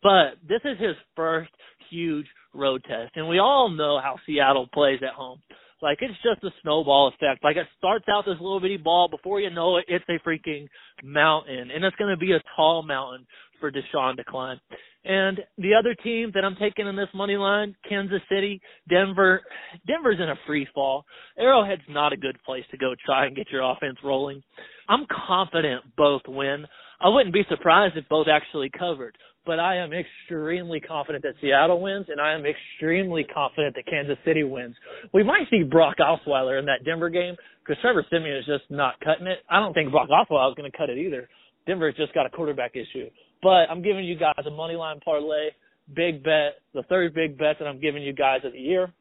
But 0.03 0.39
this 0.49 0.61
is 0.65 0.79
his 0.79 0.95
first 1.17 1.51
huge 1.91 2.27
road 2.55 2.83
test. 2.85 3.13
And 3.17 3.29
we 3.29 3.39
all 3.39 3.69
know 3.69 4.01
how 4.03 4.17
Seattle 4.27 4.69
plays 4.73 5.01
at 5.03 5.15
home. 5.15 5.41
Like 5.81 5.99
it's 6.01 6.15
just 6.23 6.43
a 6.45 6.55
snowball 6.63 7.09
effect. 7.09 7.45
Like 7.45 7.57
it 7.57 7.67
starts 7.79 8.07
out 8.09 8.25
this 8.25 8.41
little 8.41 8.61
bitty 8.61 8.79
ball, 8.79 9.09
before 9.09 9.41
you 9.41 9.51
know 9.51 9.77
it, 9.77 9.85
it's 9.89 10.05
a 10.09 10.19
freaking 10.29 10.67
mountain, 11.03 11.71
and 11.71 11.85
it's 11.85 11.97
going 11.97 12.11
to 12.11 12.17
be 12.17 12.33
a 12.33 12.43
tall 12.57 12.83
mountain 12.83 13.27
for 13.61 13.71
Deshaun 13.71 14.17
to 14.17 14.25
climb. 14.25 14.61
And 15.05 15.41
the 15.57 15.75
other 15.75 15.95
team 15.95 16.33
that 16.35 16.45
I'm 16.45 16.57
taking 16.57 16.87
in 16.87 16.97
this 16.97 17.09
money 17.15 17.37
line, 17.37 17.75
Kansas 17.89 18.21
City, 18.29 18.61
Denver. 18.89 19.43
Denver's 19.87 20.19
in 20.21 20.29
a 20.29 20.35
free 20.47 20.67
fall. 20.75 21.05
Arrowhead's 21.39 21.83
not 21.89 22.13
a 22.13 22.17
good 22.17 22.37
place 22.45 22.65
to 22.71 22.77
go 22.77 22.95
try 23.07 23.27
and 23.27 23.37
get 23.37 23.51
your 23.51 23.63
offense 23.63 23.97
rolling. 24.05 24.43
I'm 24.89 25.07
confident 25.27 25.85
both 25.97 26.23
win. 26.27 26.67
I 27.01 27.09
wouldn't 27.09 27.33
be 27.33 27.45
surprised 27.49 27.97
if 27.97 28.09
both 28.09 28.27
actually 28.29 28.71
covered, 28.77 29.17
but 29.49 29.59
I 29.59 29.77
am 29.77 29.93
extremely 29.95 30.79
confident 30.79 31.25
that 31.25 31.33
Seattle 31.41 31.81
wins, 31.81 32.05
and 32.11 32.21
I 32.21 32.35
am 32.35 32.45
extremely 32.45 33.25
confident 33.25 33.75
that 33.77 33.87
Kansas 33.87 34.19
City 34.23 34.45
wins. 34.45 34.77
We 35.15 35.23
might 35.23 35.49
see 35.51 35.63
Brock 35.63 35.97
Osweiler 35.99 36.59
in 36.59 36.67
that 36.67 36.85
Denver 36.85 37.09
game 37.09 37.35
because 37.65 37.81
Trevor 37.81 38.05
Siemian 38.11 38.37
is 38.37 38.45
just 38.45 38.65
not 38.69 39.01
cutting 39.01 39.27
it. 39.27 39.39
I 39.49 39.59
don't 39.59 39.73
think 39.73 39.91
Brock 39.91 40.11
Osweiler 40.11 40.51
is 40.51 40.55
going 40.55 40.71
to 40.71 40.77
cut 40.77 40.91
it 40.91 40.99
either. 40.99 41.31
Denver's 41.67 41.97
just 41.97 42.13
got 42.13 42.27
a 42.27 42.29
quarterback 42.29 42.73
issue. 42.77 43.09
But 43.43 43.71
I'm 43.71 43.81
giving 43.81 44.05
you 44.05 44.19
guys 44.19 44.45
a 44.47 44.51
money 44.51 44.75
line 44.75 45.01
parlay, 45.03 45.49
big 45.97 46.23
bet, 46.23 46.61
the 46.75 46.83
third 46.83 47.15
big 47.15 47.39
bet 47.39 47.57
that 47.59 47.67
I'm 47.67 47.81
giving 47.81 48.03
you 48.03 48.13
guys 48.13 48.41
of 48.45 48.53
the 48.53 48.61
year. 48.61 48.93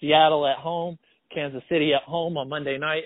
Seattle 0.00 0.46
at 0.46 0.56
home, 0.56 0.98
Kansas 1.34 1.62
City 1.68 1.92
at 1.92 2.08
home 2.08 2.38
on 2.38 2.48
Monday 2.48 2.78
night, 2.78 3.04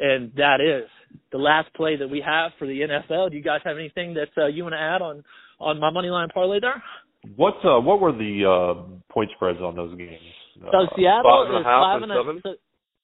and 0.00 0.32
that 0.36 0.62
is 0.62 0.88
the 1.32 1.38
last 1.38 1.68
play 1.74 1.96
that 1.96 2.08
we 2.08 2.22
have 2.24 2.52
for 2.58 2.66
the 2.66 2.80
NFL. 2.80 3.30
Do 3.30 3.36
you 3.36 3.42
guys 3.42 3.60
have 3.64 3.76
anything 3.76 4.14
that 4.14 4.30
uh, 4.42 4.46
you 4.46 4.62
want 4.62 4.72
to 4.72 4.80
add 4.80 5.02
on 5.02 5.22
on 5.60 5.80
my 5.80 5.90
money 5.90 6.08
line 6.08 6.28
parlay 6.32 6.60
there? 6.60 6.82
What 7.36 7.54
uh, 7.64 7.80
what 7.80 8.00
were 8.00 8.12
the 8.12 8.44
uh, 8.46 9.12
point 9.12 9.30
spreads 9.34 9.60
on 9.60 9.76
those 9.76 9.96
games? 9.96 10.20
So 10.60 10.66
Uh, 10.66 10.86
Seattle 10.96 11.46
five 11.46 11.54
and 11.54 11.58
is 11.58 11.64
five 11.64 12.02
and 12.02 12.10
and 12.10 12.12
a 12.12 12.22
seven? 12.22 12.40
so, 12.42 12.54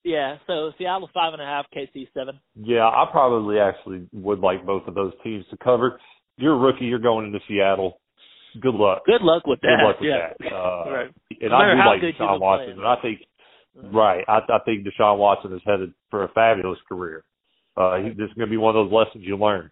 Yeah, 0.04 0.36
so 0.46 0.72
Seattle 0.78 1.10
five 1.12 1.32
and 1.32 1.42
a 1.42 1.44
half, 1.44 1.66
KC 1.74 2.08
seven. 2.14 2.38
Yeah, 2.54 2.86
I 2.86 3.06
probably 3.10 3.58
actually 3.58 4.06
would 4.12 4.40
like 4.40 4.64
both 4.64 4.86
of 4.86 4.94
those 4.94 5.12
teams 5.22 5.44
to 5.50 5.56
cover. 5.62 6.00
You're 6.36 6.54
a 6.54 6.58
rookie. 6.58 6.84
You're 6.86 6.98
going 6.98 7.26
into 7.26 7.40
Seattle. 7.48 8.00
Good 8.60 8.74
luck. 8.74 9.02
Good 9.04 9.22
luck 9.22 9.46
with 9.46 9.60
that. 9.62 9.78
Good 9.80 9.86
luck 9.86 10.00
with 10.00 10.10
yeah. 10.10 10.32
that. 10.38 10.54
Uh, 10.54 10.90
right. 10.90 11.10
And 11.40 11.50
No 11.50 11.56
I 11.56 11.74
do 11.74 12.06
like 12.06 12.14
Deshaun 12.14 12.40
Watson, 12.40 12.66
playing. 12.66 12.78
and 12.78 12.86
I 12.86 12.96
think 13.02 13.20
right. 13.92 14.24
I, 14.28 14.38
I 14.38 14.58
think 14.64 14.86
Deshaun 14.86 15.18
Watson 15.18 15.52
is 15.52 15.62
headed 15.66 15.92
for 16.10 16.24
a 16.24 16.28
fabulous 16.28 16.78
career. 16.88 17.24
Uh, 17.76 17.96
he, 17.98 18.08
this 18.10 18.28
is 18.28 18.34
going 18.34 18.46
to 18.48 18.50
be 18.50 18.56
one 18.56 18.76
of 18.76 18.86
those 18.86 18.92
lessons 18.92 19.24
you 19.26 19.36
learn. 19.36 19.70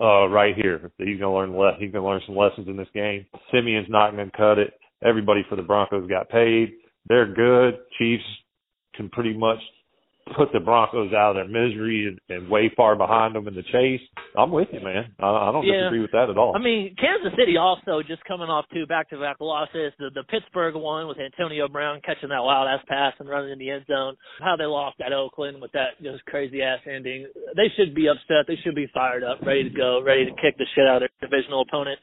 Uh, 0.00 0.28
right 0.28 0.54
here, 0.56 0.90
he's 0.98 1.18
to 1.20 1.30
learn. 1.30 1.56
Le- 1.56 1.76
he's 1.78 1.92
to 2.02 2.08
learn 2.08 2.20
some 2.26 2.36
lessons 2.36 2.66
in 2.68 2.76
this 2.76 2.88
game. 2.94 3.26
Siemian's 3.52 3.86
not 3.88 4.10
to 4.30 4.36
cut 4.36 4.58
it. 4.58 4.74
Everybody 5.04 5.44
for 5.48 5.56
the 5.56 5.62
Broncos 5.62 6.08
got 6.08 6.28
paid. 6.28 6.72
They're 7.08 7.32
good. 7.32 7.78
Chiefs 7.98 8.24
can 8.96 9.08
pretty 9.10 9.36
much 9.36 9.58
put 10.36 10.52
the 10.52 10.60
Broncos 10.60 11.12
out 11.12 11.30
of 11.30 11.36
their 11.36 11.48
misery 11.48 12.08
and, 12.08 12.18
and 12.28 12.48
way 12.48 12.72
far 12.76 12.96
behind 12.96 13.34
them 13.34 13.46
in 13.46 13.54
the 13.54 13.62
chase. 13.70 14.00
I'm 14.36 14.50
with 14.50 14.68
you, 14.72 14.80
man. 14.80 15.12
I, 15.20 15.26
I 15.26 15.52
don't 15.52 15.64
Yeah. 15.66 15.84
disagree 15.90 16.00
with 16.00 16.12
that 16.12 16.30
at 16.30 16.38
all. 16.38 16.56
I 16.56 16.58
mean, 16.58 16.96
Kansas 16.96 17.32
City 17.38 17.56
also 17.56 18.02
just 18.02 18.24
coming 18.24 18.48
off 18.48 18.64
two 18.72 18.86
back-to-back 18.86 19.36
losses. 19.40 19.92
The, 19.98 20.10
the 20.14 20.24
Pittsburgh 20.24 20.74
one 20.74 21.06
with 21.08 21.18
Antonio 21.20 21.68
Brown 21.68 22.00
catching 22.04 22.30
that 22.30 22.42
wild-ass 22.42 22.84
pass 22.88 23.12
and 23.20 23.28
running 23.28 23.52
in 23.52 23.58
the 23.58 23.70
end 23.70 23.84
zone. 23.86 24.16
How 24.40 24.56
they 24.56 24.64
lost 24.64 24.96
at 25.04 25.12
Oakland 25.12 25.60
with 25.60 25.72
that 25.72 26.00
just 26.02 26.24
crazy-ass 26.26 26.80
ending. 26.90 27.26
They 27.54 27.68
should 27.76 27.94
be 27.94 28.08
upset. 28.08 28.46
They 28.48 28.56
should 28.64 28.74
be 28.74 28.88
fired 28.94 29.22
up, 29.24 29.40
ready 29.44 29.64
to 29.64 29.70
go, 29.70 30.02
ready 30.02 30.24
to 30.24 30.32
kick 30.40 30.56
the 30.58 30.66
shit 30.74 30.86
out 30.86 31.02
of 31.02 31.10
their 31.20 31.28
divisional 31.28 31.62
opponent. 31.68 31.98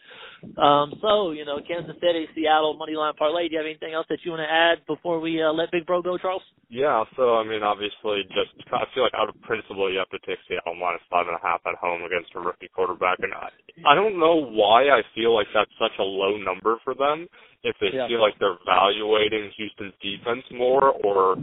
Um, 0.58 0.94
so, 1.02 1.32
you 1.32 1.46
know, 1.46 1.60
Kansas 1.68 1.96
City, 2.02 2.26
Seattle, 2.36 2.78
Moneyline 2.78 3.16
Parlay. 3.16 3.48
Do 3.48 3.54
you 3.54 3.60
have 3.60 3.66
anything 3.66 3.94
else 3.94 4.08
that 4.10 4.20
you 4.26 4.32
want 4.32 4.42
to 4.42 4.52
add 4.52 4.86
before 4.88 5.20
we 5.20 5.42
uh, 5.42 5.54
let 5.54 5.72
Big 5.72 5.86
Bro 5.86 6.02
go, 6.02 6.18
Charles? 6.18 6.42
Yeah, 6.70 7.04
so 7.18 7.36
I 7.36 7.44
mean, 7.44 7.64
obviously, 7.64 8.24
just 8.32 8.56
I 8.72 8.88
feel 8.96 9.04
like 9.04 9.14
out 9.14 9.28
of 9.28 9.36
principle, 9.44 9.92
you 9.92 10.00
have 10.00 10.10
to 10.16 10.20
take 10.26 10.39
Seattle 10.48 10.74
minus 10.80 11.04
five 11.12 11.28
and 11.28 11.36
a 11.36 11.44
half 11.44 11.60
at 11.68 11.76
home 11.76 12.02
against 12.08 12.32
a 12.34 12.39
rookie 12.39 12.72
quarterback, 12.74 13.20
and 13.20 13.34
I, 13.36 13.52
I 13.84 13.94
don't 13.94 14.18
know 14.18 14.39
why 14.39 14.88
I 14.88 15.04
feel 15.14 15.36
like 15.36 15.48
that's 15.54 15.72
such 15.76 15.92
a 16.00 16.04
low 16.04 16.38
number 16.39 16.78
for 16.84 16.96
them. 16.96 17.28
If 17.64 17.76
they 17.84 17.92
Yeah. 17.92 18.08
feel 18.08 18.22
like 18.24 18.39
they're 18.39 18.56
evaluating 18.64 19.52
Houston's 19.58 19.94
defense 20.02 20.48
more, 20.56 20.96
or 21.04 21.36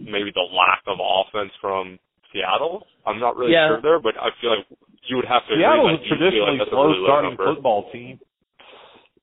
maybe 0.00 0.32
the 0.32 0.48
lack 0.50 0.80
of 0.88 0.96
offense 0.98 1.52
from 1.60 1.98
Seattle, 2.32 2.86
I'm 3.04 3.20
not 3.20 3.36
really 3.36 3.52
Yeah. 3.52 3.68
sure 3.68 3.80
there, 3.82 4.00
but 4.00 4.16
I 4.16 4.30
feel 4.40 4.56
like 4.56 4.66
you 5.04 5.16
would 5.16 5.26
have 5.26 5.44
to. 5.46 5.52
agree 5.52 5.62
Seattle's 5.62 5.86
that 5.92 6.00
a 6.00 6.02
you 6.04 6.08
feel 6.08 6.16
traditionally 6.18 6.58
like 6.58 6.66
a 6.66 6.70
slow 6.70 6.86
really 6.88 6.98
low 7.00 7.06
starting 7.06 7.30
number. 7.36 7.46
football 7.54 7.90
team. 7.92 8.18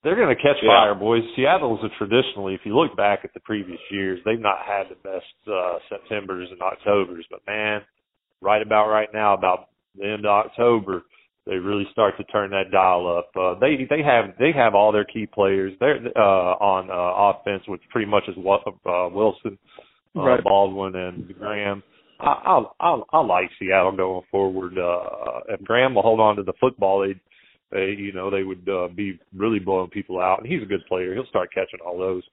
They're 0.03 0.15
going 0.15 0.35
to 0.35 0.41
catch 0.41 0.57
Yeah. 0.61 0.69
fire, 0.69 0.95
boys. 0.95 1.23
Seattle's 1.35 1.83
a 1.83 1.89
traditionally, 1.97 2.53
if 2.53 2.61
you 2.65 2.75
look 2.75 2.95
back 2.95 3.21
at 3.23 3.33
the 3.33 3.39
previous 3.41 3.79
years, 3.91 4.19
they've 4.25 4.39
not 4.39 4.59
had 4.65 4.89
the 4.89 4.95
best 4.95 5.25
uh, 5.51 5.79
Septembers 5.89 6.49
and 6.51 6.61
Octobers. 6.61 7.25
But 7.29 7.41
man, 7.47 7.81
right 8.41 8.61
about 8.61 8.89
right 8.89 9.09
now, 9.13 9.33
about 9.33 9.69
the 9.97 10.05
end 10.05 10.25
of 10.25 10.31
October, 10.45 11.03
they 11.45 11.55
really 11.55 11.87
start 11.91 12.15
to 12.17 12.23
turn 12.25 12.51
that 12.51 12.71
dial 12.71 13.07
up. 13.07 13.31
Uh, 13.35 13.55
they 13.59 13.87
they 13.89 14.03
have 14.03 14.35
they 14.37 14.51
have 14.51 14.75
all 14.75 14.91
their 14.91 15.05
key 15.05 15.25
players. 15.25 15.73
They're 15.79 15.99
uh, 16.15 16.53
on 16.59 16.89
uh, 16.91 17.39
offense, 17.39 17.63
which 17.67 17.81
pretty 17.89 18.09
much 18.09 18.23
is 18.27 18.35
what 18.37 18.61
uh, 18.67 19.09
Wilson, 19.11 19.57
uh, 20.15 20.21
Right. 20.21 20.43
Baldwin, 20.43 20.95
and 20.95 21.33
Graham. 21.39 21.83
I, 22.19 22.25
I 22.25 22.63
I 22.79 23.01
I 23.13 23.19
like 23.21 23.49
Seattle 23.59 23.95
going 23.95 24.23
forward. 24.29 24.77
Uh, 24.77 25.39
if 25.49 25.63
Graham 25.63 25.95
will 25.95 26.01
hold 26.01 26.19
on 26.19 26.35
to 26.35 26.43
the 26.43 26.53
football, 26.59 26.99
they 27.01 27.15
they 27.71 27.95
you 27.97 28.13
know 28.13 28.29
they 28.29 28.43
would 28.43 28.67
uh, 28.69 28.87
be 28.87 29.19
really 29.35 29.59
blowing 29.59 29.89
people 29.89 30.19
out. 30.19 30.39
And 30.39 30.47
he's 30.51 30.61
a 30.63 30.65
good 30.65 30.85
player. 30.87 31.13
He'll 31.13 31.25
start 31.27 31.49
catching 31.53 31.79
all 31.85 31.97
those. 31.97 32.23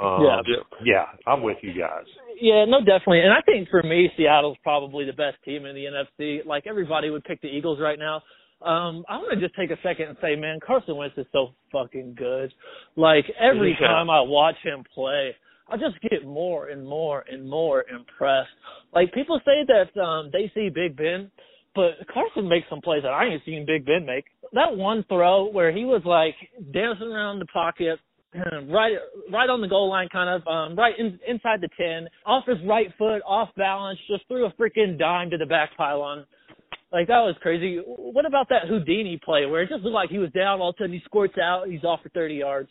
Um, 0.00 0.22
Yeah. 0.22 0.40
yeah, 0.84 1.04
I'm 1.26 1.42
with 1.42 1.58
you 1.62 1.72
guys. 1.72 2.04
Yeah, 2.40 2.64
no, 2.66 2.78
definitely. 2.80 3.20
And 3.22 3.32
I 3.32 3.40
think 3.40 3.68
for 3.68 3.82
me, 3.82 4.08
Seattle's 4.16 4.56
probably 4.62 5.04
the 5.04 5.12
best 5.12 5.36
team 5.44 5.66
in 5.66 5.74
the 5.74 5.86
NFC. 5.86 6.46
Like 6.46 6.66
everybody 6.68 7.10
would 7.10 7.24
pick 7.24 7.40
the 7.40 7.48
Eagles 7.48 7.80
right 7.80 7.98
now. 7.98 8.22
Um, 8.62 9.04
I 9.08 9.18
want 9.18 9.30
to 9.32 9.40
just 9.40 9.54
take 9.56 9.70
a 9.70 9.80
second 9.82 10.08
and 10.08 10.16
say, 10.20 10.34
man, 10.36 10.58
Carson 10.64 10.96
Wentz 10.96 11.16
is 11.16 11.26
so 11.32 11.48
fucking 11.72 12.14
good. 12.16 12.52
Like 12.96 13.24
every 13.40 13.76
Yeah. 13.80 13.86
time 13.88 14.10
I 14.10 14.20
watch 14.20 14.56
him 14.62 14.84
play, 14.94 15.34
I 15.68 15.76
just 15.76 16.00
get 16.00 16.24
more 16.24 16.68
and 16.68 16.86
more 16.86 17.24
and 17.30 17.48
more 17.48 17.84
impressed. 17.92 18.50
Like 18.94 19.12
people 19.12 19.40
say 19.44 19.64
that 19.66 20.00
um 20.00 20.30
they 20.32 20.50
see 20.54 20.70
Big 20.70 20.96
Ben, 20.96 21.30
but 21.78 22.08
Carson 22.12 22.48
makes 22.48 22.66
some 22.68 22.80
plays 22.80 23.04
that 23.04 23.12
I 23.12 23.26
ain't 23.26 23.44
seen 23.44 23.64
Big 23.64 23.86
Ben 23.86 24.04
make. 24.04 24.24
That 24.52 24.76
one 24.76 25.04
throw 25.08 25.48
where 25.48 25.70
he 25.70 25.84
was 25.84 26.02
like 26.04 26.34
dancing 26.74 27.06
around 27.06 27.38
the 27.38 27.46
pocket, 27.46 28.00
right 28.68 28.96
right 29.32 29.48
on 29.48 29.60
the 29.60 29.68
goal 29.68 29.88
line 29.88 30.08
kind 30.10 30.28
of 30.28 30.46
um 30.48 30.76
right 30.76 30.94
in, 30.98 31.18
inside 31.26 31.60
the 31.60 31.68
10 31.78 32.08
off 32.26 32.44
his 32.46 32.58
right 32.66 32.88
foot 32.98 33.22
off 33.26 33.48
balance 33.56 33.98
just 34.06 34.26
threw 34.28 34.44
a 34.44 34.52
freaking 34.52 34.98
dime 34.98 35.30
to 35.30 35.38
the 35.38 35.46
back 35.46 35.70
pylon 35.78 36.26
like 36.92 37.06
that 37.06 37.20
was 37.20 37.34
crazy 37.40 37.80
what 37.86 38.26
about 38.26 38.46
that 38.50 38.68
houdini 38.68 39.18
play 39.24 39.46
where 39.46 39.62
it 39.62 39.70
just 39.70 39.82
looked 39.82 39.94
like 39.94 40.10
he 40.10 40.18
was 40.18 40.30
down 40.32 40.60
all 40.60 40.68
of 40.68 40.74
a 40.78 40.82
sudden 40.82 40.92
he 40.92 41.00
squirts 41.06 41.38
out 41.42 41.68
he's 41.68 41.84
off 41.84 42.00
for 42.02 42.10
30 42.10 42.34
yards 42.34 42.68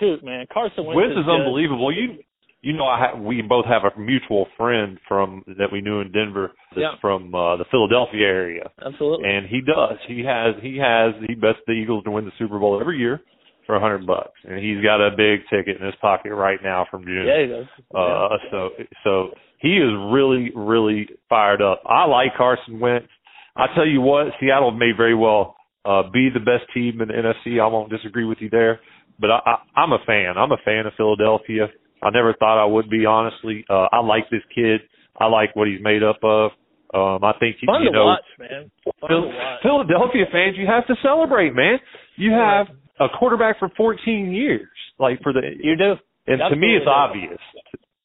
shoot 0.00 0.24
man 0.24 0.44
carson 0.52 0.84
wentz, 0.84 0.96
Wentz 0.96 1.12
is 1.12 1.24
good. 1.24 1.40
unbelievable. 1.40 1.92
You 1.92 2.18
you 2.66 2.72
know 2.78 2.86
I 2.86 2.96
ha- 2.98 3.16
we 3.30 3.42
both 3.42 3.66
have 3.66 3.82
a 3.84 3.92
mutual 3.98 4.46
friend 4.58 4.98
from 5.08 5.28
that 5.58 5.70
we 5.72 5.80
knew 5.80 6.00
in 6.00 6.10
Denver 6.12 6.48
that's 6.70 6.80
Yeah. 6.84 6.94
from 7.00 7.20
uh, 7.34 7.56
the 7.56 7.64
Philadelphia 7.70 8.26
area. 8.26 8.64
absolutely 8.84 9.28
and 9.30 9.46
he 9.46 9.60
does. 9.60 9.98
He 10.08 10.18
has 10.24 10.54
he 10.62 10.76
has 10.78 11.14
he 11.28 11.34
bets 11.34 11.58
the 11.66 11.72
Eagles 11.72 12.04
to 12.04 12.10
win 12.10 12.24
the 12.24 12.32
Super 12.38 12.58
Bowl 12.58 12.80
every 12.80 12.98
year 12.98 13.20
for 13.66 13.74
a 13.76 13.80
hundred 13.80 14.06
bucks, 14.06 14.38
and 14.44 14.58
he's 14.64 14.80
got 14.82 15.00
a 15.04 15.10
big 15.16 15.40
ticket 15.50 15.74
in 15.80 15.84
his 15.86 15.94
pocket 16.00 16.32
right 16.34 16.60
now 16.62 16.86
from 16.90 17.04
June. 17.04 17.26
yeah 17.26 17.40
he 17.42 17.46
does 17.48 17.66
Uh, 17.94 18.36
so 18.50 18.58
so 19.04 19.12
he 19.58 19.72
is 19.78 19.90
really 20.12 20.52
really 20.54 21.08
fired 21.28 21.62
up. 21.62 21.82
I 21.86 22.04
like 22.06 22.36
Carson 22.36 22.78
Wentz. 22.80 23.08
I 23.56 23.66
tell 23.74 23.86
you 23.86 24.00
what, 24.02 24.26
Seattle 24.38 24.70
may 24.70 24.92
very 24.96 25.14
well 25.14 25.56
uh, 25.84 26.02
be 26.12 26.28
the 26.32 26.40
best 26.52 26.64
team 26.74 27.00
in 27.00 27.08
the 27.08 27.14
NFC. 27.14 27.60
I 27.60 27.66
won't 27.68 27.90
disagree 27.90 28.24
with 28.26 28.38
you 28.40 28.50
there, 28.50 28.80
but 29.18 29.30
I, 29.30 29.38
I, 29.52 29.54
I'm 29.80 29.92
a 29.92 29.98
fan. 30.06 30.36
I'm 30.36 30.52
a 30.52 30.58
fan 30.64 30.84
of 30.86 30.92
Philadelphia. 30.96 31.68
I 32.02 32.10
never 32.10 32.34
thought 32.34 32.62
I 32.62 32.66
would 32.66 32.88
be 32.90 33.06
honestly. 33.06 33.64
Uh, 33.68 33.86
I 33.92 34.00
like 34.00 34.28
this 34.30 34.42
kid. 34.54 34.80
I 35.18 35.26
like 35.26 35.54
what 35.56 35.66
he's 35.68 35.80
made 35.80 36.02
up 36.02 36.18
of. 36.22 36.50
Um, 36.94 37.24
I 37.24 37.32
think 37.40 37.56
fun 37.66 37.82
you 37.82 37.90
to 37.90 37.92
know 37.96 38.04
watch 38.06 38.20
man 38.38 38.70
fun 38.84 39.08
Phil- 39.08 39.22
to 39.22 39.26
watch 39.28 39.62
Philadelphia 39.62 40.24
fans, 40.30 40.56
you 40.56 40.66
have 40.66 40.86
to 40.86 40.94
celebrate, 41.02 41.54
man. 41.54 41.78
You 42.16 42.32
have 42.32 42.68
a 43.00 43.08
quarterback 43.18 43.58
for 43.58 43.68
14 43.76 44.32
years, 44.32 44.68
like 44.98 45.20
for 45.22 45.32
the, 45.32 45.40
you 45.60 45.76
do 45.76 45.94
and 46.28 46.40
to 46.48 46.56
me, 46.56 46.76
it's 46.76 46.86
obvious. 46.88 47.38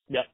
Yep. 0.10 0.26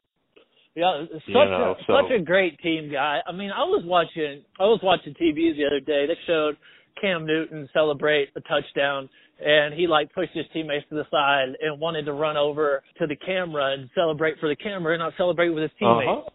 Yeah, 0.75 1.03
it's 1.11 1.23
You 1.27 1.33
such 1.33 1.49
know, 1.49 1.75
a 1.77 1.83
so- 1.87 2.01
such 2.01 2.11
a 2.11 2.23
great 2.23 2.57
team, 2.59 2.89
guy. 2.91 3.19
I 3.27 3.31
mean, 3.31 3.51
I 3.51 3.63
was 3.63 3.83
watching 3.85 4.43
I 4.59 4.63
was 4.63 4.79
watching 4.83 5.13
TV 5.13 5.55
the 5.55 5.65
other 5.65 5.79
day. 5.79 6.05
They 6.07 6.17
showed 6.25 6.55
Cam 7.01 7.25
Newton 7.25 7.67
celebrate 7.73 8.29
a 8.35 8.41
touchdown, 8.41 9.09
and 9.39 9.73
he 9.73 9.87
like 9.87 10.13
pushed 10.13 10.33
his 10.33 10.45
teammates 10.53 10.85
to 10.89 10.95
the 10.95 11.05
side 11.11 11.55
and 11.61 11.79
wanted 11.79 12.05
to 12.05 12.13
run 12.13 12.37
over 12.37 12.83
to 12.99 13.07
the 13.07 13.15
camera 13.15 13.73
and 13.73 13.89
celebrate 13.95 14.39
for 14.39 14.49
the 14.49 14.55
camera 14.55 14.93
and 14.93 14.99
not 14.99 15.13
celebrate 15.17 15.49
with 15.49 15.63
his 15.63 15.71
teammates. 15.79 16.07
Uh-huh. 16.09 16.29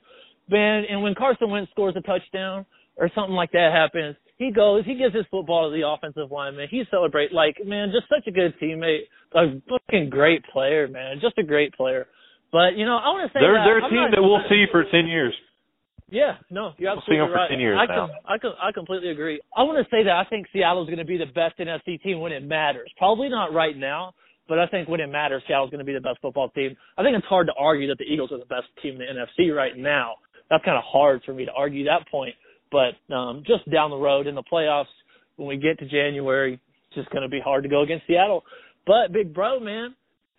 Man, 0.49 0.85
and 0.89 1.03
when 1.03 1.15
Carson 1.15 1.51
Wentz 1.51 1.71
scores 1.71 1.95
a 1.97 2.01
touchdown 2.03 2.67
or 2.97 3.11
something 3.15 3.35
like 3.35 3.53
that 3.53 3.71
happens, 3.73 4.17
he 4.39 4.51
goes, 4.51 4.85
he 4.85 4.95
gives 4.97 5.15
his 5.15 5.25
football 5.31 5.71
to 5.71 5.77
the 5.77 5.87
offensive 5.87 6.31
lineman. 6.31 6.67
He 6.71 6.83
celebrates 6.91 7.33
like, 7.33 7.57
man, 7.65 7.93
just 7.95 8.09
such 8.09 8.27
a 8.27 8.31
good 8.33 8.55
teammate, 8.61 9.03
a 9.35 9.61
fucking 9.69 10.11
great 10.11 10.43
player, 10.53 10.89
man, 10.89 11.19
just 11.21 11.39
a 11.39 11.45
great 11.45 11.73
player. 11.75 12.07
But 12.51 12.77
you 12.77 12.85
know, 12.85 12.97
I 12.99 13.09
want 13.15 13.31
to 13.31 13.33
say 13.33 13.41
They're 13.41 13.55
that 13.55 13.65
they're 13.65 13.79
a 13.79 13.85
I'm 13.85 13.91
team 13.91 14.01
not- 14.01 14.11
that 14.13 14.23
we'll 14.23 14.43
see 14.51 14.67
for 14.71 14.85
10 14.85 15.07
years. 15.07 15.33
Yeah, 16.13 16.37
no, 16.51 16.73
you're 16.77 16.91
We'll 16.91 16.99
absolutely 16.99 17.27
for 17.27 17.33
right. 17.33 17.49
10 17.51 17.59
years 17.59 17.79
I 17.81 17.87
now. 17.87 18.07
com- 18.07 18.17
I 18.29 18.39
com- 18.39 18.59
I 18.63 18.71
completely 18.73 19.09
agree. 19.09 19.41
I 19.57 19.63
want 19.63 19.79
to 19.79 19.91
say 19.91 20.05
that 20.05 20.13
I 20.13 20.25
think 20.29 20.47
Seattle's 20.53 20.87
going 20.87 20.99
to 20.99 21.07
be 21.07 21.17
the 21.17 21.27
best 21.27 21.59
NFC 21.59 22.01
team 22.03 22.21
when 22.21 22.33
it 22.33 22.45
matters. 22.45 22.91
Probably 22.99 23.31
not 23.31 23.55
right 23.55 23.77
now, 23.77 24.13
but 24.47 24.59
I 24.59 24.67
think 24.67 24.89
when 24.89 25.01
it 25.01 25.07
matters, 25.07 25.43
Seattle's 25.49 25.71
going 25.71 25.79
to 25.81 25.87
be 25.87 25.95
the 25.95 26.01
best 26.01 26.19
football 26.21 26.51
team. 26.51 26.77
I 26.99 27.03
think 27.03 27.17
it's 27.17 27.27
hard 27.27 27.47
to 27.47 27.55
argue 27.59 27.89
that 27.89 27.97
the 27.97 28.05
Eagles 28.05 28.31
are 28.31 28.39
the 28.39 28.45
best 28.45 28.67
team 28.83 29.01
in 29.01 29.01
the 29.01 29.07
NFC 29.07 29.57
right 29.57 29.77
now. 29.77 30.17
That's 30.51 30.63
kind 30.65 30.77
of 30.77 30.85
hard 30.87 31.23
for 31.25 31.33
me 31.33 31.47
to 31.47 31.53
argue 31.53 31.85
that 31.85 32.07
point. 32.11 32.35
But 32.71 33.15
um, 33.15 33.43
just 33.47 33.69
down 33.71 33.89
the 33.91 33.97
road 33.97 34.27
in 34.27 34.35
the 34.35 34.43
playoffs, 34.43 34.93
when 35.37 35.49
we 35.49 35.57
get 35.57 35.79
to 35.79 35.89
January, 35.89 36.55
it's 36.55 36.95
just 36.95 37.09
going 37.11 37.23
to 37.23 37.29
be 37.29 37.41
hard 37.41 37.63
to 37.63 37.71
go 37.71 37.83
against 37.83 38.07
Seattle. 38.07 38.45
But 38.87 39.13
big 39.13 39.33
bro, 39.33 39.61
man, 39.61 39.95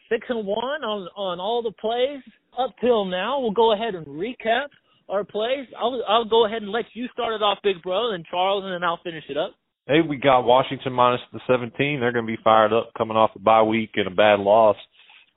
six 0.08 0.28
and 0.30 0.46
one 0.46 0.84
on 0.84 1.08
on 1.16 1.40
all 1.40 1.64
the 1.64 1.72
plays 1.72 2.22
up 2.60 2.76
till 2.80 3.06
now. 3.06 3.40
We'll 3.40 3.52
go 3.52 3.74
ahead 3.74 3.96
and 3.96 4.06
recap 4.06 4.68
our 5.10 5.24
plays. 5.24 5.68
I'll 5.80 6.02
I'll 6.08 6.26
go 6.26 6.46
ahead 6.46 6.62
and 6.62 6.72
let 6.72 6.86
you 6.94 7.08
start 7.14 7.34
it 7.34 7.42
off, 7.42 7.60
big 7.64 7.82
bro, 7.82 8.14
and 8.14 8.26
Charles, 8.26 8.64
and 8.64 8.74
then 8.74 8.84
I'll 8.84 9.00
finish 9.04 9.24
it 9.30 9.38
up. 9.38 9.56
Hey, 9.88 10.00
we 10.08 10.16
got 10.16 10.42
Washington 10.42 10.94
minus 10.94 11.20
the 11.34 11.42
17. 11.46 12.00
They're 12.00 12.14
going 12.14 12.26
to 12.26 12.32
be 12.32 12.42
fired 12.42 12.72
up 12.72 12.92
coming 12.98 13.18
off 13.18 13.32
a 13.36 13.40
bye 13.40 13.64
week 13.64 13.92
and 13.96 14.08
a 14.08 14.12
bad 14.12 14.40
loss. 14.40 14.78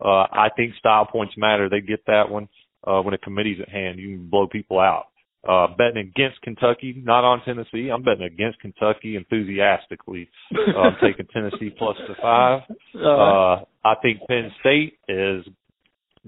Uh, 0.00 0.22
I 0.30 0.48
think 0.56 0.74
style 0.78 1.06
points 1.06 1.34
matter. 1.36 1.68
They 1.68 1.80
get 1.80 2.06
that 2.06 2.30
one 2.30 2.48
uh, 2.86 3.00
when 3.00 3.14
a 3.14 3.18
committee's 3.18 3.60
at 3.60 3.68
hand. 3.68 3.98
You 3.98 4.16
can 4.16 4.30
blow 4.30 4.46
people 4.46 4.78
out. 4.78 5.06
Uh, 5.48 5.68
betting 5.76 5.98
against 5.98 6.40
Kentucky, 6.42 7.00
not 7.04 7.24
on 7.24 7.40
Tennessee. 7.44 7.88
I'm 7.92 8.02
betting 8.02 8.24
against 8.24 8.60
Kentucky 8.60 9.16
enthusiastically. 9.16 10.28
Uh, 10.52 10.78
I'm 10.78 10.96
taking 11.00 11.26
Tennessee 11.32 11.74
plus 11.76 11.96
the 12.08 12.14
five. 12.20 12.62
Uh, 12.96 13.60
I 13.84 13.94
think 14.00 14.20
Penn 14.26 14.50
State 14.60 14.94
is 15.06 15.44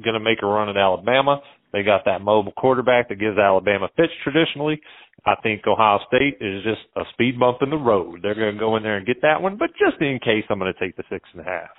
going 0.04 0.12
to 0.14 0.20
make 0.20 0.42
a 0.42 0.46
run 0.46 0.68
at 0.68 0.76
Alabama. 0.76 1.40
They 1.72 1.82
got 1.82 2.04
that 2.06 2.22
mobile 2.22 2.52
quarterback 2.52 3.08
that 3.08 3.16
gives 3.16 3.38
Alabama 3.38 3.88
fits 3.96 4.12
traditionally. 4.24 4.80
I 5.26 5.34
think 5.42 5.66
Ohio 5.66 5.98
State 6.06 6.38
is 6.40 6.62
just 6.62 6.80
a 6.96 7.02
speed 7.12 7.38
bump 7.38 7.58
in 7.60 7.70
the 7.70 7.76
road. 7.76 8.20
They're 8.22 8.34
going 8.34 8.54
to 8.54 8.58
go 8.58 8.76
in 8.76 8.82
there 8.82 8.96
and 8.96 9.06
get 9.06 9.20
that 9.22 9.42
one, 9.42 9.56
but 9.58 9.70
just 9.78 10.00
in 10.00 10.18
case, 10.22 10.44
I'm 10.48 10.58
going 10.58 10.72
to 10.72 10.80
take 10.80 10.96
the 10.96 11.04
six 11.10 11.28
and 11.32 11.42
a 11.42 11.44
half. 11.44 11.70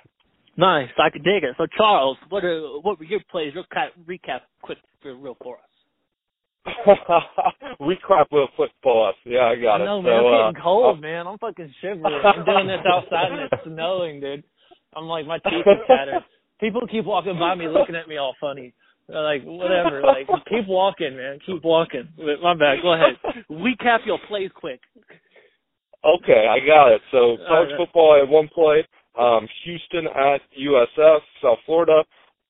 Nice, 0.56 0.90
I 0.98 1.10
could 1.10 1.24
dig 1.24 1.42
it. 1.42 1.54
So, 1.56 1.66
Charles, 1.76 2.18
what 2.28 2.44
are 2.44 2.60
what 2.82 2.98
were 2.98 3.04
your 3.04 3.20
plays? 3.30 3.54
Real 3.54 3.64
recap, 4.06 4.40
quick, 4.62 4.78
for 5.00 5.14
real 5.14 5.36
for 5.42 5.56
us. 5.56 5.70
recap 7.80 8.26
real 8.30 8.48
quick 8.56 8.70
for 8.82 9.08
us. 9.08 9.14
Yeah, 9.24 9.46
I 9.46 9.56
got 9.56 9.80
I 9.80 9.84
know, 9.84 10.00
it. 10.00 10.02
man. 10.02 10.12
So, 10.12 10.28
I'm 10.28 10.52
getting 10.52 10.60
uh, 10.60 10.64
cold, 10.64 10.98
uh, 10.98 11.00
man. 11.00 11.26
I'm 11.26 11.38
fucking 11.38 11.74
shivering. 11.80 12.20
I'm 12.24 12.44
doing 12.44 12.66
this 12.66 12.80
outside 12.86 13.32
and 13.32 13.40
it's 13.50 13.64
snowing, 13.64 14.20
dude. 14.20 14.44
I'm 14.94 15.04
like 15.04 15.26
my 15.26 15.38
teeth 15.38 15.66
are 15.66 15.86
tattered. 15.86 16.22
People 16.60 16.82
keep 16.90 17.06
walking 17.06 17.38
by 17.38 17.54
me, 17.54 17.66
looking 17.66 17.94
at 17.94 18.06
me 18.06 18.18
all 18.18 18.34
funny. 18.40 18.74
They're 19.10 19.22
like 19.22 19.42
whatever, 19.42 20.02
like 20.02 20.26
keep 20.48 20.68
walking, 20.68 21.16
man. 21.16 21.38
Keep 21.44 21.64
walking. 21.64 22.08
My 22.42 22.54
bad. 22.54 22.78
Go 22.82 22.94
ahead. 22.94 23.18
Recap 23.50 24.06
your 24.06 24.18
plays 24.28 24.50
quick. 24.54 24.80
Okay, 26.04 26.46
I 26.48 26.64
got 26.64 26.92
it. 26.92 27.00
So 27.10 27.36
college 27.48 27.70
right. 27.70 27.78
football, 27.78 28.14
I 28.14 28.20
had 28.20 28.28
one 28.28 28.48
play. 28.54 28.86
Um, 29.18 29.48
Houston 29.64 30.06
at 30.06 30.40
USF, 30.58 31.18
South 31.42 31.58
Florida, 31.66 32.04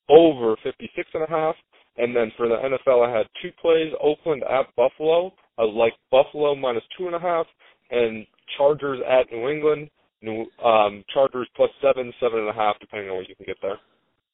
over 0.08 0.56
fifty 0.62 0.90
six 0.94 1.08
and. 1.14 1.54
And 1.96 2.16
then 2.16 2.32
for 2.36 2.48
the 2.48 2.54
NFL, 2.54 3.06
I 3.06 3.16
had 3.16 3.26
two 3.42 3.50
plays: 3.60 3.92
Oakland 4.02 4.42
at 4.44 4.74
Buffalo. 4.76 5.32
I 5.58 5.64
like 5.64 5.94
Buffalo 6.10 6.54
minus 6.54 6.84
two 6.96 7.06
and 7.06 7.14
a 7.14 7.20
half, 7.20 7.46
and 7.90 8.26
Chargers 8.56 9.00
at 9.08 9.30
New 9.32 9.48
England. 9.48 9.90
New 10.22 10.44
um, 10.62 11.02
Chargers 11.12 11.48
plus 11.56 11.70
seven, 11.80 12.12
seven 12.20 12.40
and 12.40 12.48
a 12.50 12.52
half, 12.52 12.78
depending 12.78 13.08
on 13.08 13.16
what 13.16 13.28
you 13.28 13.34
can 13.34 13.46
get 13.46 13.56
there. 13.62 13.78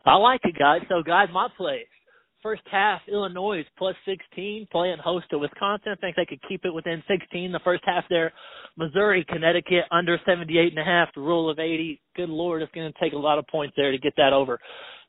I 0.04 0.16
like 0.16 0.40
it, 0.44 0.56
guys. 0.58 0.80
So, 0.88 1.02
guys, 1.02 1.28
my 1.32 1.48
plays. 1.56 1.86
First 2.46 2.62
half, 2.70 3.00
Illinois 3.08 3.58
is 3.58 3.66
plus 3.76 3.96
16, 4.04 4.68
playing 4.70 4.98
host 5.02 5.26
to 5.30 5.38
Wisconsin. 5.40 5.90
I 5.90 5.96
think 5.96 6.14
they 6.14 6.24
could 6.24 6.38
keep 6.48 6.64
it 6.64 6.72
within 6.72 7.02
16. 7.08 7.50
The 7.50 7.58
first 7.64 7.82
half 7.84 8.04
there, 8.08 8.32
Missouri, 8.76 9.26
Connecticut 9.28 9.82
under 9.90 10.16
78 10.24 10.68
and 10.70 10.78
a 10.78 10.84
half. 10.84 11.08
The 11.12 11.22
rule 11.22 11.50
of 11.50 11.58
80. 11.58 12.00
Good 12.14 12.28
lord, 12.28 12.62
it's 12.62 12.70
going 12.70 12.92
to 12.92 12.98
take 13.00 13.14
a 13.14 13.18
lot 13.18 13.40
of 13.40 13.48
points 13.48 13.74
there 13.76 13.90
to 13.90 13.98
get 13.98 14.12
that 14.18 14.32
over. 14.32 14.60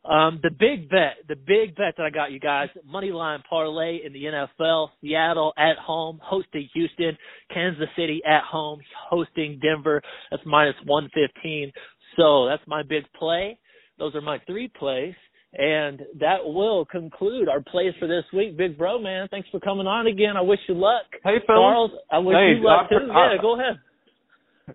Um, 0.03 0.39
the 0.41 0.49
big 0.49 0.89
bet, 0.89 1.17
the 1.27 1.35
big 1.35 1.75
bet 1.75 1.93
that 1.97 2.07
I 2.07 2.09
got 2.09 2.31
you 2.31 2.39
guys, 2.39 2.69
money 2.83 3.11
line 3.11 3.43
parlay 3.47 3.99
in 4.03 4.13
the 4.13 4.23
NFL. 4.23 4.87
Seattle 4.99 5.53
at 5.59 5.77
home, 5.77 6.19
hosting 6.23 6.67
Houston. 6.73 7.15
Kansas 7.53 7.87
City 7.95 8.19
at 8.27 8.45
home, 8.45 8.79
hosting 9.11 9.59
Denver. 9.61 10.01
That's 10.31 10.41
minus 10.43 10.75
115. 10.85 11.71
So 12.15 12.47
that's 12.47 12.63
my 12.65 12.81
big 12.81 13.03
play. 13.13 13.59
Those 13.99 14.15
are 14.15 14.21
my 14.21 14.39
three 14.47 14.69
plays. 14.69 15.13
And 15.57 16.03
that 16.19 16.45
will 16.45 16.85
conclude 16.85 17.49
our 17.49 17.61
plays 17.61 17.93
for 17.99 18.07
this 18.07 18.23
week. 18.31 18.55
Big 18.57 18.77
bro, 18.77 18.99
man, 19.01 19.27
thanks 19.31 19.49
for 19.49 19.59
coming 19.59 19.87
on 19.87 20.05
again. 20.05 20.37
I 20.37 20.41
wish 20.41 20.59
you 20.69 20.75
luck. 20.75 21.05
Hey, 21.23 21.37
Phil. 21.47 21.55
Charles, 21.55 21.91
I 22.11 22.19
wish 22.19 22.35
hey, 22.35 22.53
you 22.57 22.63
luck 22.63 22.85
I, 22.85 22.89
too. 22.89 23.11
I, 23.11 23.33
yeah, 23.33 23.41
go 23.41 23.59
ahead. 23.59 23.79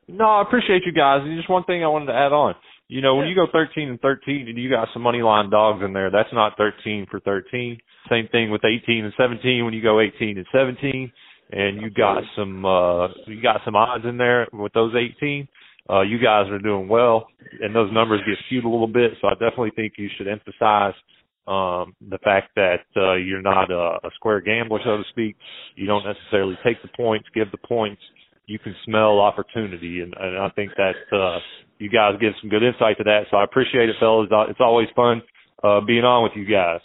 No, 0.08 0.24
I 0.24 0.42
appreciate 0.42 0.82
you 0.84 0.92
guys. 0.92 1.20
And 1.22 1.38
just 1.38 1.48
one 1.48 1.62
thing 1.64 1.84
I 1.84 1.86
wanted 1.88 2.06
to 2.06 2.14
add 2.14 2.32
on. 2.32 2.54
You 2.88 3.00
know, 3.00 3.14
when 3.14 3.28
you 3.28 3.34
go 3.34 3.46
13 3.50 3.88
and 3.88 4.00
13 4.00 4.48
and 4.48 4.58
you 4.58 4.68
got 4.68 4.88
some 4.92 5.02
money 5.02 5.22
line 5.22 5.50
dogs 5.50 5.82
in 5.84 5.92
there, 5.92 6.10
that's 6.10 6.32
not 6.32 6.58
13 6.58 7.06
for 7.10 7.20
13. 7.20 7.78
Same 8.10 8.28
thing 8.32 8.50
with 8.50 8.62
18 8.64 9.04
and 9.04 9.14
17 9.16 9.64
when 9.64 9.72
you 9.72 9.82
go 9.82 10.00
18 10.00 10.36
and 10.36 10.46
17 10.52 11.12
and 11.52 11.80
you 11.80 11.90
got 11.90 12.22
some 12.36 12.64
uh 12.64 13.08
you 13.26 13.40
got 13.42 13.60
some 13.64 13.76
odds 13.76 14.04
in 14.04 14.16
there 14.16 14.48
with 14.52 14.72
those 14.72 14.94
18 14.94 15.46
uh, 15.90 16.02
you 16.02 16.18
guys 16.18 16.48
are 16.48 16.58
doing 16.58 16.88
well, 16.88 17.26
and 17.60 17.74
those 17.74 17.92
numbers 17.92 18.20
get 18.26 18.36
skewed 18.46 18.64
a 18.64 18.68
little 18.68 18.88
bit. 18.88 19.12
So 19.20 19.28
I 19.28 19.32
definitely 19.32 19.72
think 19.74 19.94
you 19.96 20.08
should 20.16 20.28
emphasize 20.28 20.94
um, 21.46 21.94
the 22.08 22.18
fact 22.22 22.50
that 22.54 22.84
uh, 22.96 23.14
you're 23.14 23.42
not 23.42 23.70
a, 23.70 23.98
a 24.06 24.10
square 24.14 24.40
gambler, 24.40 24.78
so 24.84 24.98
to 24.98 25.02
speak. 25.10 25.36
You 25.74 25.86
don't 25.86 26.04
necessarily 26.04 26.56
take 26.64 26.80
the 26.82 26.88
points, 26.96 27.26
give 27.34 27.50
the 27.50 27.58
points. 27.58 28.00
You 28.46 28.58
can 28.58 28.74
smell 28.84 29.18
opportunity, 29.18 30.00
and, 30.00 30.14
and 30.18 30.38
I 30.38 30.50
think 30.50 30.72
that 30.76 31.16
uh, 31.16 31.38
you 31.78 31.90
guys 31.90 32.14
give 32.20 32.32
some 32.40 32.50
good 32.50 32.62
insight 32.62 32.98
to 32.98 33.04
that. 33.04 33.22
So 33.30 33.36
I 33.36 33.44
appreciate 33.44 33.88
it, 33.88 33.96
fellas. 33.98 34.28
It's 34.48 34.60
always 34.60 34.88
fun 34.94 35.22
uh, 35.64 35.80
being 35.80 36.04
on 36.04 36.22
with 36.22 36.32
you 36.36 36.44
guys. 36.44 36.80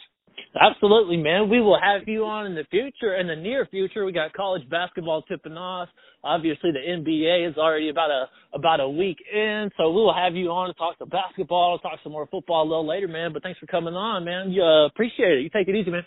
Absolutely, 0.55 1.17
man. 1.17 1.49
We 1.49 1.61
will 1.61 1.79
have 1.79 2.07
you 2.07 2.25
on 2.25 2.45
in 2.45 2.55
the 2.55 2.65
future, 2.71 3.15
in 3.15 3.27
the 3.27 3.35
near 3.35 3.67
future. 3.69 4.05
We 4.05 4.11
got 4.11 4.33
college 4.33 4.67
basketball 4.69 5.21
tipping 5.23 5.53
off. 5.57 5.89
Obviously, 6.23 6.71
the 6.71 6.79
NBA 6.79 7.49
is 7.49 7.57
already 7.57 7.89
about 7.89 8.09
a 8.09 8.25
about 8.53 8.79
a 8.79 8.89
week 8.89 9.17
in, 9.31 9.69
so 9.77 9.89
we 9.89 9.97
will 9.97 10.15
have 10.15 10.35
you 10.35 10.49
on 10.49 10.67
to 10.67 10.73
talk 10.73 10.97
some 10.97 11.09
basketball, 11.09 11.77
talk 11.79 11.99
some 12.01 12.11
more 12.11 12.27
football 12.27 12.63
a 12.63 12.67
little 12.69 12.87
later, 12.87 13.07
man. 13.07 13.33
But 13.33 13.43
thanks 13.43 13.59
for 13.59 13.67
coming 13.67 13.93
on, 13.93 14.25
man. 14.25 14.51
You 14.51 14.63
uh, 14.63 14.87
appreciate 14.87 15.37
it. 15.37 15.41
You 15.41 15.49
take 15.49 15.67
it 15.67 15.75
easy, 15.75 15.91
man. 15.91 16.05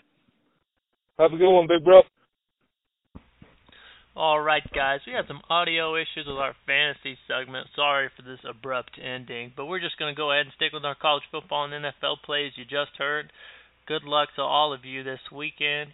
Have 1.19 1.33
a 1.33 1.37
good 1.37 1.51
one, 1.51 1.67
big 1.67 1.83
bro. 1.83 2.01
All 4.13 4.41
right, 4.41 4.63
guys, 4.75 4.99
we 5.07 5.13
had 5.13 5.25
some 5.27 5.39
audio 5.49 5.95
issues 5.95 6.27
with 6.27 6.35
our 6.35 6.53
fantasy 6.67 7.17
segment. 7.29 7.67
Sorry 7.77 8.09
for 8.17 8.23
this 8.23 8.39
abrupt 8.43 8.99
ending, 9.01 9.53
but 9.55 9.67
we're 9.67 9.79
just 9.79 9.97
going 9.97 10.13
to 10.13 10.17
go 10.19 10.33
ahead 10.33 10.47
and 10.47 10.53
stick 10.55 10.73
with 10.73 10.83
our 10.83 10.95
college 10.95 11.23
football 11.31 11.63
and 11.63 11.85
NFL 11.85 12.19
plays 12.25 12.51
you 12.57 12.65
just 12.65 12.91
heard. 12.97 13.31
Good 13.91 14.05
luck 14.05 14.29
to 14.37 14.41
all 14.41 14.71
of 14.71 14.85
you 14.85 15.03
this 15.03 15.19
weekend. 15.35 15.91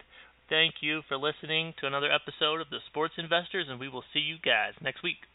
Thank 0.48 0.74
you 0.82 1.02
for 1.08 1.16
listening 1.16 1.74
to 1.80 1.88
another 1.88 2.06
episode 2.12 2.60
of 2.60 2.70
the 2.70 2.78
Sports 2.86 3.14
Investors, 3.18 3.66
and 3.68 3.80
we 3.80 3.88
will 3.88 4.04
see 4.14 4.20
you 4.20 4.36
guys 4.38 4.74
next 4.80 5.02
week. 5.02 5.27